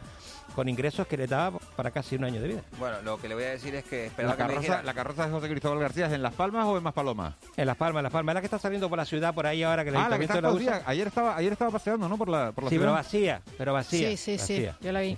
con 0.57 0.68
ingresos 0.68 1.07
que 1.07 1.16
le 1.16 1.28
daba 1.28 1.59
para 1.76 1.92
casi 1.92 2.16
un 2.16 2.24
año 2.24 2.40
de 2.40 2.49
vida. 2.49 2.61
Bueno, 2.80 3.01
lo 3.03 3.16
que 3.18 3.28
le 3.28 3.36
voy 3.36 3.45
a 3.45 3.51
decir 3.51 3.74
es 3.76 3.84
que 3.84 3.99
¿La 4.01 4.07
esperaba 4.07 4.36
que 4.36 4.42
me 4.42 4.49
carroza, 4.49 4.61
dijera... 4.61 4.82
¿La 4.82 4.95
carroza 4.95 5.26
de 5.26 5.32
José 5.32 5.49
Cristóbal 5.49 5.78
García 5.78 6.07
es 6.07 6.12
en 6.12 6.22
Las 6.22 6.34
Palmas 6.34 6.66
o 6.66 6.76
en 6.76 6.82
Maspalomas? 6.82 7.34
En 7.57 7.66
Las 7.66 7.76
Palmas, 7.76 8.01
en 8.01 8.05
Las 8.05 8.12
Palmas. 8.12 8.32
Es 8.32 8.34
la 8.34 8.40
que 8.40 8.47
está 8.47 8.59
saliendo 8.59 8.88
por 8.88 8.99
la 8.99 9.05
ciudad, 9.05 9.32
por 9.32 9.47
ahí 9.47 9.62
ahora 9.62 9.84
que 9.84 9.90
el 9.90 9.97
Ah, 9.97 10.09
la 10.09 10.18
que 10.18 10.24
está 10.24 10.40
la 10.40 10.51
usa. 10.51 10.82
Ayer 10.84 11.07
estaba, 11.07 11.36
ayer 11.36 11.53
estaba 11.53 11.70
paseando, 11.70 12.09
¿no? 12.09 12.18
Por 12.18 12.28
la, 12.28 12.51
por 12.51 12.64
la 12.64 12.70
Sí, 12.70 12.74
ciudad. 12.76 12.86
pero 12.88 12.92
vacía, 12.92 13.42
pero 13.57 13.72
vacía. 13.72 14.09
Sí, 14.11 14.16
sí, 14.16 14.38
sí, 14.38 14.68
yo 14.80 14.90
la 14.92 15.01
vi. 15.01 15.16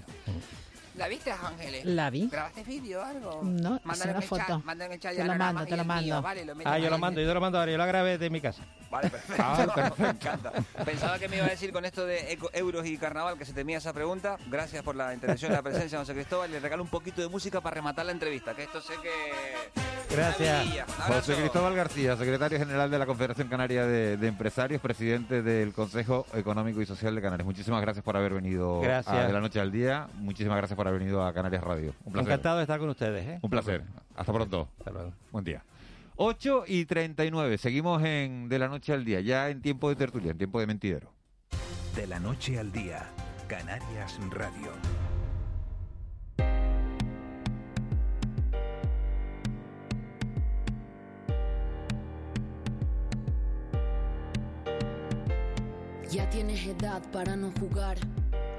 ¿La 0.97 1.09
viste, 1.09 1.30
Ángeles? 1.30 1.84
La 1.84 2.09
vi. 2.11 2.28
¿Grabaste 2.28 2.62
vídeo 2.64 3.01
o 3.01 3.05
algo? 3.05 3.40
No, 3.42 3.80
Mándale 3.84 4.11
una 4.12 4.18
en 4.18 4.22
el 4.22 4.28
chat, 4.28 4.47
foto. 4.47 4.62
mándale 4.64 4.86
en 4.86 4.92
el 4.92 5.01
chat 5.01 5.14
Te 5.14 5.24
lo 5.24 5.34
mando, 5.34 5.66
te 5.66 5.76
lo 5.76 5.84
mando. 5.84 6.22
vale, 6.22 6.44
lo 6.44 6.55
Ah, 6.64 6.78
yo 6.78 6.88
lo 6.90 6.99
mando, 6.99 7.20
yo 7.20 7.34
lo 7.34 7.40
mando 7.40 7.59
ahora, 7.59 7.70
yo 7.72 7.78
lo 7.78 7.86
grabé 7.86 8.16
de 8.18 8.30
mi 8.30 8.40
casa. 8.40 8.62
Vale, 8.90 9.11
perfecto. 9.11 9.42
Ah, 9.44 9.57
perfecto. 9.74 9.94
me 10.03 10.09
encanta. 10.11 10.53
Pensaba 10.84 11.18
que 11.18 11.28
me 11.28 11.36
iba 11.36 11.47
a 11.47 11.51
decir 11.51 11.72
con 11.72 11.84
esto 11.84 12.07
de 12.07 12.32
eco- 12.32 12.51
euros 12.55 12.86
y 12.86 12.97
carnaval 12.97 13.36
que 13.36 13.44
se 13.44 13.53
temía 13.53 13.78
esa 13.78 13.92
pregunta. 13.92 14.38
Gracias 14.49 14.82
por 14.82 14.97
la 14.97 15.12
intervención 15.12 15.53
y 15.53 15.55
la 15.55 15.62
presencia, 15.62 15.99
José 15.99 16.14
Cristóbal. 16.14 16.51
Le 16.51 16.61
regalo 16.61 16.82
un 16.82 16.88
poquito 16.88 17.20
de 17.20 17.28
música 17.28 17.61
para 17.61 17.74
rematar 17.74 18.07
la 18.07 18.12
entrevista, 18.12 18.55
que 18.55 18.62
esto 18.64 18.80
sé 18.80 18.94
que... 19.03 20.14
Gracias. 20.14 20.66
José 21.09 21.34
Cristóbal 21.34 21.74
García, 21.74 22.16
secretario 22.16 22.59
general 22.59 22.90
de 22.90 22.99
la 22.99 23.07
Confederación 23.07 23.49
Canaria 23.49 23.84
de, 23.86 24.16
de 24.16 24.28
Empresarios, 24.28 24.80
presidente 24.80 25.42
del 25.42 25.72
Consejo 25.74 26.26
Económico 26.32 26.80
y 26.80 26.86
Social 26.86 27.14
de 27.14 27.20
Canarias. 27.20 27.44
Muchísimas 27.44 27.82
gracias 27.82 28.05
por 28.05 28.16
haber 28.16 28.32
venido 28.34 28.80
Gracias. 28.80 29.14
a 29.14 29.26
De 29.26 29.32
la 29.32 29.40
Noche 29.40 29.61
al 29.61 29.72
Día. 29.72 30.07
Muchísimas 30.14 30.57
gracias 30.59 30.76
por 30.76 30.86
haber 30.89 31.01
venido 31.01 31.24
a 31.24 31.32
Canarias 31.32 31.62
Radio. 31.62 31.95
Un 32.05 32.12
placer. 32.12 32.32
Encantado 32.32 32.57
de 32.59 32.62
estar 32.62 32.78
con 32.78 32.89
ustedes. 32.89 33.26
¿eh? 33.26 33.39
Un 33.43 33.51
placer. 33.51 33.84
Hasta 34.14 34.32
pronto. 34.32 34.68
Hasta 34.78 34.91
luego. 34.91 35.12
Buen 35.30 35.45
día. 35.45 35.62
8 36.16 36.64
y 36.66 36.87
39. 36.87 37.59
Seguimos 37.59 38.03
en 38.03 38.49
De 38.49 38.59
la 38.59 38.68
Noche 38.68 38.93
al 38.93 39.05
Día, 39.05 39.20
ya 39.20 39.51
en 39.51 39.61
tiempo 39.61 39.89
de 39.91 39.97
tertulia, 39.97 40.30
en 40.30 40.39
tiempo 40.39 40.61
de 40.61 40.66
mentidero. 40.66 41.12
De 41.95 42.07
la 42.07 42.18
noche 42.18 42.59
al 42.59 42.72
día, 42.72 43.07
Canarias 43.49 44.18
Radio. 44.30 44.72
Ya 56.11 56.28
tienes 56.30 56.66
edad 56.66 57.03
para 57.12 57.37
no 57.37 57.51
jugar 57.61 57.99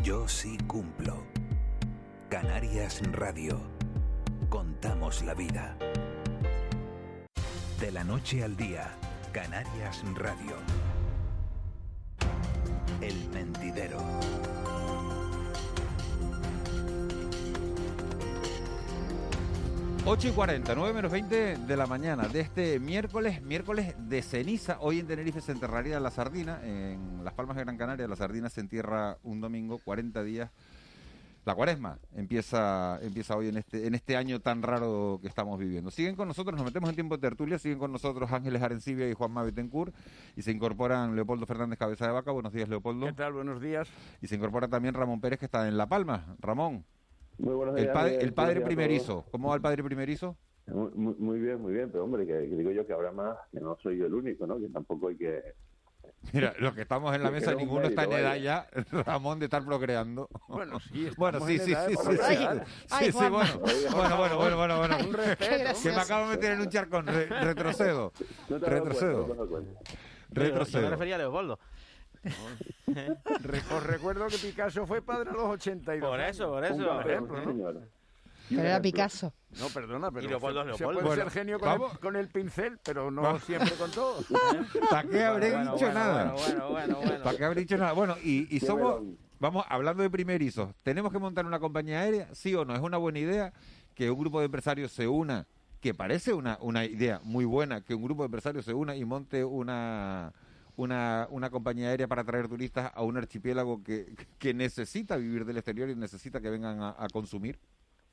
Yo 0.00 0.26
sí 0.26 0.56
cumplo. 0.66 1.22
Canarias 2.28 3.00
Radio. 3.12 3.60
Contamos 4.48 5.22
la 5.22 5.34
vida. 5.34 5.76
De 7.78 7.92
la 7.92 8.02
noche 8.02 8.42
al 8.42 8.56
día, 8.56 8.90
Canarias 9.32 10.02
Radio. 10.16 10.56
El 13.00 13.28
mentidero. 13.30 13.98
Ocho 20.04 20.26
y 20.26 20.32
40, 20.32 20.74
9 20.74 20.94
menos 20.94 21.12
20 21.12 21.58
de 21.58 21.76
la 21.76 21.86
mañana 21.86 22.26
de 22.26 22.40
este 22.40 22.80
miércoles, 22.80 23.40
miércoles 23.40 23.94
de 24.08 24.20
ceniza. 24.22 24.78
Hoy 24.80 24.98
en 24.98 25.06
Tenerife 25.06 25.40
se 25.40 25.52
enterraría 25.52 26.00
la 26.00 26.10
sardina. 26.10 26.60
En 26.64 27.22
Las 27.22 27.34
Palmas 27.34 27.56
de 27.56 27.62
Gran 27.62 27.76
Canaria 27.76 28.08
la 28.08 28.16
sardina 28.16 28.50
se 28.50 28.60
entierra 28.60 29.18
un 29.22 29.40
domingo, 29.40 29.78
40 29.78 30.24
días. 30.24 30.50
La 31.44 31.54
cuaresma 31.54 32.00
empieza, 32.16 32.98
empieza 33.00 33.36
hoy 33.36 33.48
en 33.48 33.58
este, 33.58 33.86
en 33.86 33.94
este 33.94 34.16
año 34.16 34.40
tan 34.40 34.62
raro 34.62 35.20
que 35.22 35.28
estamos 35.28 35.56
viviendo. 35.56 35.92
Siguen 35.92 36.16
con 36.16 36.26
nosotros, 36.26 36.56
nos 36.56 36.64
metemos 36.64 36.90
en 36.90 36.96
tiempo 36.96 37.16
de 37.16 37.20
tertulia, 37.20 37.60
siguen 37.60 37.78
con 37.78 37.92
nosotros 37.92 38.30
Ángeles 38.32 38.60
Arencibia 38.60 39.08
y 39.08 39.14
Juanma 39.14 39.44
Betancourt 39.44 39.94
y 40.36 40.42
se 40.42 40.50
incorporan 40.50 41.14
Leopoldo 41.14 41.46
Fernández 41.46 41.78
Cabeza 41.78 42.06
de 42.06 42.12
Vaca. 42.12 42.32
Buenos 42.32 42.52
días, 42.52 42.68
Leopoldo. 42.68 43.06
¿Qué 43.06 43.12
tal? 43.12 43.34
Buenos 43.34 43.60
días. 43.60 43.88
Y 44.20 44.26
se 44.26 44.34
incorpora 44.34 44.66
también 44.66 44.94
Ramón 44.94 45.20
Pérez, 45.20 45.38
que 45.38 45.44
está 45.44 45.68
en 45.68 45.76
La 45.76 45.86
Palma. 45.86 46.36
Ramón. 46.40 46.84
Muy 47.42 47.54
buenos 47.54 47.76
El 47.76 47.82
días, 47.82 47.94
padre, 47.94 48.10
Miguel. 48.12 48.24
el 48.28 48.34
padre 48.34 48.60
primerizo. 48.60 49.24
¿Cómo 49.32 49.48
va 49.48 49.56
el 49.56 49.60
padre 49.60 49.82
primerizo? 49.82 50.36
Muy, 50.68 51.14
muy- 51.18 51.40
bien, 51.40 51.60
muy 51.60 51.72
bien, 51.72 51.90
pero 51.90 52.04
hombre, 52.04 52.24
que, 52.24 52.32
que 52.34 52.54
digo 52.56 52.70
yo 52.70 52.86
que 52.86 52.92
habrá 52.92 53.10
más, 53.10 53.36
que 53.50 53.58
no 53.58 53.76
soy 53.82 53.98
yo 53.98 54.06
el 54.06 54.14
único, 54.14 54.46
¿no? 54.46 54.60
Que 54.60 54.68
tampoco 54.68 55.08
hay 55.08 55.16
que... 55.16 55.42
Mira, 56.32 56.54
los 56.60 56.72
que 56.72 56.82
estamos 56.82 57.12
en 57.16 57.22
la 57.24 57.30
mesa, 57.32 57.52
ninguno 57.52 57.88
está 57.88 58.04
en 58.04 58.12
edad 58.12 58.36
ya, 58.36 58.68
Ramón, 59.04 59.40
de 59.40 59.46
estar 59.46 59.64
procreando. 59.64 60.28
Bueno, 60.46 60.78
sí, 60.78 61.08
Bueno, 61.18 61.40
sí, 61.44 61.58
sí, 61.58 61.74
sí, 61.74 61.96
sí, 61.96 63.12
sí, 63.12 63.28
bueno, 63.28 63.48
bueno, 63.58 64.36
bueno, 64.36 64.56
bueno, 64.56 64.78
bueno. 64.78 64.96
Que 65.82 65.88
me 65.90 65.96
acabo 65.96 66.26
de 66.28 66.36
meter 66.36 66.52
en 66.52 66.60
un 66.60 66.68
charcón, 66.68 67.08
re- 67.08 67.26
retrocedo, 67.26 68.12
retrocedo. 68.48 69.26
Yo 69.26 70.40
me 70.40 70.46
retrocedo. 70.48 70.90
refería 70.90 71.16
a 71.16 71.18
Leopoldo. 71.18 71.58
Os 73.74 73.82
recuerdo 73.82 74.26
que 74.28 74.38
Picasso 74.38 74.86
fue 74.86 75.02
padre 75.02 75.30
a 75.30 75.32
los 75.32 75.44
82 75.44 76.08
Por 76.10 76.20
eso, 76.20 76.48
por 76.50 76.64
eso. 76.64 76.76
Por 76.76 77.10
ejemplo, 77.10 77.40
¿no? 77.44 77.80
Pero 78.48 78.62
era 78.62 78.82
Picasso. 78.82 79.32
No, 79.58 79.68
perdona, 79.68 80.10
pero 80.10 80.26
Y 80.26 80.28
Leopoldo 80.28 80.64
se, 80.64 80.70
es 80.72 80.76
se 80.76 80.82
Leopoldo. 80.84 81.00
puede 81.00 81.16
Bueno, 81.16 81.30
ser 81.30 81.40
genio 81.40 81.58
con 81.58 81.68
el, 81.70 81.78
vamos. 81.78 81.98
con 81.98 82.16
el 82.16 82.28
pincel, 82.28 82.78
pero 82.84 83.10
no 83.10 83.22
Vamos. 83.22 83.44
siempre 83.44 83.70
con 83.72 83.90
todo. 83.90 84.18
¿Para 84.90 85.08
qué 85.08 85.24
habré 85.24 85.50
Bueno, 85.52 85.72
dicho 85.72 85.84
bueno, 85.86 85.94
nada? 86.00 86.32
Bueno, 86.32 86.70
bueno, 86.70 86.96
bueno. 86.96 87.22
¿Para 87.24 87.36
qué 87.38 87.44
habré 87.44 87.60
dicho 87.62 87.76
nada? 87.78 87.92
Bueno, 87.92 88.16
y, 88.22 88.54
y 88.54 88.60
somos, 88.60 89.02
vamos, 89.38 89.64
hablando 89.68 90.02
de 90.02 90.10
primerizos, 90.10 90.74
¿tenemos 90.82 91.12
que 91.12 91.18
montar 91.18 91.46
una 91.46 91.60
compañía 91.60 92.00
aérea? 92.00 92.28
¿Sí 92.34 92.54
o 92.54 92.64
no? 92.64 92.74
¿Es 92.74 92.80
una 92.80 92.98
buena 92.98 93.18
idea 93.20 93.52
que 93.94 94.10
un 94.10 94.18
grupo 94.18 94.40
de 94.40 94.46
empresarios 94.46 94.92
se 94.92 95.06
una, 95.08 95.46
que 95.80 95.94
parece 95.94 96.32
una, 96.34 96.58
una 96.60 96.84
idea 96.84 97.20
muy 97.24 97.44
buena, 97.46 97.80
que 97.82 97.94
un 97.94 98.02
grupo 98.02 98.22
de 98.22 98.26
empresarios 98.26 98.64
se 98.66 98.74
una 98.74 98.96
y 98.96 99.04
monte 99.04 99.44
una, 99.44 100.32
una, 100.76 101.28
una 101.30 101.50
compañía 101.50 101.88
aérea 101.88 102.08
para 102.08 102.24
traer 102.24 102.48
turistas 102.48 102.90
a 102.94 103.02
un 103.02 103.16
archipiélago 103.16 103.82
que, 103.82 104.14
que 104.38 104.54
necesita 104.54 105.16
vivir 105.16 105.44
del 105.44 105.58
exterior 105.58 105.88
y 105.90 105.94
necesita 105.94 106.40
que 106.40 106.50
vengan 106.50 106.78
a, 106.80 107.06
consumir? 107.12 107.58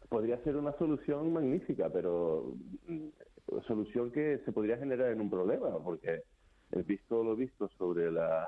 Podría 0.10 0.42
ser 0.44 0.58
una 0.58 0.74
solución 0.78 1.32
magnífica, 1.32 1.90
pero 1.90 2.54
mm, 2.88 3.08
solución 3.68 4.12
que 4.12 4.40
se 4.44 4.52
podría 4.52 4.78
generar 4.78 5.12
en 5.12 5.22
un 5.22 5.30
problema, 5.30 5.70
porque 5.84 6.24
he 6.72 6.82
visto 6.84 7.24
lo 7.24 7.36
visto 7.36 7.70
sobre 7.78 8.12
las 8.12 8.48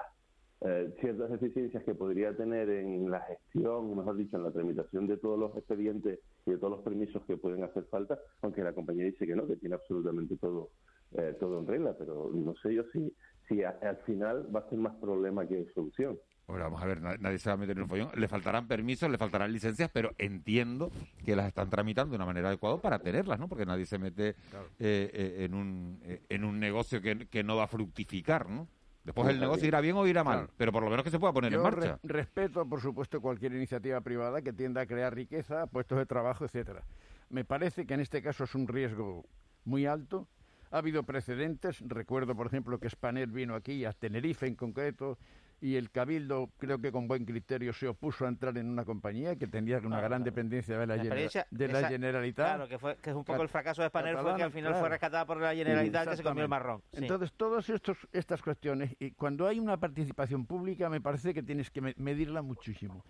eh, 0.61 0.93
ciertas 0.99 1.31
deficiencias 1.31 1.83
que 1.83 1.95
podría 1.95 2.35
tener 2.35 2.69
en 2.69 3.09
la 3.09 3.21
gestión, 3.21 3.95
mejor 3.95 4.15
dicho, 4.17 4.37
en 4.37 4.43
la 4.43 4.51
tramitación 4.51 5.07
de 5.07 5.17
todos 5.17 5.39
los 5.39 5.55
expedientes 5.57 6.19
y 6.45 6.51
de 6.51 6.57
todos 6.57 6.71
los 6.71 6.83
permisos 6.83 7.23
que 7.25 7.37
pueden 7.37 7.63
hacer 7.63 7.85
falta, 7.85 8.19
aunque 8.41 8.61
la 8.61 8.73
compañía 8.73 9.05
dice 9.05 9.25
que 9.25 9.35
no, 9.35 9.47
que 9.47 9.55
tiene 9.55 9.75
absolutamente 9.75 10.35
todo 10.37 10.69
eh, 11.13 11.35
todo 11.39 11.59
en 11.59 11.67
regla, 11.67 11.93
pero 11.97 12.31
no 12.33 12.55
sé 12.63 12.73
yo 12.73 12.83
si, 12.93 13.13
si 13.51 13.63
a- 13.63 13.77
al 13.81 13.97
final 14.05 14.47
va 14.55 14.61
a 14.61 14.69
ser 14.69 14.77
más 14.79 14.95
problema 14.95 15.45
que 15.45 15.67
solución. 15.75 16.17
Bueno, 16.47 16.63
vamos 16.65 16.81
a 16.81 16.85
ver, 16.85 17.01
na- 17.01 17.17
nadie 17.17 17.37
se 17.37 17.49
va 17.49 17.53
a 17.53 17.57
meter 17.57 17.77
en 17.77 17.83
un 17.83 17.89
follón. 17.89 18.09
Le 18.15 18.27
faltarán 18.27 18.67
permisos, 18.67 19.09
le 19.09 19.17
faltarán 19.17 19.51
licencias, 19.53 19.89
pero 19.93 20.11
entiendo 20.17 20.91
que 21.23 21.35
las 21.35 21.47
están 21.47 21.69
tramitando 21.69 22.11
de 22.11 22.15
una 22.17 22.25
manera 22.25 22.47
adecuada 22.49 22.77
para 22.77 22.99
tenerlas, 22.99 23.39
¿no? 23.39 23.47
Porque 23.47 23.65
nadie 23.65 23.85
se 23.85 23.97
mete 23.97 24.29
eh, 24.29 24.35
eh, 24.79 25.35
en, 25.45 25.53
un, 25.53 25.99
eh, 26.03 26.21
en 26.29 26.43
un 26.43 26.59
negocio 26.59 27.01
que, 27.01 27.27
que 27.27 27.43
no 27.43 27.55
va 27.57 27.65
a 27.65 27.67
fructificar, 27.67 28.49
¿no? 28.49 28.67
Después 29.03 29.29
el 29.29 29.39
negocio 29.39 29.67
irá 29.67 29.81
bien 29.81 29.95
o 29.95 30.05
irá 30.05 30.23
mal, 30.23 30.39
Claro. 30.39 30.53
pero 30.57 30.71
por 30.71 30.83
lo 30.83 30.89
menos 30.89 31.03
que 31.03 31.09
se 31.09 31.19
pueda 31.19 31.33
poner 31.33 31.53
en 31.53 31.61
marcha. 31.61 31.99
re- 32.03 32.13
respeto, 32.13 32.65
por 32.67 32.81
supuesto, 32.81 33.19
cualquier 33.21 33.53
iniciativa 33.53 33.99
privada 34.01 34.41
que 34.41 34.53
tienda 34.53 34.81
a 34.81 34.85
crear 34.85 35.13
riqueza, 35.15 35.65
puestos 35.67 35.97
de 35.97 36.05
trabajo, 36.05 36.45
etcétera. 36.45 36.83
Me 37.29 37.43
parece 37.45 37.85
que 37.87 37.93
en 37.95 38.01
este 38.01 38.21
caso 38.21 38.43
es 38.43 38.53
un 38.55 38.67
riesgo 38.67 39.25
muy 39.65 39.85
alto. 39.87 40.27
Ha 40.71 40.77
habido 40.77 41.03
precedentes. 41.03 41.81
Recuerdo, 41.85 42.35
por 42.35 42.47
ejemplo, 42.47 42.79
que 42.79 42.89
Spanair 42.89 43.27
vino 43.29 43.55
aquí, 43.55 43.83
a 43.85 43.91
Tenerife 43.91 44.47
en 44.47 44.55
concreto, 44.55 45.17
y 45.59 45.75
el 45.75 45.91
Cabildo, 45.91 46.49
creo 46.57 46.79
que 46.79 46.91
con 46.91 47.07
buen 47.07 47.23
criterio, 47.23 47.71
se 47.71 47.87
opuso 47.87 48.25
a 48.25 48.29
entrar 48.29 48.57
en 48.57 48.67
una 48.67 48.83
compañía 48.83 49.35
que 49.35 49.45
tenía 49.45 49.77
una 49.77 49.87
Claro, 49.89 50.01
gran 50.01 50.09
claro. 50.21 50.23
dependencia 50.23 50.79
de 50.79 50.87
la, 50.87 50.95
La 50.95 51.03
Genera- 51.03 51.21
experiencia- 51.21 51.47
de 51.51 51.67
la 51.67 51.79
esa- 51.79 51.87
Generalitat. 51.89 52.47
Claro, 52.55 52.67
que, 52.67 52.79
fue, 52.79 52.95
que 52.97 53.09
es 53.11 53.15
un 53.15 53.23
poco 53.23 53.43
el 53.43 53.49
fracaso 53.49 53.81
de 53.83 53.89
Spanair 53.89 54.17
fue 54.17 54.35
que 54.37 54.43
al 54.43 54.51
final 54.51 54.71
claro. 54.71 54.79
fue 54.79 54.89
rescatada 54.89 55.25
por 55.25 55.39
la 55.39 55.53
Generalitat 55.53 56.09
que 56.09 56.17
se 56.17 56.23
comió 56.23 56.43
el 56.43 56.49
marrón. 56.49 56.81
Sí. 56.93 56.99
Entonces, 57.03 57.31
todas 57.33 57.69
estas 58.11 58.41
cuestiones, 58.41 58.95
y 58.97 59.11
cuando 59.11 59.45
hay 59.47 59.59
una 59.59 59.77
participación 59.77 60.45
pública, 60.47 60.89
me 60.89 60.99
parece 61.01 61.31
que 61.33 61.43
tienes 61.43 61.69
que 61.69 61.81
me- 61.81 61.93
medirla 61.97 62.41
muchísimo. 62.41 63.03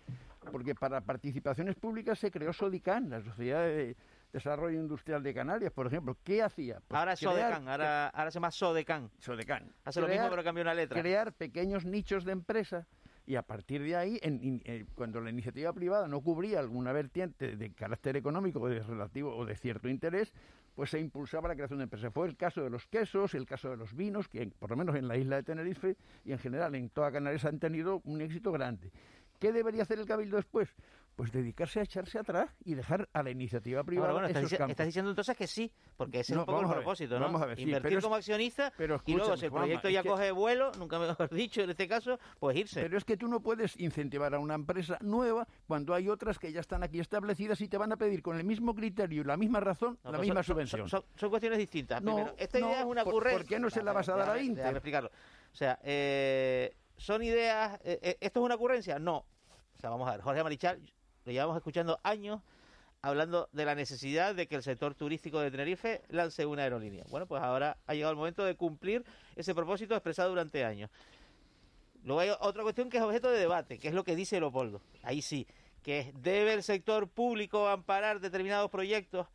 Porque 0.50 0.74
para 0.74 1.00
participaciones 1.00 1.76
públicas 1.76 2.18
se 2.18 2.30
creó 2.30 2.52
SODICAN, 2.52 3.08
la 3.08 3.22
Sociedad 3.22 3.62
de 3.64 3.96
Desarrollo 4.32 4.80
Industrial 4.80 5.22
de 5.22 5.34
Canarias, 5.34 5.72
por 5.72 5.86
ejemplo. 5.86 6.16
¿Qué 6.24 6.42
hacía? 6.42 6.80
Pues 6.88 6.98
ahora 6.98 7.12
es 7.12 7.20
Sodecan, 7.20 7.68
ahora, 7.68 8.08
ahora 8.08 8.30
se 8.30 8.36
llama 8.36 8.50
Sodecan. 8.50 9.10
Sodecan. 9.18 9.72
Hace 9.84 10.00
lo 10.00 10.08
mismo 10.08 10.30
pero 10.30 10.42
cambió 10.44 10.62
una 10.62 10.74
letra. 10.74 11.00
Crear 11.00 11.32
pequeños 11.34 11.84
nichos 11.84 12.24
de 12.24 12.32
empresa 12.32 12.86
y 13.26 13.36
a 13.36 13.42
partir 13.42 13.82
de 13.82 13.94
ahí, 13.94 14.18
en- 14.22 14.62
eh, 14.64 14.86
cuando 14.94 15.20
la 15.20 15.30
iniciativa 15.30 15.72
privada 15.72 16.08
no 16.08 16.20
cubría 16.22 16.58
alguna 16.60 16.92
vertiente 16.92 17.56
de 17.56 17.72
carácter 17.72 18.16
económico 18.16 18.60
o 18.60 18.68
de 18.68 18.80
relativo 18.80 19.36
o 19.36 19.44
de 19.44 19.54
cierto 19.56 19.88
interés, 19.88 20.32
pues 20.74 20.88
se 20.90 20.98
impulsaba 20.98 21.48
la 21.48 21.54
creación 21.54 21.78
de 21.80 21.84
empresas. 21.84 22.10
Fue 22.14 22.26
el 22.26 22.36
caso 22.36 22.62
de 22.62 22.70
los 22.70 22.86
quesos, 22.86 23.34
el 23.34 23.44
caso 23.44 23.68
de 23.70 23.76
los 23.76 23.94
vinos, 23.94 24.26
que 24.28 24.46
por 24.58 24.70
lo 24.70 24.76
menos 24.76 24.96
en 24.96 25.06
la 25.06 25.18
isla 25.18 25.36
de 25.36 25.42
Tenerife 25.42 25.96
y 26.24 26.32
en 26.32 26.38
general 26.38 26.74
en 26.74 26.88
toda 26.88 27.12
Canarias 27.12 27.44
han 27.44 27.58
tenido 27.58 28.00
un 28.04 28.22
éxito 28.22 28.50
grande. 28.50 28.90
¿Qué 29.38 29.52
debería 29.52 29.82
hacer 29.82 29.98
el 29.98 30.06
Cabildo 30.06 30.36
después? 30.36 30.74
Pues 31.16 31.30
dedicarse 31.30 31.80
a 31.80 31.82
echarse 31.82 32.18
atrás 32.18 32.50
y 32.64 32.74
dejar 32.74 33.08
a 33.12 33.22
la 33.22 33.30
iniciativa 33.30 33.84
privada 33.84 34.08
pero 34.08 34.14
bueno, 34.14 34.28
estás, 34.28 34.40
esos 34.44 34.52
dici- 34.52 34.58
campos. 34.58 34.70
estás 34.70 34.86
diciendo 34.86 35.10
entonces 35.10 35.36
que 35.36 35.46
sí, 35.46 35.70
porque 35.96 36.20
ese 36.20 36.34
No, 36.34 36.40
es 36.42 36.48
un 36.48 36.54
poco 36.54 36.66
el 36.66 36.72
propósito, 36.74 37.18
¿no? 37.18 37.26
vamos 37.26 37.42
a 37.42 37.46
ver, 37.46 37.56
sí, 37.58 37.64
Invertir 37.64 38.00
como 38.00 38.14
accionista 38.14 38.72
pero 38.76 39.00
y 39.04 39.14
luego 39.14 39.36
si 39.36 39.44
el 39.44 39.52
proyecto 39.52 39.88
ya 39.90 40.02
que- 40.02 40.08
coge 40.08 40.30
vuelo, 40.32 40.72
nunca 40.78 40.98
mejor 40.98 41.28
dicho 41.34 41.60
en 41.62 41.70
este 41.70 41.86
caso, 41.86 42.18
pues 42.38 42.56
irse. 42.56 42.80
Pero 42.82 42.96
es 42.98 43.04
que 43.04 43.16
tú 43.16 43.28
no 43.28 43.40
puedes 43.40 43.78
incentivar 43.78 44.34
a 44.34 44.38
una 44.38 44.54
empresa 44.54 44.96
nueva 45.02 45.46
cuando 45.66 45.94
hay 45.94 46.08
otras 46.08 46.38
que 46.38 46.50
ya 46.52 46.60
están 46.60 46.82
aquí 46.82 46.98
establecidas 46.98 47.60
y 47.60 47.68
te 47.68 47.76
van 47.78 47.92
a 47.92 47.96
pedir 47.96 48.22
con 48.22 48.36
el 48.38 48.44
mismo 48.44 48.74
criterio 48.74 49.20
y 49.22 49.24
la 49.24 49.36
misma 49.36 49.60
razón 49.60 49.98
No, 50.04 50.12
la 50.12 50.18
misma 50.18 50.42
son- 50.42 50.54
subvención. 50.54 50.88
Son, 50.88 51.02
son- 51.02 51.08
son 51.14 51.30
cuestiones 51.30 51.58
distintas. 51.58 52.02
No, 52.02 52.14
Primero, 52.14 52.34
esta 52.38 52.58
idea 52.58 52.80
es 52.80 52.86
una 52.86 53.04
¿por- 53.04 53.12
ocurrencia. 53.14 53.38
por 53.38 53.46
qué 53.48 53.60
no 53.60 53.68
se 53.70 53.82
la 53.82 53.92
vas 53.92 54.08
a 54.08 54.16
dar 54.16 54.30
a 54.30 54.40
Inter? 54.40 54.56
déjame 54.64 54.78
explicarlo. 54.78 55.10
O 55.52 55.54
sea, 55.56 55.78
eh, 55.82 56.74
son 56.96 57.22
ideas. 57.22 57.78
eh, 57.84 57.98
eh, 58.02 58.16
¿Esto 58.20 58.40
es 58.40 58.44
una 58.46 58.54
ocurrencia? 58.54 58.98
No. 58.98 59.18
O 59.74 59.78
sea, 59.82 59.90
vamos 59.90 60.08
a 60.08 60.12
ver. 60.12 60.20
Jorge 60.20 60.42
Marichal, 60.44 60.80
lo 61.24 61.32
llevamos 61.32 61.56
escuchando 61.56 62.00
años 62.02 62.40
hablando 63.02 63.48
de 63.52 63.64
la 63.64 63.74
necesidad 63.74 64.34
de 64.34 64.46
que 64.46 64.54
el 64.54 64.62
sector 64.62 64.94
turístico 64.94 65.40
de 65.40 65.50
Tenerife 65.50 66.02
lance 66.08 66.46
una 66.46 66.62
aerolínea. 66.62 67.04
Bueno, 67.10 67.26
pues 67.26 67.42
ahora 67.42 67.76
ha 67.86 67.94
llegado 67.94 68.12
el 68.12 68.16
momento 68.16 68.44
de 68.44 68.54
cumplir 68.54 69.04
ese 69.34 69.54
propósito 69.54 69.94
expresado 69.94 70.28
durante 70.30 70.64
años. 70.64 70.88
Luego 72.04 72.20
hay 72.20 72.30
otra 72.40 72.62
cuestión 72.62 72.90
que 72.90 72.98
es 72.98 73.02
objeto 73.02 73.30
de 73.30 73.38
debate, 73.38 73.78
que 73.78 73.88
es 73.88 73.94
lo 73.94 74.04
que 74.04 74.14
dice 74.14 74.38
Leopoldo. 74.38 74.80
Ahí 75.02 75.20
sí, 75.20 75.46
que 75.82 76.00
es, 76.00 76.22
¿debe 76.22 76.54
el 76.54 76.62
sector 76.62 77.08
público 77.08 77.68
amparar 77.68 78.20
determinados 78.20 78.70
proyectos? 78.70 79.26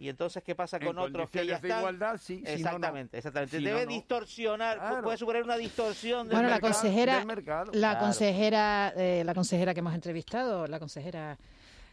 Y 0.00 0.08
entonces, 0.08 0.44
¿qué 0.44 0.54
pasa 0.54 0.76
En 0.76 0.86
con 0.86 0.98
otros 0.98 1.28
que 1.28 1.44
ya 1.44 1.58
condiciones 1.58 1.62
de 1.62 1.68
están? 1.68 1.80
igualdad, 1.80 2.20
sí, 2.22 2.36
si 2.36 2.42
no, 2.42 2.48
no. 2.48 2.54
exactamente, 2.54 3.18
exactamente. 3.18 3.58
Si 3.58 3.64
Debe 3.64 3.84
no, 3.84 3.90
distorsionar, 3.92 4.78
Claro. 4.78 5.02
puede 5.02 5.18
suponer 5.18 5.42
una 5.42 5.56
distorsión 5.56 6.28
del 6.28 6.36
Bueno, 6.36 6.48
la 6.48 6.54
mercado. 6.54 6.72
consejera, 6.72 7.24
la 7.24 7.72
Claro. 7.72 7.98
consejera, 7.98 8.92
eh, 8.96 9.22
la 9.24 9.34
consejera 9.34 9.74
que 9.74 9.80
hemos 9.80 9.94
entrevistado, 9.94 10.66
la 10.68 10.78
consejera 10.78 11.36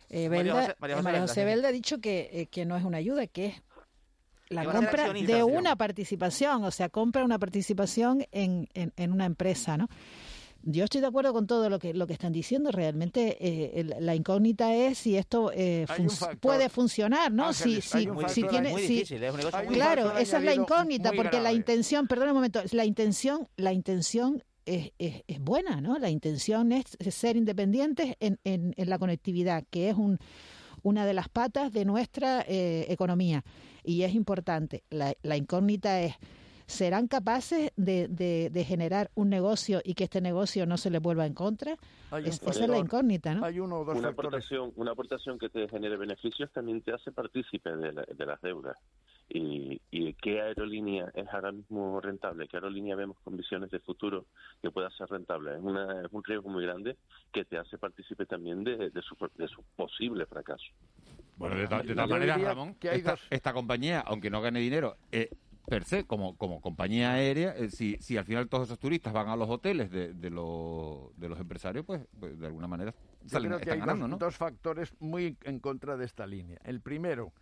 eh, 0.09 0.29
María 0.29 0.53
José- 0.53 0.75
María 0.79 0.93
eh, 0.93 0.97
José 0.97 1.03
María 1.03 1.21
José. 1.21 1.45
Belda 1.45 1.67
ha 1.69 1.71
dicho 1.71 1.99
que, 1.99 2.29
eh, 2.31 2.45
que 2.45 2.63
no 2.63 2.77
es 2.77 2.83
una 2.83 2.97
ayuda, 2.99 3.25
que 3.25 3.47
es 3.47 3.61
la 4.49 4.63
compra 4.65 5.11
de 5.11 5.43
una 5.43 5.75
participación, 5.75 6.63
o 6.63 6.69
sea, 6.69 6.89
compra 6.89 7.23
una 7.25 7.39
participación 7.39 8.23
en, 8.31 8.69
en, 8.75 8.93
en 8.97 9.11
una 9.11 9.25
empresa, 9.25 9.77
¿no? 9.77 9.87
Yo 10.67 10.83
estoy 10.83 10.99
de 11.01 11.07
acuerdo 11.07 11.31
con 11.31 11.45
todo 11.45 11.69
lo 11.69 11.77
que 11.77 11.93
lo 11.93 12.07
que 12.07 12.13
están 12.13 12.33
diciendo. 12.33 12.71
Realmente 12.71 13.37
eh, 13.39 13.79
el- 13.79 13.95
la 13.99 14.15
incógnita 14.15 14.73
es 14.73 14.97
si 14.97 15.15
esto 15.15 15.51
eh, 15.53 15.85
fun- 15.87 16.09
puede 16.39 16.69
funcionar, 16.69 17.31
¿no? 17.31 17.43
Ángeles, 17.49 17.85
si, 17.85 17.99
si, 17.99 18.07
si 18.33 18.43
tiene, 18.49 18.69
muy 18.71 18.81
si- 18.81 18.93
difícil, 18.95 19.23
es 19.23 19.31
un 19.31 19.37
negocio 19.37 19.63
muy 19.63 19.75
Claro, 19.75 20.17
esa 20.17 20.37
es 20.37 20.43
la 20.43 20.53
incógnita, 20.63 21.11
porque 21.15 21.37
la 21.43 21.53
intención, 21.53 22.07
perdón 22.07 22.29
un 22.29 22.33
momento, 22.35 22.61
la 22.71 22.83
intención, 22.85 23.47
la 23.57 23.73
intención 23.73 24.43
es, 24.65 24.91
es, 24.97 25.21
es 25.27 25.39
buena, 25.39 25.79
¿no? 25.81 25.99
La 25.99 26.09
intención 26.09 26.71
es 26.71 26.85
ser 27.13 27.37
independientes 27.37 28.15
en, 28.19 28.39
en, 28.43 28.73
en 28.75 28.89
la 28.89 28.97
conectividad, 28.97 29.63
que 29.69 29.89
es 29.89 29.95
un, 29.95 30.17
una 30.81 31.05
de 31.05 31.13
las 31.13 31.29
patas 31.29 31.71
de 31.71 31.85
nuestra 31.85 32.43
eh, 32.47 32.87
economía 32.89 33.43
y 33.83 34.01
es 34.01 34.15
importante. 34.15 34.83
La, 34.89 35.13
la 35.21 35.37
incógnita 35.37 36.01
es, 36.01 36.15
¿serán 36.67 37.07
capaces 37.07 37.71
de, 37.75 38.07
de, 38.07 38.49
de 38.49 38.63
generar 38.63 39.11
un 39.15 39.29
negocio 39.29 39.81
y 39.83 39.93
que 39.93 40.05
este 40.05 40.21
negocio 40.21 40.65
no 40.65 40.77
se 40.77 40.89
les 40.89 41.01
vuelva 41.01 41.25
en 41.25 41.33
contra? 41.33 41.75
Hay 42.11 42.23
un 42.23 42.29
Es- 42.29 42.41
esa 42.41 42.63
es 42.63 42.69
la 42.69 42.77
incógnita, 42.77 43.33
¿no? 43.33 43.45
Hay 43.45 43.59
uno 43.59 43.79
o 43.79 43.85
dos 43.85 43.97
Una 43.97 44.07
factores. 44.09 44.27
aportación, 44.29 44.73
una 44.75 44.91
aportación 44.91 45.37
que 45.39 45.49
te 45.49 45.67
genere 45.69 45.97
beneficios 45.97 46.51
también 46.51 46.81
te 46.81 46.93
hace 46.93 47.11
partícipe 47.11 47.69
de, 47.75 47.93
la- 47.93 48.03
de 48.03 48.25
las 48.25 48.41
deudas. 48.41 48.77
Y, 49.27 49.81
y 49.89 50.13
qué 50.13 50.39
aerolínea 50.39 51.11
es 51.15 51.27
ahora 51.33 51.51
mismo 51.51 51.99
rentable, 51.99 52.47
qué 52.47 52.57
aerolínea 52.57 52.95
vemos 52.95 53.17
con 53.23 53.35
visiones 53.35 53.71
de 53.71 53.79
futuro 53.79 54.27
que 54.61 54.69
pueda 54.69 54.91
ser 54.91 55.07
rentable. 55.09 55.55
Es, 55.55 55.61
una, 55.63 56.01
es 56.05 56.07
un 56.11 56.23
riesgo 56.23 56.47
muy 56.49 56.63
grande 56.63 56.95
que 57.33 57.43
te 57.43 57.57
hace 57.57 57.79
partícipe 57.79 58.27
también 58.27 58.63
de, 58.63 58.91
de 58.91 59.01
su, 59.01 59.15
de 59.35 59.47
su 59.47 59.63
posible 59.75 60.27
fracaso. 60.27 60.65
Bueno, 61.37 61.55
de, 61.55 61.67
todas 61.67 62.07
maneras, 62.07 62.39
Ramón, 62.39 62.75
que 62.75 62.89
hay 62.89 62.99
esta, 62.99 63.11
dos. 63.11 63.21
esta 63.31 63.51
compañía, 63.51 64.01
aunque 64.01 64.29
no 64.29 64.41
gane 64.41 64.59
dinero, 64.59 64.95
eh, 65.11 65.29
per 65.67 65.83
se, 65.83 66.05
como, 66.05 66.37
como 66.37 66.61
compañía 66.61 67.13
aérea, 67.13 67.55
eh, 67.55 67.69
si, 67.69 67.97
si 67.99 68.17
al 68.17 68.25
final 68.25 68.47
todos 68.47 68.67
esos 68.67 68.79
turistas 68.79 69.13
van 69.13 69.29
a 69.29 69.35
los 69.35 69.49
hoteles 69.49 69.89
de, 69.89 70.13
de, 70.13 70.29
los, 70.29 71.17
de 71.17 71.29
los 71.29 71.39
empresarios, 71.39 71.85
pues, 71.85 72.01
pues, 72.19 72.39
de 72.39 72.45
alguna 72.45 72.67
manera 72.67 72.93
Yo 73.23 73.29
salen, 73.29 73.49
creo 73.49 73.59
que 73.59 73.63
están 73.63 73.73
hay 73.73 73.79
ganando, 73.79 74.03
dos, 74.03 74.09
¿no? 74.09 74.17
dos 74.17 74.37
factores 74.37 74.93
muy 74.99 75.37
en 75.43 75.59
contra 75.59 75.97
de 75.97 76.05
esta 76.05 76.27
línea. 76.27 76.59
El 76.63 76.81
primero, 76.81 77.33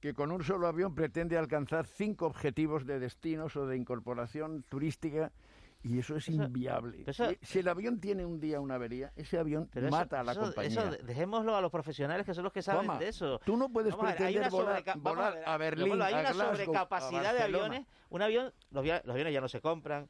que 0.00 0.14
con 0.14 0.32
un 0.32 0.42
solo 0.42 0.66
avión 0.66 0.94
pretende 0.94 1.38
alcanzar 1.38 1.86
cinco 1.86 2.26
objetivos 2.26 2.86
de 2.86 2.98
destinos 2.98 3.56
o 3.56 3.66
de 3.66 3.76
incorporación 3.76 4.64
turística 4.68 5.32
y 5.82 5.98
eso 5.98 6.16
es 6.16 6.28
Eso- 6.28 6.42
inviable. 6.42 7.04
eso- 7.06 7.24
Si- 7.42 7.58
el 7.60 7.68
avión 7.68 8.00
tiene 8.00 8.26
un 8.26 8.38
día 8.40 8.60
una 8.60 8.74
avería, 8.74 9.12
ese 9.16 9.38
avión 9.38 9.68
eso- 9.74 9.88
mata 9.90 10.20
a 10.20 10.24
la 10.24 10.34
compañía. 10.34 10.68
eso 10.68 10.90
de- 10.90 10.98
dejémoslo 10.98 11.56
a 11.56 11.60
los 11.60 11.70
profesionales 11.70 12.26
que 12.26 12.34
son 12.34 12.44
los 12.44 12.52
que 12.52 12.62
saben 12.62 12.98
de 12.98 13.08
eso. 13.08 13.38
tú 13.44 13.56
no 13.56 13.68
puedes 13.70 13.92
Vamos 13.96 14.12
a 14.12 14.16
pretender 14.16 14.40
una 14.42 14.50
volar- 14.50 14.98
volar 14.98 15.34
ver, 15.34 15.48
a 15.48 15.56
Berlín, 15.56 16.02
hay 16.02 16.12
a 16.14 16.20
una 16.20 16.32
Glasgow, 16.32 16.54
sobrecapacidad 16.56 17.26
a 17.26 17.32
de 17.32 17.42
aviones. 17.42 17.86
Un 18.10 18.22
avión, 18.22 18.52
los, 18.70 18.84
los 18.84 19.08
aviones 19.08 19.32
ya 19.32 19.40
no 19.40 19.48
se 19.48 19.60
compran. 19.60 20.08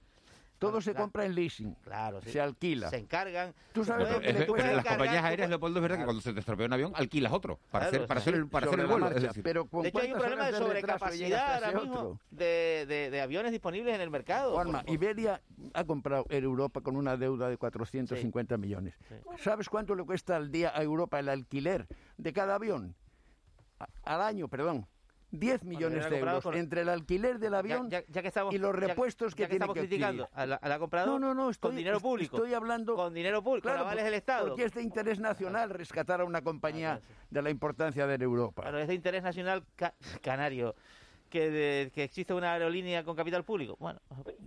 Todo 0.61 0.81
se 0.83 0.91
Claro. 0.91 1.05
compra 1.07 1.25
en 1.25 1.35
leasing. 1.35 1.75
Claro, 1.83 2.21
sí. 2.21 2.31
Se 2.33 2.41
alquila. 2.41 2.91
Se 2.91 2.99
encargan. 2.99 3.55
Tú 3.73 3.83
sabes 3.83 4.03
Pueden- 4.05 4.15
lo 4.17 4.21
que 4.21 4.29
Es 4.29 4.35
le 4.35 4.41
de- 4.41 4.47
cuesta 4.47 4.67
pero 4.69 4.77
las 4.77 4.85
compañías 4.87 5.25
aéreas, 5.25 5.49
Leopoldo, 5.49 5.79
es 5.79 5.83
verdad 5.83 5.99
que 5.99 6.05
cuando 6.05 6.21
se 6.23 6.33
te 6.35 6.41
estropea 6.41 6.67
un 6.67 6.73
avión, 6.75 6.93
alquilas 6.95 7.33
otro 7.33 7.59
para 7.71 7.87
Claro, 7.87 7.97
hacer, 7.97 8.07
para 8.07 8.21
sí. 8.21 8.29
hacer 8.29 8.35
el, 8.41 8.49
para 8.49 8.67
hacer 8.67 8.71
Sobre 8.73 8.83
el 8.83 8.89
la 8.89 8.93
vuelo. 8.93 9.05
marcha, 9.07 9.17
es 9.19 9.23
decir, 9.29 9.43
pero 9.43 9.65
con 9.65 9.83
De 9.83 9.89
hecho, 9.89 9.99
hay 10.01 10.13
un 10.13 10.19
problema 10.19 10.47
de 10.51 10.59
sobrecapacidad 10.59 11.55
ahora 11.65 11.81
mismo 11.81 12.21
de, 12.31 12.85
de- 12.87 13.11
de 13.11 13.21
aviones 13.23 13.53
disponibles 13.53 13.95
en 13.95 14.03
el 14.03 14.11
mercado. 14.11 14.53
Juanma, 14.53 14.83
Por- 14.83 14.93
Iberia 14.95 15.41
ha 15.73 15.85
comprado 15.85 16.27
Air 16.29 16.45
Europa 16.45 16.83
con 16.83 16.95
una 16.97 17.17
deuda 17.17 17.49
de 17.49 17.57
450 17.57 18.59
millones. 18.59 18.95
¿Sabes 19.39 19.69
cuánto 19.71 19.95
le 19.95 20.05
cuesta 20.05 20.37
al 20.37 20.51
día 20.51 20.73
a 20.77 20.83
Europa 20.83 21.19
el 21.19 21.31
alquiler 21.31 21.87
de 22.19 22.33
cada 22.35 22.57
avión? 22.57 22.95
A- 23.79 23.89
al 24.05 24.21
año, 24.21 24.47
perdón. 24.47 24.87
10 25.33 25.64
millones 25.64 26.09
de 26.11 26.18
euros 26.18 26.43
con- 26.43 26.55
entre 26.55 26.81
el 26.83 26.89
alquiler 26.89 27.39
del 27.39 27.55
avión 27.55 27.89
ya, 27.89 28.03
ya 28.09 28.22
que 28.22 28.28
estamos, 28.28 28.53
y 28.55 28.59
los 28.59 28.74
repuestos 28.74 29.33
ya 29.33 29.37
que, 29.37 29.43
tiene 29.47 29.55
estamos 29.64 29.74
que 29.74 29.81
criticando 29.81 30.28
a 30.33 30.47
la, 30.47 30.57
a 30.57 30.68
la 30.68 30.78
comprado 30.78 31.07
No, 31.07 31.18
no, 31.18 31.35
no, 31.35 31.51
estoy, 31.51 31.70
con 31.70 31.76
dinero 31.76 32.01
público. 32.01 32.37
Estoy 32.37 32.55
hablando 32.55 32.97
con 32.97 33.14
dinero 33.14 33.43
público, 33.43 33.68
Claro, 33.68 33.81
avales 33.81 34.05
del 34.05 34.14
Estado. 34.14 34.49
Porque 34.49 34.64
es 34.64 34.72
de 34.74 34.83
interés 34.83 35.20
nacional 35.20 35.70
rescatar 35.70 36.20
a 36.20 36.24
una 36.24 36.43
compañía 36.43 37.01
de 37.31 37.43
la 37.43 37.51
importancia 37.51 38.07
de 38.07 38.22
Europa. 38.24 38.62
Claro, 38.62 38.78
es 38.78 38.89
de 38.89 38.95
interés 38.95 39.22
nacional 39.22 39.64
ca- 39.76 39.95
canario 40.20 40.74
que, 41.28 41.49
de- 41.51 41.91
que 41.95 42.03
existe 42.03 42.35
una 42.35 42.53
aerolínea 42.55 43.05
con 43.05 43.14
capital 43.14 43.45
público. 43.45 43.76
Bueno, 43.78 44.01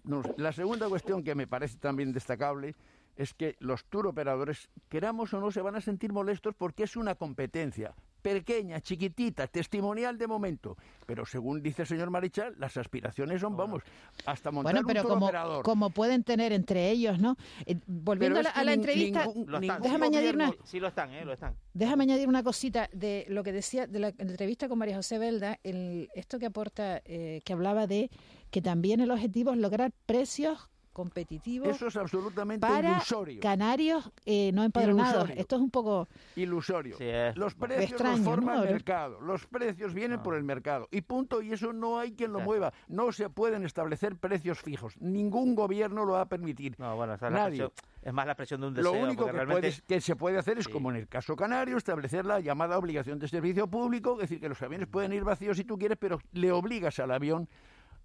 No, 0.03 0.21
la 0.35 0.51
segunda 0.51 0.89
cuestión 0.89 1.23
que 1.23 1.33
me 1.33 1.47
parece 1.47 1.77
también 1.77 2.11
destacable 2.11 2.75
es 3.15 3.33
que 3.33 3.55
los 3.59 3.85
tour 3.85 4.07
operadores, 4.07 4.69
queramos 4.89 5.33
o 5.33 5.39
no, 5.39 5.49
se 5.51 5.61
van 5.61 5.75
a 5.77 5.81
sentir 5.81 6.11
molestos 6.11 6.55
porque 6.55 6.83
es 6.83 6.97
una 6.97 7.15
competencia 7.15 7.93
pequeña, 8.23 8.79
chiquitita, 8.81 9.45
testimonial 9.45 10.17
de 10.17 10.25
momento. 10.25 10.75
Pero 11.05 11.25
según 11.25 11.61
dice 11.61 11.83
el 11.83 11.87
señor 11.87 12.09
Marichal, 12.09 12.55
las 12.57 12.77
aspiraciones 12.77 13.41
son, 13.41 13.55
vamos, 13.55 13.83
hasta 14.25 14.49
montar 14.49 14.73
Bueno, 14.73 14.79
un 14.79 14.87
pero 14.87 15.01
tour 15.03 15.11
como, 15.13 15.25
operador. 15.27 15.63
como 15.63 15.89
pueden 15.91 16.23
tener 16.23 16.53
entre 16.53 16.89
ellos, 16.89 17.19
¿no? 17.19 17.35
Eh, 17.65 17.75
volviendo 17.85 18.39
Pero 18.39 18.39
a 18.39 18.43
la, 18.43 18.49
es 18.49 18.53
que 18.55 18.59
a 18.59 18.63
la 18.63 18.71
nin- 18.71 18.75
entrevista, 18.75 19.25
ningún- 19.27 20.03
añadir 20.03 20.35
una, 20.35 20.51
Sí, 20.63 20.79
lo 20.79 20.87
están, 20.87 21.11
¿eh? 21.11 21.25
Lo 21.25 21.33
están. 21.33 21.55
Déjame 21.73 22.03
añadir 22.05 22.27
una 22.29 22.41
cosita 22.43 22.89
de 22.93 23.25
lo 23.29 23.43
que 23.43 23.51
decía 23.51 23.85
de 23.85 23.99
la 23.99 24.07
entrevista 24.17 24.67
con 24.69 24.79
María 24.79 24.95
José 24.95 25.19
Belda, 25.19 25.59
el, 25.63 26.09
esto 26.15 26.39
que 26.39 26.45
aporta, 26.45 27.01
eh, 27.05 27.41
que 27.43 27.53
hablaba 27.53 27.85
de 27.85 28.09
que 28.49 28.61
también 28.61 29.01
el 29.01 29.11
objetivo 29.11 29.51
es 29.51 29.57
lograr 29.57 29.91
precios 30.05 30.69
competitivos 30.93 31.67
Eso 31.67 31.87
es 31.87 31.97
absolutamente 31.97 32.65
para 32.65 32.91
ilusorio. 32.91 33.39
canarios 33.41 34.11
eh, 34.25 34.51
no 34.53 34.63
empadronados. 34.63 35.15
Ilusorio. 35.25 35.41
Esto 35.41 35.55
es 35.57 35.61
un 35.61 35.69
poco 35.71 36.07
Ilusorio. 36.35 36.97
Sí, 36.97 37.05
es- 37.05 37.35
Los 37.35 37.55
precios 37.55 37.91
Extraño, 37.91 38.17
los 38.17 38.25
forma 38.25 38.55
¿no? 38.55 38.63
el 38.63 38.69
mercado. 38.71 39.19
Los 39.21 39.45
precios 39.47 39.93
vienen 39.93 40.21
por 40.23 40.35
el 40.35 40.43
mercado. 40.43 40.87
Y 40.91 41.01
punto. 41.01 41.41
Y 41.41 41.51
eso 41.51 41.73
no 41.73 41.99
hay 41.99 42.13
quien 42.13 42.31
lo 42.31 42.39
mueva. 42.39 42.71
No 42.87 43.11
se 43.11 43.29
pueden 43.29 43.65
establecer 43.65 44.15
precios 44.17 44.59
fijos. 44.61 44.95
Ningún 45.01 45.55
gobierno 45.55 46.05
lo 46.05 46.13
va 46.13 46.21
a 46.21 46.25
permitir. 46.29 46.75
No, 46.77 46.95
bueno, 46.95 47.15
esa 47.15 47.27
es, 47.27 47.33
la 47.33 47.39
Nadie. 47.39 47.69
es 48.01 48.13
más 48.13 48.27
la 48.27 48.35
presión 48.35 48.61
de 48.61 48.67
un 48.67 48.73
deseo. 48.75 48.93
Lo 48.93 49.01
único 49.03 49.25
que, 49.25 49.31
realmente 49.31 49.61
puedes- 49.61 49.81
que 49.81 49.99
se 50.01 50.15
puede 50.15 50.37
hacer 50.37 50.57
es, 50.59 50.65
Sí. 50.65 50.71
como 50.71 50.91
en 50.91 50.97
el 50.97 51.07
caso 51.07 51.35
canario, 51.35 51.77
establecer 51.77 52.25
la 52.25 52.39
llamada 52.39 52.77
obligación 52.77 53.19
de 53.19 53.27
servicio 53.27 53.67
público, 53.67 54.13
es 54.15 54.21
decir, 54.29 54.39
que 54.39 54.49
los 54.49 54.61
aviones 54.61 54.87
pueden 54.87 55.13
ir 55.13 55.23
vacíos 55.23 55.57
si 55.57 55.63
tú 55.63 55.77
quieres, 55.77 55.97
pero 55.99 56.19
le 56.33 56.51
obligas 56.51 56.99
al 56.99 57.11
avión 57.11 57.47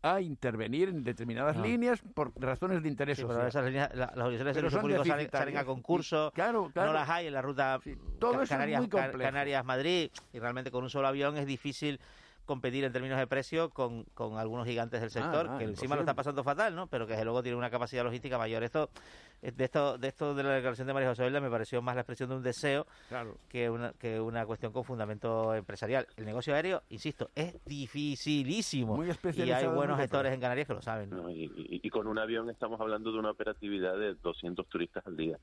a 0.03 0.21
intervenir 0.21 0.89
en 0.91 1.03
determinadas 1.03 1.57
No. 1.57 1.65
líneas 1.65 2.01
por 2.15 2.33
razones 2.41 2.83
de 2.83 2.89
interés 2.89 3.17
Sí, 3.17 3.23
social. 3.23 3.39
pero 3.39 3.49
esas 3.49 3.65
líneas, 3.65 3.91
la- 3.95 4.13
las 4.15 4.27
obligaciones 4.27 4.55
de 4.55 4.61
servicio 4.61 4.81
público 4.81 5.05
salen, 5.05 5.31
salen 5.31 5.57
a 5.57 5.65
concurso, 5.65 6.29
Y- 6.33 6.35
claro, 6.37 6.71
claro. 6.73 6.93
no 6.93 6.99
las 6.99 7.09
hay 7.09 7.27
en 7.27 7.33
la 7.33 7.43
ruta 7.43 7.81
todo 8.19 8.31
Ca- 8.33 8.37
eso 8.37 8.43
es 8.45 8.49
Canarias. 8.51 8.89
Canarias-Madrid, 8.89 10.11
y 10.33 10.39
realmente 10.39 10.71
con 10.71 10.85
un 10.85 10.91
solo 10.91 11.09
avión 11.09 11.37
es 11.37 11.47
difícil 11.47 11.99
competir 12.49 12.83
en 12.85 12.93
términos 12.93 13.19
de 13.19 13.27
precio 13.29 13.71
con, 13.71 14.03
con 14.15 14.39
algunos 14.39 14.67
gigantes 14.67 15.01
del 15.01 15.11
sector, 15.11 15.47
no, 15.49 15.59
que 15.59 15.65
encima 15.65 15.71
imposible. 15.75 15.95
lo 15.97 16.01
está 16.03 16.15
pasando 16.15 16.43
fatal, 16.43 16.75
¿no? 16.75 16.89
Pero 16.89 17.07
que 17.07 17.13
desde 17.13 17.25
luego 17.25 17.43
tiene 17.43 17.57
una 17.57 17.71
capacidad 17.71 18.03
logística 18.03 18.37
mayor. 18.39 18.65
Esto, 18.65 18.91
eh, 19.43 19.53
de 19.53 19.65
esto, 19.65 19.99
de 19.99 20.09
esto 20.09 20.35
de 20.35 20.43
la 20.43 20.51
declaración 20.55 20.87
de 20.89 20.95
María 20.95 21.11
José 21.11 21.23
Belda 21.23 21.41
me 21.41 21.51
pareció 21.51 21.81
más 21.83 21.95
la 21.95 22.01
expresión 22.01 22.31
de 22.31 22.37
un 22.37 22.43
deseo 22.43 22.87
Claro. 23.09 23.37
que 23.49 23.71
una, 23.71 23.93
que 23.93 24.19
una 24.21 24.45
cuestión 24.47 24.73
con 24.73 24.83
fundamento 24.83 25.55
empresarial. 25.55 26.09
El 26.17 26.25
negocio 26.25 26.55
aéreo, 26.55 26.83
insisto, 26.89 27.31
es 27.37 27.55
dificilísimo. 27.65 28.97
Muy 28.97 29.09
y 29.37 29.51
hay 29.53 29.67
buenos 29.67 29.99
gestores 30.01 30.33
en 30.33 30.41
Canarias 30.41 30.67
que 30.67 30.75
lo 30.75 30.83
saben. 30.83 31.11
¿no? 31.11 31.23
¿no? 31.23 31.31
Y, 31.31 31.45
y- 31.45 31.81
y 31.83 31.91
con 31.91 32.07
un 32.07 32.19
avión 32.19 32.49
estamos 32.51 32.81
hablando 32.81 33.13
de 33.13 33.19
una 33.19 33.31
operatividad 33.31 33.97
de 33.99 34.15
200 34.15 34.67
turistas 34.69 35.07
al 35.07 35.17
día. 35.17 35.39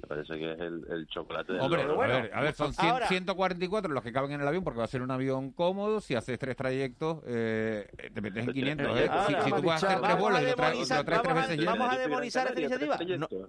Me 0.00 0.06
parece 0.06 0.38
que 0.38 0.52
es 0.52 0.60
el, 0.60 0.84
el 0.90 1.06
chocolate 1.08 1.52
del 1.54 1.60
Hombre, 1.62 1.82
loro. 1.84 2.00
a, 2.02 2.06
ver, 2.06 2.30
a 2.32 2.40
ver, 2.40 2.54
son 2.54 2.72
100 2.72 2.88
Ahora- 2.88 3.08
144 3.08 3.92
los 3.92 4.02
que 4.04 4.12
caben 4.12 4.30
en 4.30 4.40
el 4.40 4.46
avión 4.46 4.62
porque 4.62 4.78
va 4.78 4.84
a 4.84 4.88
ser 4.88 5.02
un 5.02 5.10
avión 5.10 5.50
cómodo. 5.50 6.00
Si 6.00 6.14
haces 6.14 6.38
tres 6.38 6.54
trayectos, 6.56 7.18
eh, 7.26 7.88
te 8.14 8.20
metes 8.20 8.46
en 8.46 8.52
500. 8.52 8.86
¿eh? 8.96 9.08
Ahora, 9.10 9.26
Si, 9.26 9.34
si 9.34 9.50
tú 9.56 9.62
puedes 9.62 9.82
hacer 9.82 10.00
tres 10.00 10.18
vuelos 10.18 10.38
a 10.38 10.42
y 10.42 10.54
traes 10.54 10.88
tres 10.88 11.04
vamos 11.06 11.26
a- 11.28 11.34
veces 11.34 11.58
lleno. 11.58 11.70
vamos 11.72 11.92
a 11.94 11.98
demonizar 11.98 12.46
esta 12.46 12.60
iniciativa. 12.60 12.98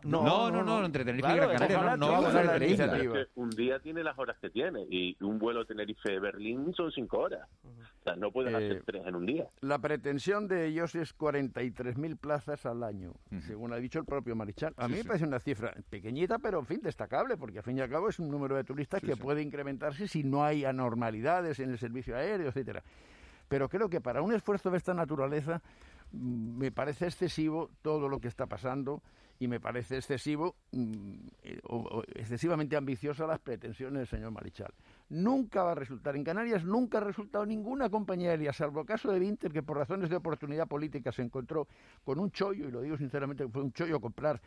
No, 0.03 0.23
No, 0.23 0.51
no, 0.51 0.63
no, 0.63 0.85
entre 0.85 1.05
Tenerife 1.05 1.31
y 1.31 1.35
Gran 1.35 1.51
Canaria 1.51 1.95
no, 1.97 2.11
vamos 2.11 2.33
a 2.35 2.65
islas. 2.65 3.27
un 3.35 3.49
día 3.51 3.79
tiene 3.79 4.03
las 4.03 4.17
horas 4.17 4.35
que 4.41 4.49
tiene 4.49 4.81
y 4.89 5.15
un 5.23 5.37
vuelo 5.37 5.65
Tenerife-Berlín 5.65 6.73
son 6.73 6.91
cinco 6.91 7.19
horas. 7.19 7.47
O 7.63 8.03
sea, 8.03 8.15
no 8.15 8.31
puedes 8.31 8.53
hacer 8.55 8.81
tres 8.85 9.05
en 9.05 9.15
un 9.15 9.25
día. 9.27 9.45
La 9.61 9.77
pretensión 9.77 10.47
de 10.47 10.65
ellos 10.67 10.95
es 10.95 11.13
43.000 11.15 12.17
plazas 12.17 12.65
al 12.65 12.83
año, 12.83 13.13
según 13.45 13.71
ha 13.73 13.75
dicho 13.77 13.99
el 13.99 14.05
propio 14.05 14.35
Marichal. 14.35 14.73
A 14.77 14.85
Sí, 14.85 14.91
mí 14.91 14.97
me 14.97 15.01
sí. 15.03 15.07
parece 15.07 15.25
una 15.25 15.39
cifra 15.39 15.73
pequeñita, 15.89 16.38
pero 16.41 16.59
en 16.59 16.65
fin, 16.65 16.79
destacable, 16.81 17.37
porque 17.37 17.59
al 17.59 17.63
fin 17.63 17.77
y 17.77 17.81
al 17.81 17.89
cabo 17.89 18.09
es 18.09 18.19
un 18.19 18.29
número 18.29 18.55
de 18.55 18.63
turistas 18.63 19.01
que 19.01 19.15
puede 19.15 19.41
incrementarse 19.41 20.07
si 20.07 20.23
no 20.23 20.43
hay 20.43 20.65
anormalidades 20.65 21.59
en 21.59 21.69
el 21.71 21.77
servicio 21.77 22.15
aéreo, 22.15 22.49
etcétera. 22.49 22.83
Pero 23.47 23.67
creo 23.69 23.89
que 23.89 24.01
para 24.01 24.21
un 24.21 24.33
esfuerzo 24.33 24.69
de 24.71 24.77
esta 24.77 24.93
naturaleza 24.93 25.61
mm, 26.11 26.57
me 26.57 26.71
parece 26.71 27.05
excesivo 27.05 27.69
todo 27.81 28.07
lo 28.09 28.19
que 28.19 28.27
está 28.27 28.45
pasando 28.45 29.01
y 29.41 29.47
me 29.47 29.59
parece 29.61 29.95
excesivo 29.97 30.55
mm, 30.73 31.13
eh, 31.43 31.59
o- 31.63 31.77
o 31.77 32.03
excesivamente 32.13 32.75
ambiciosa 32.75 33.25
las 33.25 33.39
pretensiones 33.39 33.99
del 33.99 34.07
señor 34.07 34.31
Marichal. 34.31 34.73
Nunca 35.09 35.63
va 35.63 35.71
a 35.71 35.75
resultar 35.75 36.15
en 36.15 36.23
Canarias, 36.23 36.63
nunca 36.65 36.97
ha 36.99 37.01
resultado 37.01 37.45
ninguna 37.45 37.89
compañía 37.89 38.31
aérea, 38.31 38.53
salvo 38.53 38.81
el 38.81 38.85
caso 38.85 39.11
de 39.11 39.17
Vinter, 39.17 39.51
que 39.51 39.63
por 39.63 39.77
razones 39.77 40.09
de 40.09 40.17
oportunidad 40.17 40.67
política 40.67 41.11
se 41.11 41.21
encontró 41.23 41.67
con 42.03 42.19
un 42.19 42.29
chollo, 42.31 42.67
y 42.67 42.71
lo 42.71 42.81
digo 42.81 42.97
sinceramente, 42.97 43.47
fue 43.47 43.63
un 43.63 43.71
chollo 43.71 43.99
comprar 43.99 44.39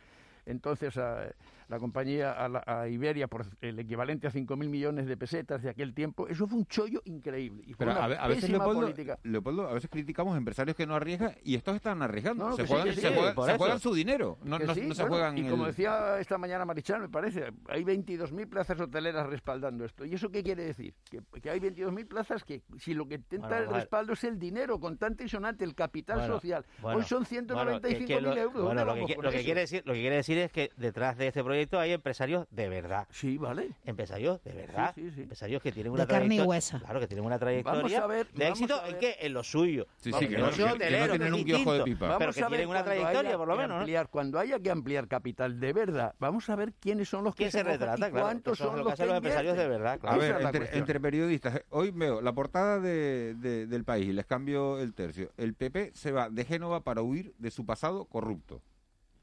entonces 0.45 0.97
a 0.97 1.31
la 1.69 1.79
compañía, 1.79 2.33
a, 2.33 2.49
la- 2.49 2.63
a 2.67 2.87
Iberia, 2.87 3.27
por 3.27 3.45
el 3.61 3.79
equivalente 3.79 4.27
a 4.27 4.31
5.000 4.31 4.57
millones 4.69 5.07
de 5.07 5.17
pesetas 5.17 5.63
de 5.63 5.69
aquel 5.69 5.93
tiempo. 5.93 6.27
Eso 6.27 6.45
fue 6.45 6.59
un 6.59 6.65
chollo 6.65 7.01
increíble. 7.05 7.63
Y 7.65 7.73
fue 7.73 7.85
Pero 7.85 7.91
una 7.93 8.03
a, 8.03 8.07
ve- 8.09 8.17
a 8.17 8.27
veces, 8.27 8.49
Leopoldo, 8.49 8.81
política. 8.81 9.17
Leopoldo, 9.23 9.67
a 9.69 9.73
veces 9.73 9.89
criticamos 9.89 10.37
empresarios 10.37 10.75
que 10.75 10.85
no 10.85 10.93
arriesgan 10.95 11.33
y 11.43 11.55
estos 11.55 11.75
están 11.75 12.01
arriesgando. 12.01 12.43
No, 12.43 12.49
no, 12.51 12.55
se 12.57 12.63
sí, 12.63 12.67
juegan, 12.67 12.93
sí, 12.93 13.01
se 13.01 13.09
juegan- 13.15 13.77
se 13.77 13.79
su 13.79 13.93
dinero, 13.95 14.37
no, 14.43 14.59
Que 14.59 14.65
no- 14.65 14.75
sí, 14.75 14.81
no 14.81 14.93
se 14.93 15.01
bueno, 15.03 15.15
juegan 15.15 15.37
Y 15.37 15.49
como 15.49 15.63
el- 15.65 15.71
decía 15.71 16.19
esta 16.19 16.37
mañana 16.37 16.65
Marichal, 16.65 17.01
me 17.01 17.09
parece, 17.09 17.45
hay 17.69 17.83
22.000 17.83 18.47
plazas 18.47 18.79
hoteleras 18.79 19.25
respaldando 19.27 19.85
esto. 19.85 20.05
¿Y 20.05 20.13
eso 20.13 20.29
qué 20.29 20.43
quiere 20.43 20.65
decir? 20.65 20.93
Que, 21.09 21.21
que 21.41 21.49
hay 21.49 21.59
22.000 21.59 22.05
plazas 22.07 22.43
que, 22.43 22.61
si 22.77 22.93
lo 22.93 23.07
que 23.07 23.15
intenta 23.15 23.47
Bueno, 23.47 23.61
el 23.63 23.67
vale. 23.67 23.79
respaldo 23.79 24.13
es 24.13 24.23
el 24.25 24.37
dinero 24.37 24.79
contante 24.79 25.23
y 25.23 25.29
sonante, 25.29 25.63
el 25.63 25.73
capital 25.75 26.17
Bueno, 26.19 26.33
social. 26.35 26.65
bueno, 26.81 26.97
Hoy 26.99 27.03
son 27.05 27.23
bueno, 27.23 27.45
195.000 27.79 27.97
que- 27.97 28.05
que 28.05 28.21
lo- 28.21 28.35
euros. 28.35 28.63
Bueno, 28.65 28.85
¿Dónde 28.85 29.15
lo 29.15 29.31
que, 29.31 29.43
quiere 29.43 29.61
decir, 29.61 29.81
lo 29.85 29.93
que 29.93 29.99
quiere 30.01 30.15
decir 30.17 30.32
es 30.37 30.51
que 30.51 30.71
detrás 30.77 31.17
de 31.17 31.27
este 31.27 31.43
proyecto 31.43 31.79
hay 31.79 31.91
empresarios 31.93 32.45
de 32.51 32.69
verdad. 32.69 33.07
Sí, 33.11 33.37
vale. 33.37 33.69
Empresarios 33.85 34.43
de 34.43 34.53
verdad. 34.53 34.91
Sí, 34.95 35.01
sí, 35.09 35.11
sí. 35.15 35.21
Empresarios 35.23 35.61
que 35.61 35.71
tienen 35.71 35.91
De 35.93 35.95
una 35.99 36.07
carne 36.07 36.25
y 36.25 36.37
trayectoria- 36.37 36.45
hueso. 36.49 36.79
Claro, 36.79 36.99
que 36.99 37.07
tienen 37.07 37.25
una 37.25 37.39
trayectoria 37.39 37.81
Vamos 37.81 37.93
a 37.95 38.07
ver, 38.07 38.27
de 38.33 38.47
éxito 38.47 38.81
en 38.85 38.97
qué 38.99 39.15
en 39.19 39.33
lo 39.33 39.43
suyo. 39.43 39.87
Sí, 39.97 40.11
sí, 40.17 40.27
que 40.27 40.37
no- 40.37 40.49
que- 40.49 40.55
que 40.55 40.87
tienen 40.87 41.19
que 41.19 41.33
un 41.33 41.43
kiosco 41.45 41.73
de 41.73 41.83
pipa. 41.83 41.99
Pero 41.99 42.19
Vamos 42.19 42.35
que 42.35 42.41
a 42.43 42.49
ver 42.49 42.57
tienen 42.57 42.69
una 42.69 42.83
trayectoria, 42.83 43.19
haya 43.29 43.37
por 43.37 43.47
lo 43.47 43.53
que 43.55 43.61
menos. 43.61 43.75
¿no? 43.75 43.79
ampliar, 43.81 44.09
Cuando 44.09 44.39
haya 44.39 44.59
que 44.59 44.69
ampliar 44.71 45.07
capital 45.07 45.59
de 45.59 45.73
verdad, 45.73 46.15
vamos 46.19 46.49
a 46.49 46.55
ver 46.55 46.73
quiénes 46.73 47.09
son 47.09 47.23
los 47.23 47.35
que 47.35 47.43
¿Quién 47.43 47.51
se 47.51 47.63
mojan 47.63 47.79
retrata? 47.79 48.07
y 48.07 48.11
Claro, 48.11 48.25
cuántos 48.25 48.57
son 48.57 48.67
lo 48.71 48.77
los 48.77 48.87
que 48.87 48.93
hacen 48.93 49.07
los 49.07 49.17
empresarios 49.17 49.57
de 49.57 49.67
verdad, 49.67 49.93
A 49.93 49.97
claro. 49.97 50.19
Ver, 50.19 50.69
entre, 50.73 50.99
periodistas, 50.99 51.55
eh, 51.55 51.65
hoy 51.69 51.91
veo 51.91 52.21
la 52.21 52.33
portada 52.33 52.79
de, 52.79 53.35
de- 53.35 53.67
del 53.67 53.83
país 53.83 54.07
y 54.07 54.13
les 54.13 54.25
cambio 54.25 54.79
el 54.79 54.93
tercio. 54.93 55.31
El 55.37 55.53
PP 55.55 55.91
se 55.93 56.11
va 56.11 56.29
de 56.29 56.45
Génova 56.45 56.81
para 56.83 57.01
huir 57.01 57.33
de 57.37 57.51
su 57.51 57.65
pasado 57.65 58.05
corrupto. 58.05 58.61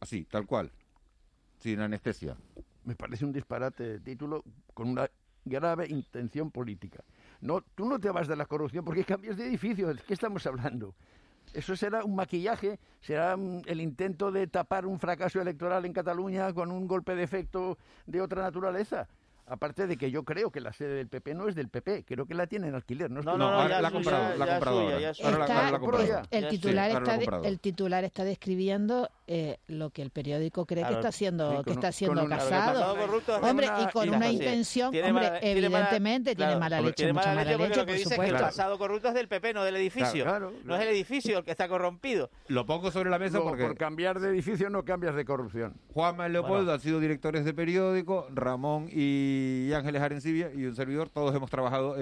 Así, 0.01 0.25
tal 0.25 0.47
cual. 0.47 0.71
Sin 1.61 1.81
anestesia. 1.81 2.37
me 2.85 2.97
parece 2.97 3.25
un 3.25 3.33
disparate 3.33 3.85
de 3.85 4.01
título 4.01 4.43
con 4.73 4.89
una 4.89 5.09
grave 5.45 5.87
intención 5.89 6.51
política. 6.51 7.05
No, 7.41 7.61
tú 7.75 7.87
no 7.87 7.99
te 7.99 8.11
vas 8.11 8.27
de 8.29 8.37
la 8.37 8.47
corrupción 8.47 8.85
porque 8.85 9.05
cambias 9.05 9.37
de 9.37 9.47
edificio. 9.47 9.89
¿De 9.95 10.03
qué 10.03 10.15
estamos 10.15 10.47
hablando? 10.47 10.95
Eso 11.53 11.77
será 11.77 12.05
un 12.05 12.15
maquillaje, 12.15 12.79
será 13.01 13.37
mm, 13.37 13.63
el 13.67 13.81
intento 13.81 14.31
de 14.31 14.47
tapar 14.47 14.87
un 14.87 14.99
fracaso 14.99 15.41
electoral 15.41 15.85
en 15.85 15.93
Cataluña 15.93 16.53
con 16.53 16.71
un 16.71 16.87
golpe 16.87 17.15
de 17.15 17.25
efecto 17.25 17.77
de 18.07 18.21
otra 18.21 18.43
naturaleza. 18.43 19.09
Aparte 19.51 19.87
de 19.89 19.97
que 19.97 20.11
yo 20.13 20.23
creo 20.25 20.51
que 20.51 20.61
la 20.61 20.73
sede 20.73 20.95
del 20.95 21.09
PP 21.09 21.35
no 21.35 21.49
es 21.49 21.55
del 21.57 21.69
PP, 21.69 22.05
creo 22.05 22.25
que 22.25 22.35
la 22.35 22.47
tiene 22.47 22.69
en 22.69 22.75
alquiler. 22.77 23.11
No, 23.11 23.21
No, 23.21 23.37
no, 23.37 23.69
la 23.69 23.89
ha 23.89 23.91
comprado. 23.91 24.33
El 26.31 26.49
titular, 26.49 26.91
sí, 26.91 26.97
está 26.97 27.19
de- 27.19 27.49
el 27.49 27.61
titular 27.61 28.05
está 28.05 28.25
describiendo 28.25 29.09
eh, 29.27 29.59
lo 29.69 29.91
que 29.91 30.03
el 30.03 30.11
periódico 30.11 30.67
cree 30.67 30.85
que 30.85 30.93
está 30.95 31.09
haciendo, 31.09 31.59
sí, 31.59 31.65
que 31.65 31.71
está 31.71 31.91
una- 32.11 32.29
casado. 32.29 32.73
Pasado 32.81 32.97
corrupto 32.97 33.37
es 33.37 33.43
Hombre, 33.45 33.69
una- 33.69 33.83
y 33.83 33.87
con 33.93 34.07
y 34.07 34.09
una 34.11 34.29
intención, 34.31 34.91
Tiene 34.91 35.09
hombre, 35.11 35.31
evidentemente 35.43 36.35
tiene 36.35 36.57
mala 36.57 36.81
leche, 36.81 36.95
tiene 36.95 37.13
mala 37.13 37.35
leche 37.45 37.53
porque 37.57 37.69
leche, 37.69 37.81
lo 37.81 37.87
que 37.87 37.93
por 37.93 37.99
dice 37.99 38.15
es 38.15 38.21
que 38.21 38.27
el 38.27 38.33
pasado 38.37 38.79
corrupto 38.79 39.09
es 39.09 39.15
del 39.15 39.29
PP, 39.29 39.55
no 39.55 39.65
del 39.65 39.77
edificio. 39.77 40.25
No 40.65 40.75
es 40.77 40.83
el 40.83 40.89
edificio 40.89 41.39
el 41.39 41.45
que 41.45 41.51
está 41.53 41.69
corrompido. 41.69 42.31
Lo 42.49 42.67
pongo 42.67 42.91
sobre 42.91 43.11
la 43.11 43.19
mesa 43.19 43.41
porque 43.41 43.65
por 43.65 43.77
cambiar 43.77 44.19
de 44.21 44.29
edificio 44.31 44.69
no 44.71 44.85
cambias 44.85 45.15
de 45.15 45.25
corrupción. 45.25 45.75
Juanma 45.93 46.29
y 46.29 46.33
Leopoldo 46.33 46.73
han 46.73 46.81
sido 46.81 46.99
directores 47.01 47.45
de 47.45 47.55
periódico, 47.55 48.27
Ramón 48.35 48.89
y 48.91 49.40
Ángeles 49.75 50.03
Arencibia 50.03 50.51
y 50.55 50.65
un 50.67 50.75
servidor, 50.75 51.09
todos 51.11 51.35
hemos 51.35 51.51
trabajado 51.51 51.97
eh, 51.97 52.01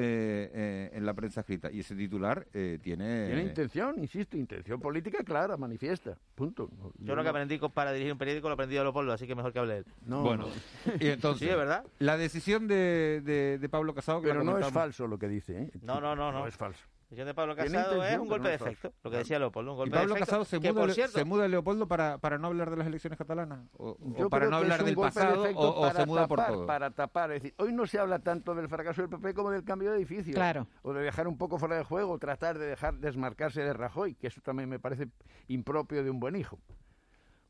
eh, 0.53 0.91
en 0.95 1.05
la 1.07 1.15
prensa 1.15 1.41
escrita. 1.41 1.71
Y 1.71 1.81
ese 1.81 1.95
titular 1.95 2.47
eh, 2.53 2.79
tiene... 2.83 3.27
Tiene 3.27 3.43
intención, 3.43 3.99
insisto, 3.99 4.37
intención 4.37 4.81
política 4.81 5.23
clara, 5.25 5.57
manifiesta. 5.57 6.17
Punto. 6.35 6.69
No- 6.79 6.93
Yo 6.99 7.15
lo 7.17 7.23
que 7.23 7.29
aprendí 7.29 7.59
con- 7.59 7.73
para 7.73 7.93
dirigir 7.93 8.13
un 8.13 8.19
periódico 8.19 8.49
lo 8.49 8.55
aprendí 8.55 8.77
a 8.77 8.83
Leopoldo, 8.83 9.13
así 9.13 9.27
que 9.27 9.35
mejor 9.35 9.53
que 9.53 9.59
hable 9.59 9.79
él. 9.79 9.85
no, 10.07 10.23
Bueno, 10.23 10.47
no. 10.87 10.93
y 11.01 11.09
entonces, 11.11 11.41
Sí, 11.47 11.51
es 11.51 11.57
verdad. 11.57 11.85
la 11.99 12.17
decisión 12.17 12.67
de, 12.69 13.21
de- 13.25 13.59
de 13.59 13.69
Pablo 13.69 13.95
Casado... 13.95 14.21
Que 14.21 14.29
Pero 14.29 14.43
no 14.45 14.59
es 14.59 14.67
falso 14.69 15.07
lo 15.07 15.19
que 15.19 15.29
dice. 15.29 15.63
¿eh? 15.63 15.71
No, 15.83 16.01
no, 16.01 16.15
no, 16.17 16.33
no. 16.33 16.41
No 16.41 16.47
es 16.47 16.57
falso. 16.57 16.85
La 17.09 17.15
decisión 17.15 17.27
de 17.29 17.35
Pablo 17.35 17.55
Tiene 17.55 17.71
Casado 17.71 18.05
es 18.05 18.19
un 18.19 18.29
golpe 18.29 18.49
de 18.49 18.55
efecto, 18.57 18.93
lo 19.03 19.11
que 19.11 19.17
decía 19.17 19.39
Leopoldo, 19.39 19.73
un 19.73 19.77
¿Y 19.77 19.79
golpe 19.79 19.97
Pablo 19.97 20.13
de 20.13 20.21
efecto. 20.21 20.27
Casado 20.27 20.45
se 20.45 20.61
que, 20.61 20.73
muda, 20.73 20.83
por 20.83 20.93
cierto, 20.93 21.19
se 21.19 21.25
muda 21.25 21.49
Leopoldo 21.49 21.89
para, 21.89 22.19
para 22.19 22.37
no 22.37 22.49
hablar 22.49 22.71
de 22.71 22.77
las 22.77 22.87
elecciones 22.87 23.19
catalanas? 23.19 23.61
¿O, 23.79 23.93
o 23.93 24.17
Yo 24.19 24.29
para 24.29 24.51
no 24.51 24.57
hablar 24.57 24.85
del 24.85 24.95
de 24.95 25.01
pasado 25.01 25.43
o, 25.55 25.69
o 25.69 25.81
para 25.81 26.01
se 26.01 26.07
muda 26.07 26.29
por 26.29 26.39
tapar, 26.39 26.53
todo? 26.53 26.67
Para 26.67 26.91
tapar, 26.91 27.33
es 27.33 27.43
decir, 27.43 27.55
hoy 27.57 27.73
no 27.73 27.87
se 27.87 27.99
habla 27.99 28.19
tanto 28.19 28.55
del 28.55 28.69
fracaso 28.69 29.01
del 29.01 29.09
PP 29.09 29.33
como 29.33 29.51
del 29.51 29.65
cambio 29.65 29.91
de 29.91 29.97
edificio. 29.97 30.35
Claro. 30.35 30.67
O 30.83 30.93
de 30.93 31.03
dejar 31.03 31.29
un 31.29 31.39
poco 31.39 31.59
fuera 31.59 31.77
de 31.77 31.85
juego, 31.85 32.19
tratar 32.19 32.59
de 32.59 32.67
dejar 32.67 32.99
desmarcarse 32.99 33.63
de 33.63 33.73
Rajoy, 33.73 34.15
que 34.15 34.27
eso 34.27 34.43
también 34.43 34.69
me 34.69 34.79
parece 34.79 35.09
impropio 35.47 36.05
de 36.05 36.11
un 36.11 36.21
buen 36.21 36.37
hijo. 36.37 36.59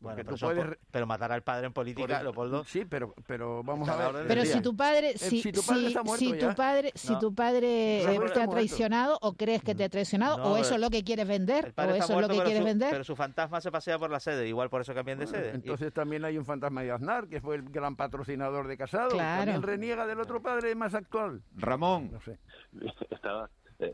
Bueno, 0.00 0.14
Porque 0.16 0.24
pero, 0.26 0.36
tú 0.36 0.46
puedes 0.46 0.64
por- 0.64 0.78
pero 0.92 1.06
matar 1.08 1.32
al 1.32 1.42
padre 1.42 1.66
en 1.66 1.72
política, 1.72 2.14
Por- 2.14 2.22
Leopoldo. 2.22 2.64
Sí, 2.64 2.84
pero, 2.84 3.14
pero 3.26 3.64
vamos 3.64 3.88
Está 3.88 4.08
a 4.08 4.12
ver. 4.12 4.28
Pero 4.28 4.44
si 4.44 4.60
tu 4.62 4.76
padre, 4.76 5.10
Eh, 5.10 5.18
si, 5.18 5.42
si 5.42 5.50
tu 5.50 5.60
padre 5.62 5.80
si- 5.80 5.86
está 5.88 6.02
muerto 6.04 6.24
si 6.24 6.38
tu 6.38 6.54
padre, 6.54 6.92
si 6.94 7.18
tu 7.18 7.34
padre 7.34 8.04
eh, 8.04 8.14
está 8.14 8.32
te 8.34 8.40
ha 8.42 8.48
traicionado 8.48 9.18
o 9.22 9.32
crees 9.32 9.60
que 9.64 9.74
te 9.74 9.82
ha 9.82 9.88
traicionado 9.88 10.38
No, 10.38 10.52
o 10.52 10.56
eso 10.56 10.74
es 10.76 10.80
lo 10.80 10.88
que 10.90 11.02
quieres 11.02 11.26
vender 11.26 11.70
o 11.70 11.72
padre 11.72 11.98
eso 11.98 12.12
es 12.14 12.20
lo 12.20 12.28
que 12.28 12.34
quieres 12.36 12.58
su- 12.58 12.64
vender. 12.64 12.90
Pero 12.92 13.02
su 13.02 13.16
fantasma 13.16 13.60
se 13.60 13.72
pasea 13.72 13.98
por 13.98 14.10
la 14.10 14.20
sede, 14.20 14.46
igual 14.46 14.70
por 14.70 14.82
eso 14.82 14.94
cambian 14.94 15.18
de 15.18 15.26
sede. 15.26 15.50
Y- 15.50 15.54
Entonces 15.56 15.92
también 15.92 16.24
hay 16.24 16.38
un 16.38 16.44
fantasma 16.44 16.82
de 16.82 16.92
Aznar, 16.92 17.26
que 17.26 17.40
fue 17.40 17.56
el 17.56 17.62
gran 17.68 17.96
patrocinador 17.96 18.68
de 18.68 18.76
Casado. 18.76 19.08
Claro. 19.10 19.38
También 19.52 19.62
reniega 19.62 20.06
del 20.06 20.20
otro 20.20 20.40
padre 20.40 20.76
más 20.76 20.94
actual. 20.94 21.42
Ramón, 21.56 22.10
No 22.12 22.20
sé. 22.20 22.38
estaba 23.10 23.50
eh, 23.80 23.92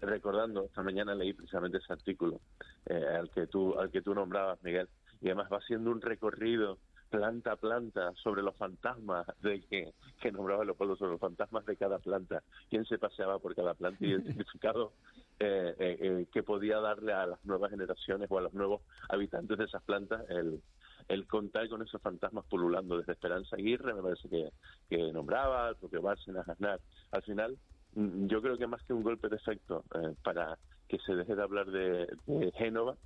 recordando 0.00 0.64
esta 0.64 0.82
mañana 0.82 1.14
leí 1.14 1.32
precisamente 1.32 1.78
ese 1.78 1.92
artículo 1.92 2.40
eh, 2.86 3.04
al 3.18 3.30
que 3.30 3.46
tú 3.46 3.78
al 3.78 3.90
que 3.90 4.00
tú 4.02 4.14
nombrabas 4.14 4.58
Miguel 4.62 4.88
y 5.26 5.28
además 5.28 5.48
va 5.52 5.56
haciendo 5.56 5.90
un 5.90 6.00
recorrido 6.00 6.78
planta 7.10 7.52
a 7.52 7.56
planta 7.56 8.12
sobre 8.22 8.42
los 8.42 8.54
fantasmas 8.54 9.26
de 9.42 9.60
que, 9.62 9.92
que 10.20 10.30
nombraba 10.30 10.64
Leopoldo 10.64 10.94
sobre 10.94 11.12
los 11.12 11.20
fantasmas 11.20 11.66
de 11.66 11.76
cada 11.76 11.98
planta 11.98 12.44
quién 12.70 12.84
se 12.84 12.96
paseaba 12.96 13.40
por 13.40 13.56
cada 13.56 13.74
planta 13.74 14.04
y 14.04 14.10
identificado 14.12 14.92
eh, 15.40 15.74
eh, 15.80 15.96
eh, 16.00 16.26
que 16.32 16.44
podía 16.44 16.78
darle 16.78 17.12
a 17.12 17.26
las 17.26 17.44
nuevas 17.44 17.72
generaciones 17.72 18.30
o 18.30 18.38
a 18.38 18.42
los 18.42 18.54
nuevos 18.54 18.82
habitantes 19.08 19.58
de 19.58 19.64
esas 19.64 19.82
plantas 19.82 20.22
el 20.30 20.62
el 21.08 21.26
contar 21.26 21.68
con 21.68 21.82
esos 21.82 22.00
fantasmas 22.00 22.44
pululando 22.46 22.98
desde 22.98 23.12
Esperanza 23.12 23.54
Aguirre, 23.54 23.94
me 23.94 24.02
parece 24.02 24.28
que, 24.28 24.50
que 24.88 25.12
nombraba, 25.12 25.68
el 25.68 25.76
propio 25.76 26.02
Bárcenas, 26.02 26.48
Aznar. 26.48 26.80
Al 27.12 27.22
final, 27.22 27.56
mm, 27.94 28.26
yo 28.26 28.42
creo 28.42 28.58
que 28.58 28.66
más 28.66 28.82
que 28.82 28.92
un 28.92 29.04
golpe 29.04 29.28
de 29.28 29.36
efecto 29.36 29.84
para 30.24 30.58
que 30.88 30.98
se 30.98 31.14
deje 31.14 31.36
de 31.36 31.42
hablar 31.42 31.66
de, 31.70 32.08
de 32.26 32.50
Génova, 32.58 32.96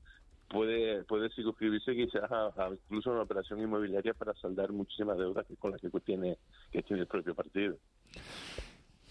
puede 0.51 1.05
puede 1.05 1.31
circunscribirse 1.31 1.95
quizás 1.95 2.31
a, 2.31 2.47
a 2.49 2.71
incluso 2.71 3.11
una 3.13 3.23
operación 3.23 3.61
inmobiliaria 3.61 4.13
para 4.15 4.35
saldar 4.35 4.73
muchísimas 4.73 5.17
deudas 5.17 5.47
que, 5.47 5.57
con 5.57 5.71
las 5.71 5.81
que 5.81 5.89
tiene, 6.01 6.37
que 6.73 6.83
tiene 6.83 7.03
el 7.03 7.09
propio 7.09 7.35
partido. 7.37 7.77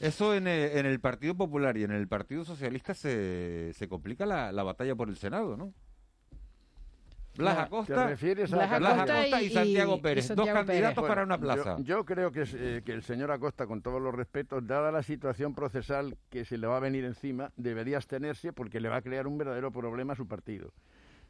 eso 0.02 0.36
en, 0.36 0.48
eh, 0.48 0.78
en 0.80 0.86
el 0.86 1.00
Partido 1.00 1.36
Popular 1.36 1.78
y 1.78 1.84
en 1.84 1.92
el 1.92 2.08
Partido 2.10 2.44
Socialista 2.44 2.94
se, 2.94 3.72
se 3.74 3.88
complica 3.88 4.26
la, 4.26 4.52
la 4.52 4.64
batalla 4.64 4.96
por 4.96 5.08
el 5.10 5.16
Senado, 5.16 5.56
¿no? 5.56 5.74
Blas 7.38 7.58
Acosta, 7.58 7.96
¿te 7.96 8.08
refieres 8.10 8.52
a 8.52 8.58
Blas 8.58 8.80
Blas 8.80 8.94
Acosta 8.94 9.14
Acosta 9.22 9.42
y, 9.42 9.46
y- 9.46 9.50
Santiago 9.52 9.96
y 9.96 10.02
Pérez, 10.02 10.26
Santiago 10.28 10.48
dos 10.60 10.66
candidatos 10.66 10.96
Pérez. 10.96 11.08
para 11.08 11.24
una 11.24 11.38
plaza. 11.38 11.78
Yo, 11.78 11.84
yo 11.86 12.06
creo 12.06 12.32
que, 12.34 12.44
eh, 12.54 12.82
que 12.84 12.92
el 12.92 13.02
señor 13.04 13.32
Acosta, 13.32 13.66
con 13.66 13.82
todos 13.82 14.02
los 14.02 14.14
respetos, 14.14 14.68
dada 14.68 14.92
la 14.92 15.04
situación 15.04 15.56
procesal 15.56 16.18
que 16.30 16.44
se 16.44 16.58
le 16.58 16.68
va 16.68 16.76
a 16.76 16.82
venir 16.82 17.06
encima, 17.06 17.54
debería 17.56 17.96
abstenerse 17.96 18.52
porque 18.52 18.82
le 18.82 18.90
va 18.90 18.98
a 18.98 19.02
crear 19.02 19.26
un 19.26 19.38
verdadero 19.38 19.72
problema 19.72 20.14
a 20.14 20.16
su 20.18 20.28
partido. 20.28 20.74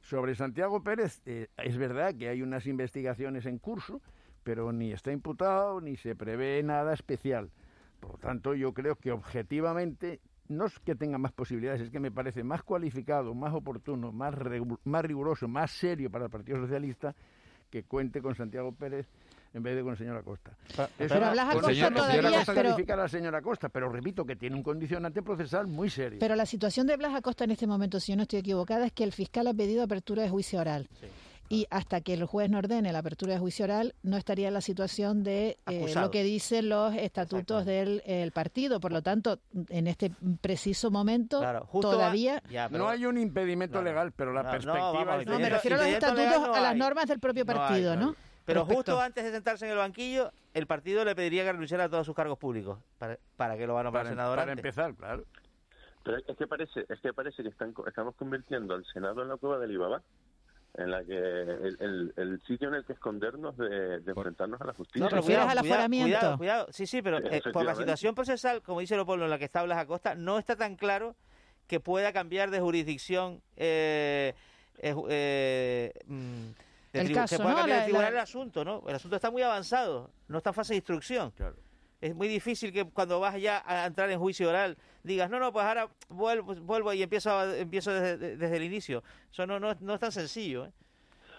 Sobre 0.02 0.36
Santiago 0.36 0.82
Pérez, 0.82 1.22
eh, 1.26 1.48
es 1.58 1.78
verdad 1.78 2.16
que 2.16 2.30
hay 2.30 2.42
unas 2.42 2.66
investigaciones 2.66 3.46
en 3.46 3.60
curso, 3.60 4.02
pero 4.44 4.72
ni 4.72 4.92
está 4.92 5.12
imputado 5.12 5.82
ni 5.82 5.98
se 5.98 6.16
prevé 6.16 6.64
nada 6.64 6.94
especial. 6.94 7.52
Por 8.00 8.12
lo 8.14 8.18
tanto, 8.18 8.54
yo 8.54 8.74
creo 8.74 8.96
que 8.96 9.12
objetivamente 9.12 10.22
no 10.48 10.66
es 10.66 10.80
que 10.80 10.96
tenga 10.96 11.18
más 11.18 11.32
posibilidades, 11.32 11.82
es 11.82 11.90
que 11.92 12.00
me 12.00 12.12
parece 12.12 12.44
más 12.44 12.64
cualificado, 12.64 13.36
más 13.36 13.54
oportuno, 13.54 14.12
más, 14.12 14.34
más 14.84 15.06
riguroso, 15.06 15.48
más 15.48 15.72
serio 15.72 16.10
para 16.10 16.26
el 16.26 16.32
Partido 16.32 16.60
Socialista 16.60 17.16
que 17.70 17.84
cuente 17.84 18.22
con 18.22 18.36
Santiago 18.36 18.72
Pérez 18.72 19.08
en 19.54 19.64
vez 19.64 19.76
de 19.76 19.82
con 19.82 19.92
el 19.92 19.98
señor 19.98 20.18
Acosta. 20.18 20.52
Eso 20.70 20.88
pero 20.98 21.32
Blas 21.32 21.46
con 21.46 21.50
Acosta 21.50 21.68
señor- 21.74 21.94
todavía- 21.94 22.16
señor 22.16 22.34
Acosta 22.34 22.54
pero- 22.54 22.70
califica 22.70 22.94
a 22.94 22.98
la 22.98 23.08
señora 23.08 23.38
Acosta, 23.40 23.70
pero 23.70 23.90
repito 23.90 24.26
que 24.26 24.36
tiene 24.36 24.56
un 24.56 24.64
condicionante 24.64 25.22
procesal 25.22 25.68
muy 25.68 25.90
serio. 25.90 26.20
Pero 26.20 26.36
la 26.36 26.46
situación 26.46 26.88
de 26.88 26.98
Blas 26.98 27.16
Acosta 27.16 27.44
en 27.46 27.52
este 27.52 27.68
momento, 27.68 28.00
si 28.00 28.12
yo 28.12 28.16
no 28.16 28.24
estoy 28.24 28.40
equivocada, 28.40 28.86
es 28.86 28.92
que 28.92 29.04
el 29.04 29.12
fiscal 29.12 29.48
ha 29.48 29.54
pedido 29.54 29.84
apertura 29.84 30.24
de 30.24 30.30
juicio 30.30 30.60
oral. 30.60 30.88
Y 31.52 31.66
hasta 31.72 32.02
que 32.02 32.14
el 32.14 32.26
juez 32.26 32.48
no 32.48 32.60
ordene 32.60 32.94
la 32.94 33.00
apertura 33.00 33.34
de 33.34 33.40
juicio 33.40 33.66
oral, 33.66 33.96
no 34.04 34.18
estaría 34.18 34.50
en 34.50 34.54
la 34.54 34.62
situación 34.62 35.24
de 35.24 35.58
eh, 35.66 35.92
lo 35.96 36.12
que 36.12 36.22
dicen 36.24 36.70
los 36.70 36.94
estatutos 36.94 37.66
del 37.66 38.04
el 38.06 38.32
partido. 38.32 38.80
Por 38.80 38.92
lo 38.92 39.02
tanto, 39.02 39.40
en 39.70 39.88
este 39.88 40.12
preciso 40.42 40.92
momento, 40.92 41.42
justo 41.66 41.90
todavía... 41.94 42.44
no 42.70 42.88
hay 42.88 43.04
un 43.08 43.18
impedimento 43.18 43.82
legal, 43.82 44.12
pero 44.12 44.32
la 44.32 44.44
No, 44.44 44.50
no, 44.50 44.52
perspectiva 44.52 44.92
vamos, 44.92 45.22
es 45.22 45.26
No, 45.28 45.40
me 45.40 45.50
refiero 45.50 45.78
a 45.78 45.80
los 45.80 45.88
estatutos, 45.88 46.48
no 46.50 46.54
a 46.54 46.62
las 46.62 46.76
normas 46.76 47.08
del 47.08 47.20
propio 47.20 47.44
No 47.46 47.52
hay, 47.54 47.58
partido, 47.58 47.96
no 47.96 48.02
¿no? 48.02 48.08
hay. 48.10 48.16
Pero 48.50 48.62
Respecto- 48.62 48.76
justo 48.94 49.02
antes 49.02 49.24
de 49.24 49.32
sentarse 49.32 49.66
en 49.66 49.72
el 49.72 49.78
banquillo, 49.78 50.32
el 50.56 50.66
partido 50.66 51.06
le 51.06 51.16
pediría 51.16 51.44
que 51.44 51.52
renunciara 51.52 51.84
a 51.84 51.90
todos 51.90 52.06
sus 52.06 52.16
cargos 52.16 52.38
públicos. 52.40 52.80
¿Para, 52.98 53.18
para 53.38 53.56
que 53.58 53.68
lo 53.68 53.76
va 53.76 53.82
a 53.82 53.84
nombrar 53.84 54.04
Para- 54.06 54.16
senador 54.16 54.38
para 54.40 54.52
antes? 54.52 54.66
empezar, 54.66 54.96
claro. 54.96 55.24
Pero 56.04 56.18
es 56.28 56.36
que 56.38 56.48
parece, 56.48 56.86
es 56.90 57.00
que 57.02 57.14
parece 57.14 57.44
que 57.44 57.50
están, 57.50 57.74
estamos 57.86 58.16
convirtiendo 58.16 58.74
al 58.74 58.84
Senado 58.86 59.22
en 59.22 59.28
la 59.30 59.38
cueva 59.38 59.60
del 59.60 59.70
Alibaba, 59.70 60.02
en 60.76 60.90
la 60.92 61.04
que 61.04 61.18
el, 61.18 61.78
el- 61.80 62.14
el 62.16 62.42
sitio 62.48 62.70
en 62.70 62.76
el 62.76 62.86
que 62.86 62.94
escondernos 62.94 63.56
de, 63.58 64.00
de 64.00 64.12
enfrentarnos 64.12 64.60
a 64.62 64.66
la 64.66 64.74
justicia. 64.74 65.02
No, 65.04 65.10
pero 65.10 65.22
cuidado, 65.22 65.48
cuidado, 65.60 65.88
Cuidado, 65.90 66.38
cuidado. 66.38 66.68
Sí, 66.72 66.88
sí, 66.88 67.02
pero 67.02 67.18
eh, 67.20 67.42
por 67.54 67.64
la 67.66 67.76
situación 67.76 68.16
procesal, 68.16 68.62
como 68.64 68.80
dice 68.80 68.96
Leopoldo, 68.96 69.26
en 69.26 69.30
la 69.32 69.38
que 69.38 69.46
está 69.46 69.62
Blas 69.64 69.78
Acosta, 69.78 70.16
no 70.16 70.40
está 70.40 70.56
tan 70.56 70.76
claro 70.76 71.16
que 71.68 71.80
pueda 71.80 72.12
cambiar 72.14 72.50
de 72.50 72.60
jurisdicción 72.62 73.42
eh, 73.58 74.34
eh, 74.80 74.96
eh, 75.10 75.94
mm, 76.08 76.48
de 76.94 77.02
El 77.02 77.08
tribu- 77.08 77.14
caso, 77.16 77.38
¿no? 77.38 77.44
cambiar 77.46 77.70
La- 77.70 77.76
de 77.78 77.84
tribunal 77.84 78.14
la- 78.14 78.20
el 78.20 78.24
asunto, 78.24 78.66
¿no? 78.66 78.84
El 78.88 78.96
asunto 78.96 79.16
está 79.16 79.30
muy 79.32 79.42
avanzado, 79.44 80.10
no 80.28 80.38
está 80.40 80.50
en 80.52 80.54
fase 80.56 80.74
de 80.74 80.78
instrucción. 80.78 81.32
Es 82.02 82.16
muy 82.16 82.28
difícil 82.30 82.72
que 82.72 82.86
cuando 82.86 83.20
vas 83.20 83.40
ya 83.42 83.62
a 83.66 83.86
entrar 83.86 84.10
en 84.10 84.18
juicio 84.20 84.48
oral 84.50 84.78
digas, 85.04 85.30
no, 85.30 85.40
no, 85.40 85.52
pues 85.52 85.66
ahora 85.66 85.90
vuelvo, 86.08 86.56
vuelvo 86.56 86.94
y 86.94 87.04
empiezo, 87.04 87.32
a- 87.32 87.58
empiezo 87.58 87.92
desde, 87.92 88.38
desde 88.38 88.58
el 88.58 88.64
inicio. 88.64 89.04
Eso 89.32 89.46
no, 89.46 89.60
no, 89.60 89.74
no 89.82 89.94
es 89.96 90.00
tan 90.00 90.12
sencillo, 90.12 90.66
¿eh? 90.66 90.72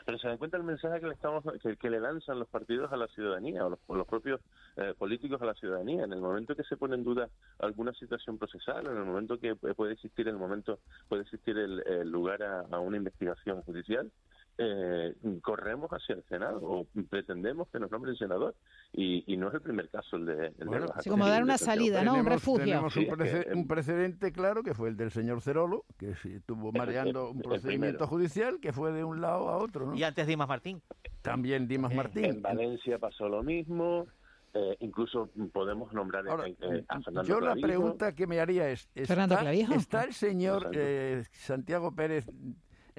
Pero 0.07 0.19
se 0.19 0.29
dan 0.29 0.39
cuenta 0.39 0.57
el 0.57 0.63
mensaje 0.65 0.99
que 0.99 1.07
le 1.07 1.13
estamos 1.15 1.45
que, 1.63 1.77
que 1.77 1.91
le 1.91 2.01
lanzan 2.01 2.39
los 2.39 2.49
partidos 2.49 2.91
a 2.93 2.97
la 2.97 3.07
ciudadanía 3.09 3.65
o 3.67 3.71
los, 3.71 3.79
o 3.87 3.95
los 3.95 4.07
propios 4.07 4.41
eh, 4.77 4.95
políticos 4.99 5.41
a 5.43 5.45
la 5.45 5.55
ciudadanía 5.55 6.05
en 6.05 6.13
el 6.13 6.21
momento 6.21 6.57
que 6.57 6.65
se 6.65 6.77
pone 6.77 6.95
en 6.95 7.05
duda 7.05 7.29
alguna 7.59 7.93
situación 7.93 8.39
procesal 8.39 8.87
en 8.87 8.97
el 8.97 9.05
momento 9.05 9.39
que 9.39 9.55
pu- 9.55 9.75
puede 9.75 9.93
existir 9.93 10.27
el 10.27 10.37
momento 10.37 10.81
puede 11.09 11.23
existir 11.23 11.57
el, 11.59 11.83
el 11.87 12.09
lugar 12.11 12.43
a, 12.43 12.61
a 12.71 12.79
una 12.81 12.97
investigación 12.97 13.61
judicial 13.63 14.11
eh, 14.59 15.15
corremos 15.43 15.91
hacia 15.91 16.17
el 16.17 16.25
Senado 16.29 16.61
o 16.63 16.87
pretendemos 17.09 17.69
que 17.71 17.79
nos 17.81 17.91
nombren 17.91 18.15
senador 18.17 18.55
y, 18.93 19.25
y 19.33 19.37
no 19.37 19.49
es 19.49 19.55
el 19.55 19.63
primer 19.63 19.89
caso 19.89 20.17
el 20.17 20.27
de, 20.27 20.47
el 20.49 20.55
de 20.57 20.65
Bueno, 20.67 20.87
Baja 20.89 21.01
Sí, 21.03 21.09
como 21.11 21.27
dar 21.27 21.43
una 21.43 21.57
salida. 21.59 22.03
¿no? 22.03 22.13
Un 22.13 22.19
Tenemos- 22.19 22.33
refugio. 22.33 22.65
Tenemos 22.65 22.93
Sí, 22.93 23.01
un, 23.01 23.05
es 23.07 23.13
prece- 23.19 23.45
que, 23.47 23.53
un 23.55 23.67
precedente 23.67 24.33
claro 24.33 24.63
que 24.63 24.75
fue 24.75 24.89
el 24.91 24.97
del 24.97 25.11
señor 25.11 25.41
Cerolo, 25.41 25.85
que 25.99 26.11
estuvo 26.11 26.73
mareando 26.73 27.31
un 27.31 27.39
el 27.39 27.43
procedimiento 27.43 28.07
judicial 28.07 28.59
que 28.61 28.73
fue 28.73 28.93
de 28.93 29.05
un 29.05 29.21
lado 29.21 29.49
a 29.49 29.57
otro. 29.57 29.87
¿no? 29.87 29.95
Y 29.95 30.03
antes 30.03 30.27
Dimas 30.27 30.49
Martín. 30.49 30.83
También 31.23 31.67
Dimas 31.69 31.95
Martín. 31.95 32.25
En 32.27 32.43
Valencia 32.43 32.99
pasó 32.99 33.29
lo 33.29 33.43
mismo. 33.43 34.07
eh, 34.53 34.77
incluso 34.81 35.31
podemos 35.53 35.93
nombrar 35.93 36.27
Ahora, 36.29 36.49
eh, 36.49 36.57
eh, 36.61 36.85
a 36.89 37.01
Fernando 37.01 37.23
Yo 37.29 37.35
la 37.41 37.53
Clavijo. 37.53 37.67
pregunta 37.69 38.15
que 38.17 38.27
me 38.27 38.41
haría 38.41 38.69
es, 38.69 38.89
Fernando 39.07 39.35
¿está, 39.37 39.43
Clavijo. 39.45 39.75
está 39.75 40.03
el 40.03 40.13
señor 40.13 40.71
eh, 40.75 41.23
Santiago 41.31 41.95
Pérez 41.95 42.27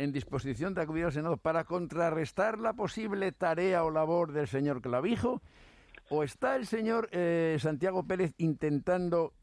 en 0.03 0.11
disposición 0.11 0.73
de 0.73 0.81
acudir 0.81 1.05
al 1.05 1.11
Senado 1.11 1.37
para 1.37 1.63
contrarrestar 1.63 2.57
la 2.57 2.73
posible 2.73 3.31
tarea 3.31 3.83
o 3.83 3.91
labor 3.91 4.31
del 4.31 4.47
señor 4.47 4.81
Clavijo? 4.81 5.41
¿O 6.09 6.23
está 6.23 6.55
el 6.55 6.65
señor 6.65 7.07
eh, 7.11 7.57
Santiago 7.59 8.03
Pérez 8.03 8.33
intentando 8.37 9.33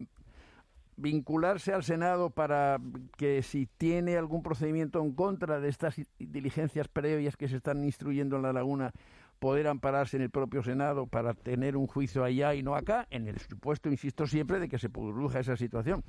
vincularse 0.96 1.72
al 1.72 1.84
Senado 1.84 2.30
para 2.30 2.78
que 3.16 3.42
si 3.42 3.66
tiene 3.78 4.16
algún 4.16 4.42
procedimiento 4.42 5.00
en 5.00 5.12
contra 5.12 5.60
de 5.60 5.68
estas 5.68 5.94
diligencias 6.18 6.88
previas 6.88 7.36
que 7.36 7.48
se 7.48 7.56
están 7.56 7.84
instruyendo 7.84 8.36
en 8.36 8.42
la 8.42 8.52
laguna, 8.52 8.92
poder 9.38 9.68
ampararse 9.68 10.16
en 10.16 10.24
el 10.24 10.30
propio 10.30 10.64
Senado 10.64 11.06
para 11.06 11.34
tener 11.34 11.76
un 11.76 11.86
juicio 11.86 12.24
allá 12.24 12.54
y 12.54 12.64
no 12.64 12.74
acá, 12.74 13.06
en 13.10 13.28
el 13.28 13.38
supuesto, 13.38 13.88
insisto 13.88 14.26
siempre, 14.26 14.58
de 14.58 14.68
que 14.68 14.78
se 14.78 14.90
produzca 14.90 15.38
esa 15.38 15.56
situación. 15.56 16.02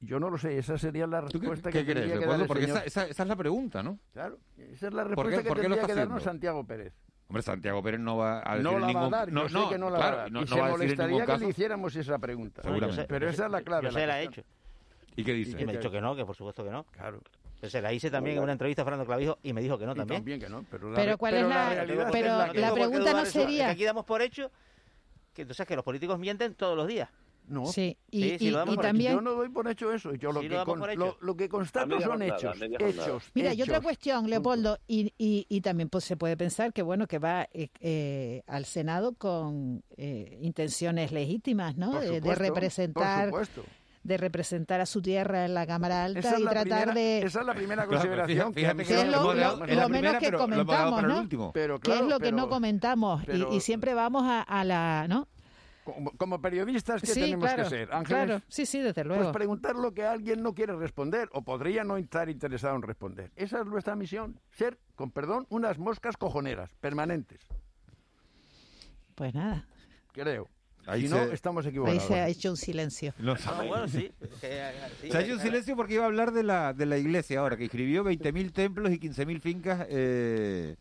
Yo 0.00 0.18
no 0.18 0.30
lo 0.30 0.38
sé, 0.38 0.56
esa 0.56 0.78
sería 0.78 1.06
la 1.06 1.20
¿Tú 1.26 1.38
qué, 1.38 1.46
respuesta 1.46 1.70
qué 1.70 1.80
que 1.84 1.92
crees, 1.92 1.98
tendría 2.08 2.20
que 2.20 2.26
dar 2.26 2.40
el 2.40 2.46
Porque 2.46 2.62
señor. 2.64 2.78
esa, 2.78 2.86
esa- 2.86 3.06
esa 3.06 3.22
es 3.22 3.28
la 3.28 3.36
pregunta, 3.36 3.82
¿no? 3.82 3.98
Claro, 4.14 4.38
esa 4.56 4.86
es 4.88 4.94
la 4.94 5.04
¿Por 5.04 5.26
qué- 5.28 5.36
respuesta 5.36 5.42
que 5.42 5.48
qué 5.54 5.60
tendría 5.60 5.86
que 5.86 5.94
darnos? 5.94 6.22
Santiago 6.22 6.64
Pérez. 6.66 6.94
Hombre, 7.28 7.42
Santiago 7.42 7.82
Pérez 7.82 8.00
no 8.00 8.16
va 8.16 8.38
a 8.44 8.56
decir 8.56 8.64
No 8.72 8.78
la 8.78 8.86
ningún... 8.86 9.02
va 9.02 9.06
a 9.06 9.10
dar, 9.10 9.30
no, 9.32 9.42
yo 9.42 9.48
sé 9.48 9.54
no, 9.54 9.68
que 9.70 9.78
no 9.78 9.90
la 9.90 9.98
claro, 9.98 10.16
va 10.16 10.20
a 10.20 10.24
dar. 10.24 10.32
no- 10.32 10.40
y 10.40 10.44
no 10.44 10.48
se 10.56 10.62
molestaría 10.62 11.26
que 11.26 11.38
le 11.38 11.48
hiciéramos 11.48 11.94
esa 11.96 12.18
pregunta. 12.18 12.62
Seguramente. 12.62 13.04
Pero 13.08 13.28
esa 13.28 13.44
es 13.46 13.52
la 13.52 13.62
clave. 13.62 13.82
Yo 13.88 13.92
la 13.92 14.00
se 14.00 14.06
la 14.06 14.20
he 14.22 14.24
cuestión. 14.26 14.46
hecho. 14.46 15.14
¿Y 15.16 15.24
qué 15.24 15.32
Y 15.32 15.44
dice? 15.44 15.64
me 15.66 15.72
ha 15.72 15.76
dicho 15.76 15.90
que 15.90 16.00
no, 16.00 16.16
que 16.16 16.24
por 16.24 16.34
supuesto 16.34 16.64
que 16.64 16.70
no. 16.70 16.84
Claro. 16.84 17.20
Pero 17.60 17.70
se 17.70 17.82
la 17.82 17.92
hice 17.92 18.10
también 18.10 18.38
en 18.38 18.42
una 18.42 18.52
entrevista 18.52 18.80
a 18.82 18.84
Fernando 18.86 19.04
Clavijo 19.04 19.38
y 19.42 19.52
me 19.52 19.60
dijo 19.60 19.78
que 19.78 19.84
no 19.84 19.92
Y 19.92 19.96
también. 19.96 20.20
también 20.20 20.40
que 20.40 20.48
no, 20.48 20.64
pero, 20.70 20.90
la 20.90 20.96
Pero 20.96 21.18
¿cuál 21.18 21.34
es 21.34 21.42
la- 21.46 21.68
realidad 21.74 22.08
pero 22.10 22.26
es 22.26 22.36
la 22.38 22.68
qué 22.68 22.72
pregunta 22.80 23.12
no 23.12 23.26
sería- 23.26 23.66
que 23.66 23.70
aquí 23.72 23.84
damos 23.84 24.06
por 24.06 24.22
hecho 24.22 24.50
que 25.34 25.42
entonces 25.42 25.66
que 25.66 25.76
los 25.76 25.84
políticos 25.84 26.18
mienten 26.18 26.54
todos 26.54 26.74
los 26.76 26.88
días. 26.88 27.10
No. 27.50 27.66
Sí, 27.66 27.98
y, 28.12 28.22
Sí, 28.22 28.38
sí, 28.38 28.48
y- 28.48 28.76
también... 28.76 29.12
Yo 29.14 29.20
no 29.20 29.32
doy 29.32 29.48
por 29.48 29.66
hecho 29.68 29.92
eso. 29.92 30.14
Yo 30.14 30.30
lo, 30.30 30.40
Sí, 30.40 30.48
que, 30.48 30.54
lo 30.54 30.64
con- 30.64 30.80
lo, 31.20 31.36
que 31.36 31.48
constato 31.48 32.00
son 32.00 32.10
jornada, 32.10 32.36
hechos. 32.36 32.56
Hechos. 32.78 33.24
Mira, 33.34 33.52
y 33.52 33.60
otra 33.62 33.80
cuestión, 33.80 34.30
Leopoldo, 34.30 34.78
y, 34.86 35.12
y, 35.18 35.46
y 35.48 35.60
también 35.60 35.88
pues, 35.88 36.04
se 36.04 36.16
puede 36.16 36.36
pensar 36.36 36.72
que 36.72 36.82
bueno 36.82 37.08
que 37.08 37.18
va 37.18 37.48
eh, 37.52 37.68
eh, 37.80 38.42
al 38.46 38.64
Senado 38.66 39.14
con 39.14 39.82
eh, 39.96 40.38
intenciones 40.42 41.10
legítimas, 41.10 41.76
¿no? 41.76 41.90
Por 41.90 42.02
De- 42.22 42.34
representar, 42.36 43.30
Por 43.30 43.46
supuesto. 43.46 43.70
de 44.04 44.16
representar 44.16 44.80
a 44.80 44.86
su 44.86 45.02
tierra 45.02 45.44
en 45.44 45.52
la 45.54 45.66
Cámara 45.66 46.04
Alta 46.04 46.20
Esa 46.20 46.38
y 46.38 46.42
tratar 46.44 46.62
primera, 46.62 46.94
de 46.94 47.18
esa 47.22 47.40
es 47.40 47.46
la 47.46 47.54
primera 47.54 47.84
Claro, 47.88 48.00
consideración. 48.02 48.54
fíjate 48.54 48.84
que 48.84 48.94
es 49.00 49.08
lo- 49.08 49.34
menos 49.34 49.58
primera, 49.88 50.18
que 50.20 50.32
comentamos, 50.32 51.02
¿no? 51.02 51.50
Pero 51.52 51.80
qué 51.80 51.94
es 51.96 52.02
lo 52.02 52.20
que 52.20 52.30
no 52.30 52.48
comentamos 52.48 53.24
y- 53.28 53.56
y, 53.56 53.60
siempre 53.60 53.92
vamos 53.94 54.22
a, 54.24 54.40
a 54.42 54.62
la, 54.64 55.06
¿no? 55.08 55.26
Como, 55.94 56.10
como 56.12 56.40
periodistas, 56.40 57.00
¿qué 57.02 57.08
sí, 57.08 57.20
tenemos 57.20 57.44
claro, 57.46 57.64
que 57.64 57.68
ser? 57.70 57.92
Ángeles, 57.92 58.24
claro, 58.26 58.42
sí, 58.48 58.66
sí, 58.66 58.80
desde 58.80 59.04
luego. 59.04 59.22
Pues 59.24 59.32
preguntar 59.34 59.76
lo 59.76 59.92
que 59.92 60.04
alguien 60.04 60.42
no 60.42 60.54
quiere 60.54 60.74
responder 60.76 61.28
o 61.32 61.42
podría 61.42 61.84
no 61.84 61.96
estar 61.96 62.28
interesado 62.28 62.76
en 62.76 62.82
responder. 62.82 63.30
Esa 63.36 63.60
es 63.60 63.66
nuestra 63.66 63.96
misión, 63.96 64.40
ser, 64.52 64.78
con 64.94 65.10
perdón, 65.10 65.46
unas 65.50 65.78
moscas 65.78 66.16
cojoneras, 66.16 66.74
permanentes, 66.80 67.40
Pues 69.14 69.34
nada, 69.34 69.66
creo. 70.12 70.48
Ahí 70.86 71.02
si 71.02 71.08
se- 71.08 71.14
no, 71.26 71.32
estamos 71.32 71.64
ahí 71.66 71.70
equivocados. 71.70 72.02
se 72.04 72.14
ha 72.14 72.26
hecho 72.28 72.50
un 72.50 72.56
silencio. 72.56 73.12
No, 73.18 73.34
Ah, 73.46 73.62
bueno, 73.68 73.86
sí. 73.86 74.10
Que- 74.40 74.72
sí, 75.02 75.10
Se 75.10 75.16
ha 75.18 75.20
hecho 75.20 75.34
un 75.34 75.40
silencio 75.40 75.76
porque 75.76 75.94
iba 75.94 76.04
a 76.04 76.06
hablar 76.06 76.32
de 76.32 76.42
la, 76.42 76.72
de 76.72 76.86
la 76.86 76.96
iglesia 76.96 77.40
ahora, 77.40 77.56
que 77.58 77.64
escribió 77.64 78.02
20.000 78.02 78.50
templos 78.52 78.90
y 78.90 78.98
15.000 78.98 79.40
fincas 79.40 79.86
eh, 79.90 80.76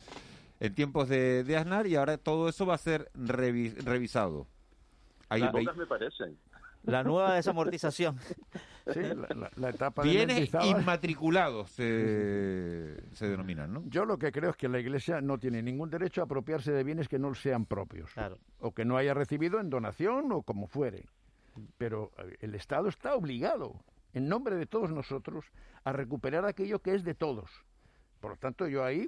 en 0.61 0.73
tiempos 0.73 1.09
de, 1.09 1.43
de 1.43 1.57
Aznar 1.57 1.85
y 1.85 1.95
ahora 1.97 2.17
todo 2.17 2.47
eso 2.47 2.65
va 2.65 2.75
a 2.75 2.77
ser 2.77 3.11
revi- 3.13 3.75
revisado. 3.83 4.47
Pocas 5.29 5.77
me 5.77 5.85
parecen. 5.85 6.37
La 6.83 7.03
nueva 7.03 7.33
desamortización. 7.35 8.17
Sí, 8.93 9.01
la, 9.01 9.27
la- 9.35 9.51
la 9.55 9.69
etapa 9.69 10.03
de 10.03 10.09
bienes 10.09 10.49
inmatriculados 10.63 11.69
se, 11.71 12.97
se 13.13 13.27
denominan, 13.27 13.71
¿no? 13.73 13.83
Yo 13.87 14.05
lo 14.05 14.17
que 14.17 14.31
creo 14.31 14.49
es 14.51 14.55
que 14.55 14.69
la 14.69 14.79
Iglesia 14.79 15.21
no 15.21 15.37
tiene 15.37 15.61
ningún 15.61 15.89
derecho 15.89 16.21
a 16.21 16.23
apropiarse 16.23 16.71
de 16.71 16.83
bienes 16.83 17.07
que 17.07 17.19
no 17.19 17.33
sean 17.35 17.65
propios. 17.65 18.11
Claro. 18.13 18.39
O 18.59 18.71
que 18.73 18.85
no 18.85 18.97
haya 18.97 19.13
recibido 19.13 19.59
en 19.59 19.69
donación 19.69 20.31
o 20.31 20.41
como 20.41 20.67
fuere. 20.67 21.05
Pero 21.77 22.11
eh, 22.17 22.37
el 22.41 22.55
Estado 22.55 22.87
está 22.87 23.13
obligado, 23.15 23.75
en 24.13 24.27
nombre 24.29 24.55
de 24.55 24.65
todos 24.65 24.91
nosotros, 24.91 25.45
a 25.83 25.91
recuperar 25.91 26.45
aquello 26.45 26.79
que 26.79 26.95
es 26.95 27.03
de 27.03 27.13
todos. 27.13 27.51
Por 28.21 28.31
lo 28.31 28.37
tanto, 28.37 28.67
yo 28.67 28.83
ahí, 28.83 29.07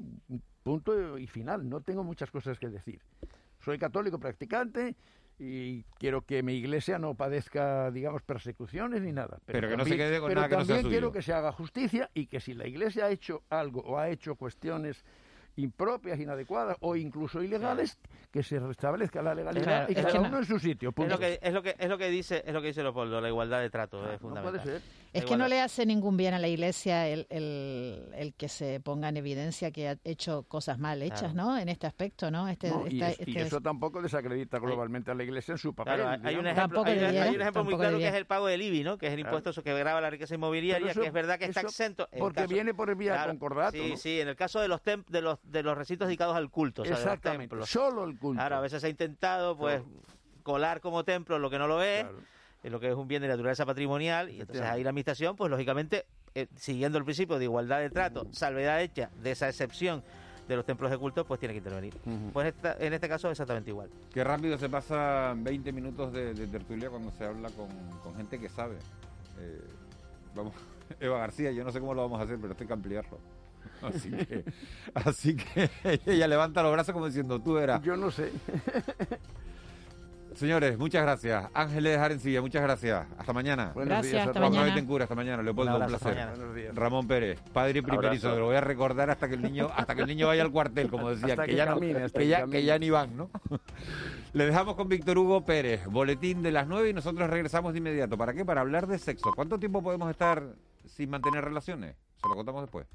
punto 0.63 1.17
y 1.17 1.27
final, 1.27 1.67
no 1.69 1.81
tengo 1.81 2.03
muchas 2.03 2.29
cosas 2.31 2.59
que 2.59 2.67
decir. 2.69 3.01
Soy 3.59 3.77
católico 3.79 4.19
practicante 4.19 4.95
y 5.43 5.83
quiero 5.97 6.21
que 6.21 6.43
mi 6.43 6.53
iglesia 6.53 6.99
no 6.99 7.15
padezca, 7.15 7.89
digamos, 7.89 8.21
persecuciones 8.21 9.01
ni 9.01 9.11
nada. 9.11 9.39
Pero 9.47 9.67
que 9.69 9.75
no 9.75 9.83
se 9.85 9.97
quede 9.97 10.19
con 10.19 10.27
pero 10.29 10.41
nada 10.41 10.49
que 10.49 10.55
no 10.57 10.65
sea 10.65 10.75
también 10.75 10.91
quiero 10.91 11.07
suyo. 11.07 11.13
que 11.13 11.21
se 11.23 11.33
haga 11.33 11.51
justicia 11.51 12.11
y 12.13 12.27
que 12.27 12.39
si 12.39 12.53
la 12.53 12.67
iglesia 12.67 13.05
ha 13.05 13.09
hecho 13.09 13.41
algo 13.49 13.81
o 13.81 13.97
ha 13.97 14.09
hecho 14.09 14.35
cuestiones 14.35 15.03
impropias, 15.55 16.19
inadecuadas 16.19 16.77
o 16.79 16.95
incluso 16.95 17.41
ilegales, 17.43 17.97
que 18.31 18.43
se 18.43 18.59
restablezca 18.59 19.21
la 19.23 19.33
legalidad 19.35 19.63
Claro, 19.65 19.85
y 19.89 19.93
es 19.93 19.97
cada 20.01 20.11
que 20.13 20.19
uno 20.19 20.29
no- 20.29 20.37
en 20.37 20.45
su 20.45 20.59
sitio. 20.59 20.89
Es 20.89 20.95
punto. 20.95 21.13
lo 21.15 21.19
que 21.19 21.39
es 21.41 21.53
lo 21.53 21.61
que 21.63 21.75
es 21.77 21.89
lo 21.89 21.97
que 21.97 22.09
dice 22.09 22.43
es 22.45 22.53
lo 22.53 22.61
que 22.61 22.67
dice 22.67 22.83
Leopoldo, 22.83 23.19
la 23.19 23.27
igualdad 23.27 23.59
de 23.61 23.69
trato 23.71 23.97
es 23.97 24.21
no 24.21 24.29
puede 24.29 24.59
fundamental. 24.59 24.63
ser. 24.63 24.81
Es 25.13 25.25
que 25.25 25.35
no 25.35 25.47
le 25.47 25.59
hace 25.59 25.85
ningún 25.85 26.15
bien 26.15 26.33
a 26.33 26.39
la 26.39 26.47
Iglesia 26.47 27.07
el, 27.07 27.27
el, 27.29 28.09
el 28.13 28.33
que 28.33 28.47
se 28.47 28.79
ponga 28.79 29.09
en 29.09 29.17
evidencia 29.17 29.69
que 29.71 29.89
ha 29.89 29.97
hecho 30.05 30.43
cosas 30.43 30.79
mal 30.79 31.01
hechas, 31.01 31.33
Claro. 31.33 31.35
¿no? 31.35 31.57
En 31.57 31.67
este 31.69 31.85
aspecto, 31.87 32.31
¿no? 32.31 32.47
Este, 32.47 32.69
No, 32.69 32.85
y, 32.87 33.01
esta- 33.01 33.09
es- 33.11 33.27
y 33.27 33.31
este- 33.31 33.41
eso 33.41 33.61
tampoco 33.61 34.01
desacredita 34.01 34.59
globalmente 34.59 35.11
a 35.11 35.13
la 35.15 35.23
Iglesia 35.23 35.51
en 35.53 35.57
su 35.57 35.73
papel. 35.75 35.95
Claro, 35.95 36.21
hay 36.25 36.35
un 36.35 36.47
ejemplo, 36.47 36.83
hay, 36.85 36.99
hay 36.99 37.35
un 37.35 37.41
ejemplo 37.41 37.63
muy 37.63 37.71
tampoco 37.73 37.77
claro 37.79 37.97
que 37.97 38.07
es 38.07 38.13
el 38.13 38.25
pago 38.25 38.47
del 38.47 38.61
IBI, 38.61 38.83
¿no? 38.83 38.97
Que 38.97 39.07
es 39.07 39.13
el 39.13 39.19
Claro. 39.21 39.37
impuesto 39.37 39.61
que 39.63 39.73
grava 39.73 39.99
la 40.01 40.09
riqueza 40.09 40.35
inmobiliaria, 40.35 40.91
eso- 40.91 41.01
que 41.01 41.07
es 41.07 41.13
verdad 41.13 41.37
que 41.37 41.45
está 41.45 41.61
exento. 41.61 42.07
en 42.11 42.19
porque 42.19 42.41
caso- 42.43 42.53
viene 42.53 42.73
por 42.73 42.95
vía 42.95 43.25
concordato, 43.27 43.71
Sí, 43.77 43.89
¿no? 43.91 43.97
sí, 43.97 44.21
en 44.21 44.27
el 44.29 44.35
caso 44.35 44.59
de 44.61 44.67
los 44.69 44.81
tem- 44.81 45.05
de 45.07 45.21
los 45.21 45.39
de 45.43 45.63
los 45.63 45.77
recintos 45.77 46.07
dedicados 46.07 46.35
al 46.37 46.49
culto, 46.49 46.83
o 46.83 46.85
sea, 46.85 46.95
de 46.95 47.01
los 47.03 47.05
Exactamente, 47.13 47.55
solo 47.65 48.05
el 48.05 48.17
culto. 48.17 48.39
Claro, 48.39 48.55
a 48.57 48.61
veces 48.61 48.79
se 48.81 48.87
ha 48.87 48.89
intentado 48.89 49.57
pues 49.57 49.81
colar 50.43 50.79
como 50.81 51.03
templo 51.03 51.37
lo 51.37 51.49
que 51.49 51.59
no 51.59 51.67
lo 51.67 51.83
es, 51.83 52.05
en 52.63 52.71
lo 52.71 52.79
que 52.79 52.89
es 52.89 52.95
un 52.95 53.07
bien 53.07 53.21
de 53.21 53.27
naturaleza 53.27 53.65
patrimonial, 53.65 54.29
y 54.29 54.39
entonces 54.41 54.63
ahí 54.65 54.83
la 54.83 54.89
administración, 54.89 55.35
pues 55.35 55.49
lógicamente, 55.49 56.05
eh, 56.35 56.47
siguiendo 56.55 56.97
el 56.97 57.03
principio 57.03 57.37
de 57.39 57.45
igualdad 57.45 57.79
de 57.79 57.89
trato, 57.89 58.27
salvedad 58.31 58.81
hecha 58.81 59.09
de 59.21 59.31
esa 59.31 59.49
excepción 59.49 60.03
de 60.47 60.55
los 60.55 60.65
templos 60.65 60.91
de 60.91 60.97
culto, 60.97 61.25
pues 61.25 61.39
tiene 61.39 61.53
que 61.53 61.59
intervenir. 61.59 61.93
Pues 62.33 62.47
esta- 62.47 62.75
en 62.79 62.93
este 62.93 63.07
caso 63.07 63.29
exactamente 63.29 63.69
igual. 63.69 63.89
Qué 64.13 64.23
rápido 64.23 64.57
se 64.57 64.67
pasa 64.69 65.33
20 65.37 65.71
minutos 65.71 66.11
de, 66.11 66.33
de 66.33 66.47
tertulia 66.47 66.89
cuando 66.89 67.11
se 67.11 67.25
habla 67.25 67.49
con, 67.51 67.67
con 68.03 68.15
gente 68.15 68.37
que 68.39 68.49
sabe. 68.49 68.75
Eh, 69.39 69.61
vamos, 70.35 70.53
Eva 70.99 71.19
García, 71.19 71.51
yo 71.51 71.63
no 71.63 71.71
sé 71.71 71.79
cómo 71.79 71.93
lo 71.93 72.01
vamos 72.01 72.19
a 72.19 72.23
hacer, 72.23 72.37
pero 72.39 72.51
estoy 72.51 72.67
que 72.67 72.73
ampliarlo. 72.73 73.17
Así 73.81 74.11
que, 74.11 74.43
así 74.93 75.35
que 75.35 75.69
ella 76.05 76.27
levanta 76.27 76.61
los 76.63 76.71
brazos 76.71 76.93
como 76.93 77.05
diciendo, 77.07 77.39
tú 77.39 77.57
eras. 77.57 77.81
Yo 77.83 77.95
no 77.95 78.11
sé. 78.11 78.31
Señores, 80.41 80.75
muchas 80.79 81.03
gracias. 81.03 81.45
Ángeles 81.53 81.99
Arencilla, 81.99 82.41
muchas 82.41 82.63
gracias. 82.63 83.05
Hasta 83.15 83.31
mañana. 83.31 83.73
Buenos 83.75 83.89
Gracias, 83.89 84.11
días 84.11 84.25
a 84.25 84.29
hasta 84.31 84.39
Juan 84.39 84.51
mañana. 84.53 84.73
Betancourt, 84.73 85.01
hasta 85.03 85.13
mañana. 85.13 85.43
Leopoldo, 85.43 85.75
Un 85.75 85.81
un, 85.83 85.87
placer. 85.87 86.07
hasta 86.07 86.19
mañana. 86.19 86.35
Buenos 86.35 86.55
días. 86.55 86.75
Ramón 86.75 87.07
Pérez, 87.07 87.39
padre 87.53 87.83
primerizo, 87.83 88.27
Abrazo. 88.27 88.39
lo 88.39 88.45
voy 88.47 88.55
a 88.55 88.61
recordar 88.61 89.11
hasta 89.11 89.27
que 89.27 89.35
el 89.35 89.43
niño, 89.43 89.69
hasta 89.75 89.93
que 89.93 90.01
el 90.01 90.07
niño 90.07 90.25
vaya 90.25 90.41
al 90.41 90.51
cuartel, 90.51 90.89
como 90.89 91.11
decía, 91.11 91.33
Hasta 91.33 91.43
que, 91.45 91.51
que 91.51 91.57
ya 91.57 91.65
no- 91.67 91.73
camine, 91.75 91.93
que 92.07 92.11
que 92.11 92.27
ya, 92.27 92.39
camine. 92.39 92.57
que 92.57 92.65
ya 92.65 92.79
ni 92.79 92.89
van, 92.89 93.15
¿no? 93.15 93.29
Le 94.33 94.45
dejamos 94.47 94.73
con 94.73 94.89
Víctor 94.89 95.19
Hugo 95.19 95.45
Pérez, 95.45 95.85
boletín 95.85 96.41
de 96.41 96.51
las 96.51 96.65
9 96.65 96.89
y 96.89 96.93
nosotros 96.93 97.29
regresamos 97.29 97.73
de 97.73 97.77
inmediato. 97.77 98.17
¿Para 98.17 98.33
qué? 98.33 98.43
Para 98.43 98.61
hablar 98.61 98.87
de 98.87 98.97
sexo. 98.97 99.31
¿Cuánto 99.35 99.59
tiempo 99.59 99.83
podemos 99.83 100.09
estar 100.09 100.41
sin 100.87 101.11
mantener 101.11 101.43
relaciones? 101.45 101.95
Se 102.19 102.27
lo 102.27 102.33
contamos 102.33 102.63
después. 102.63 102.87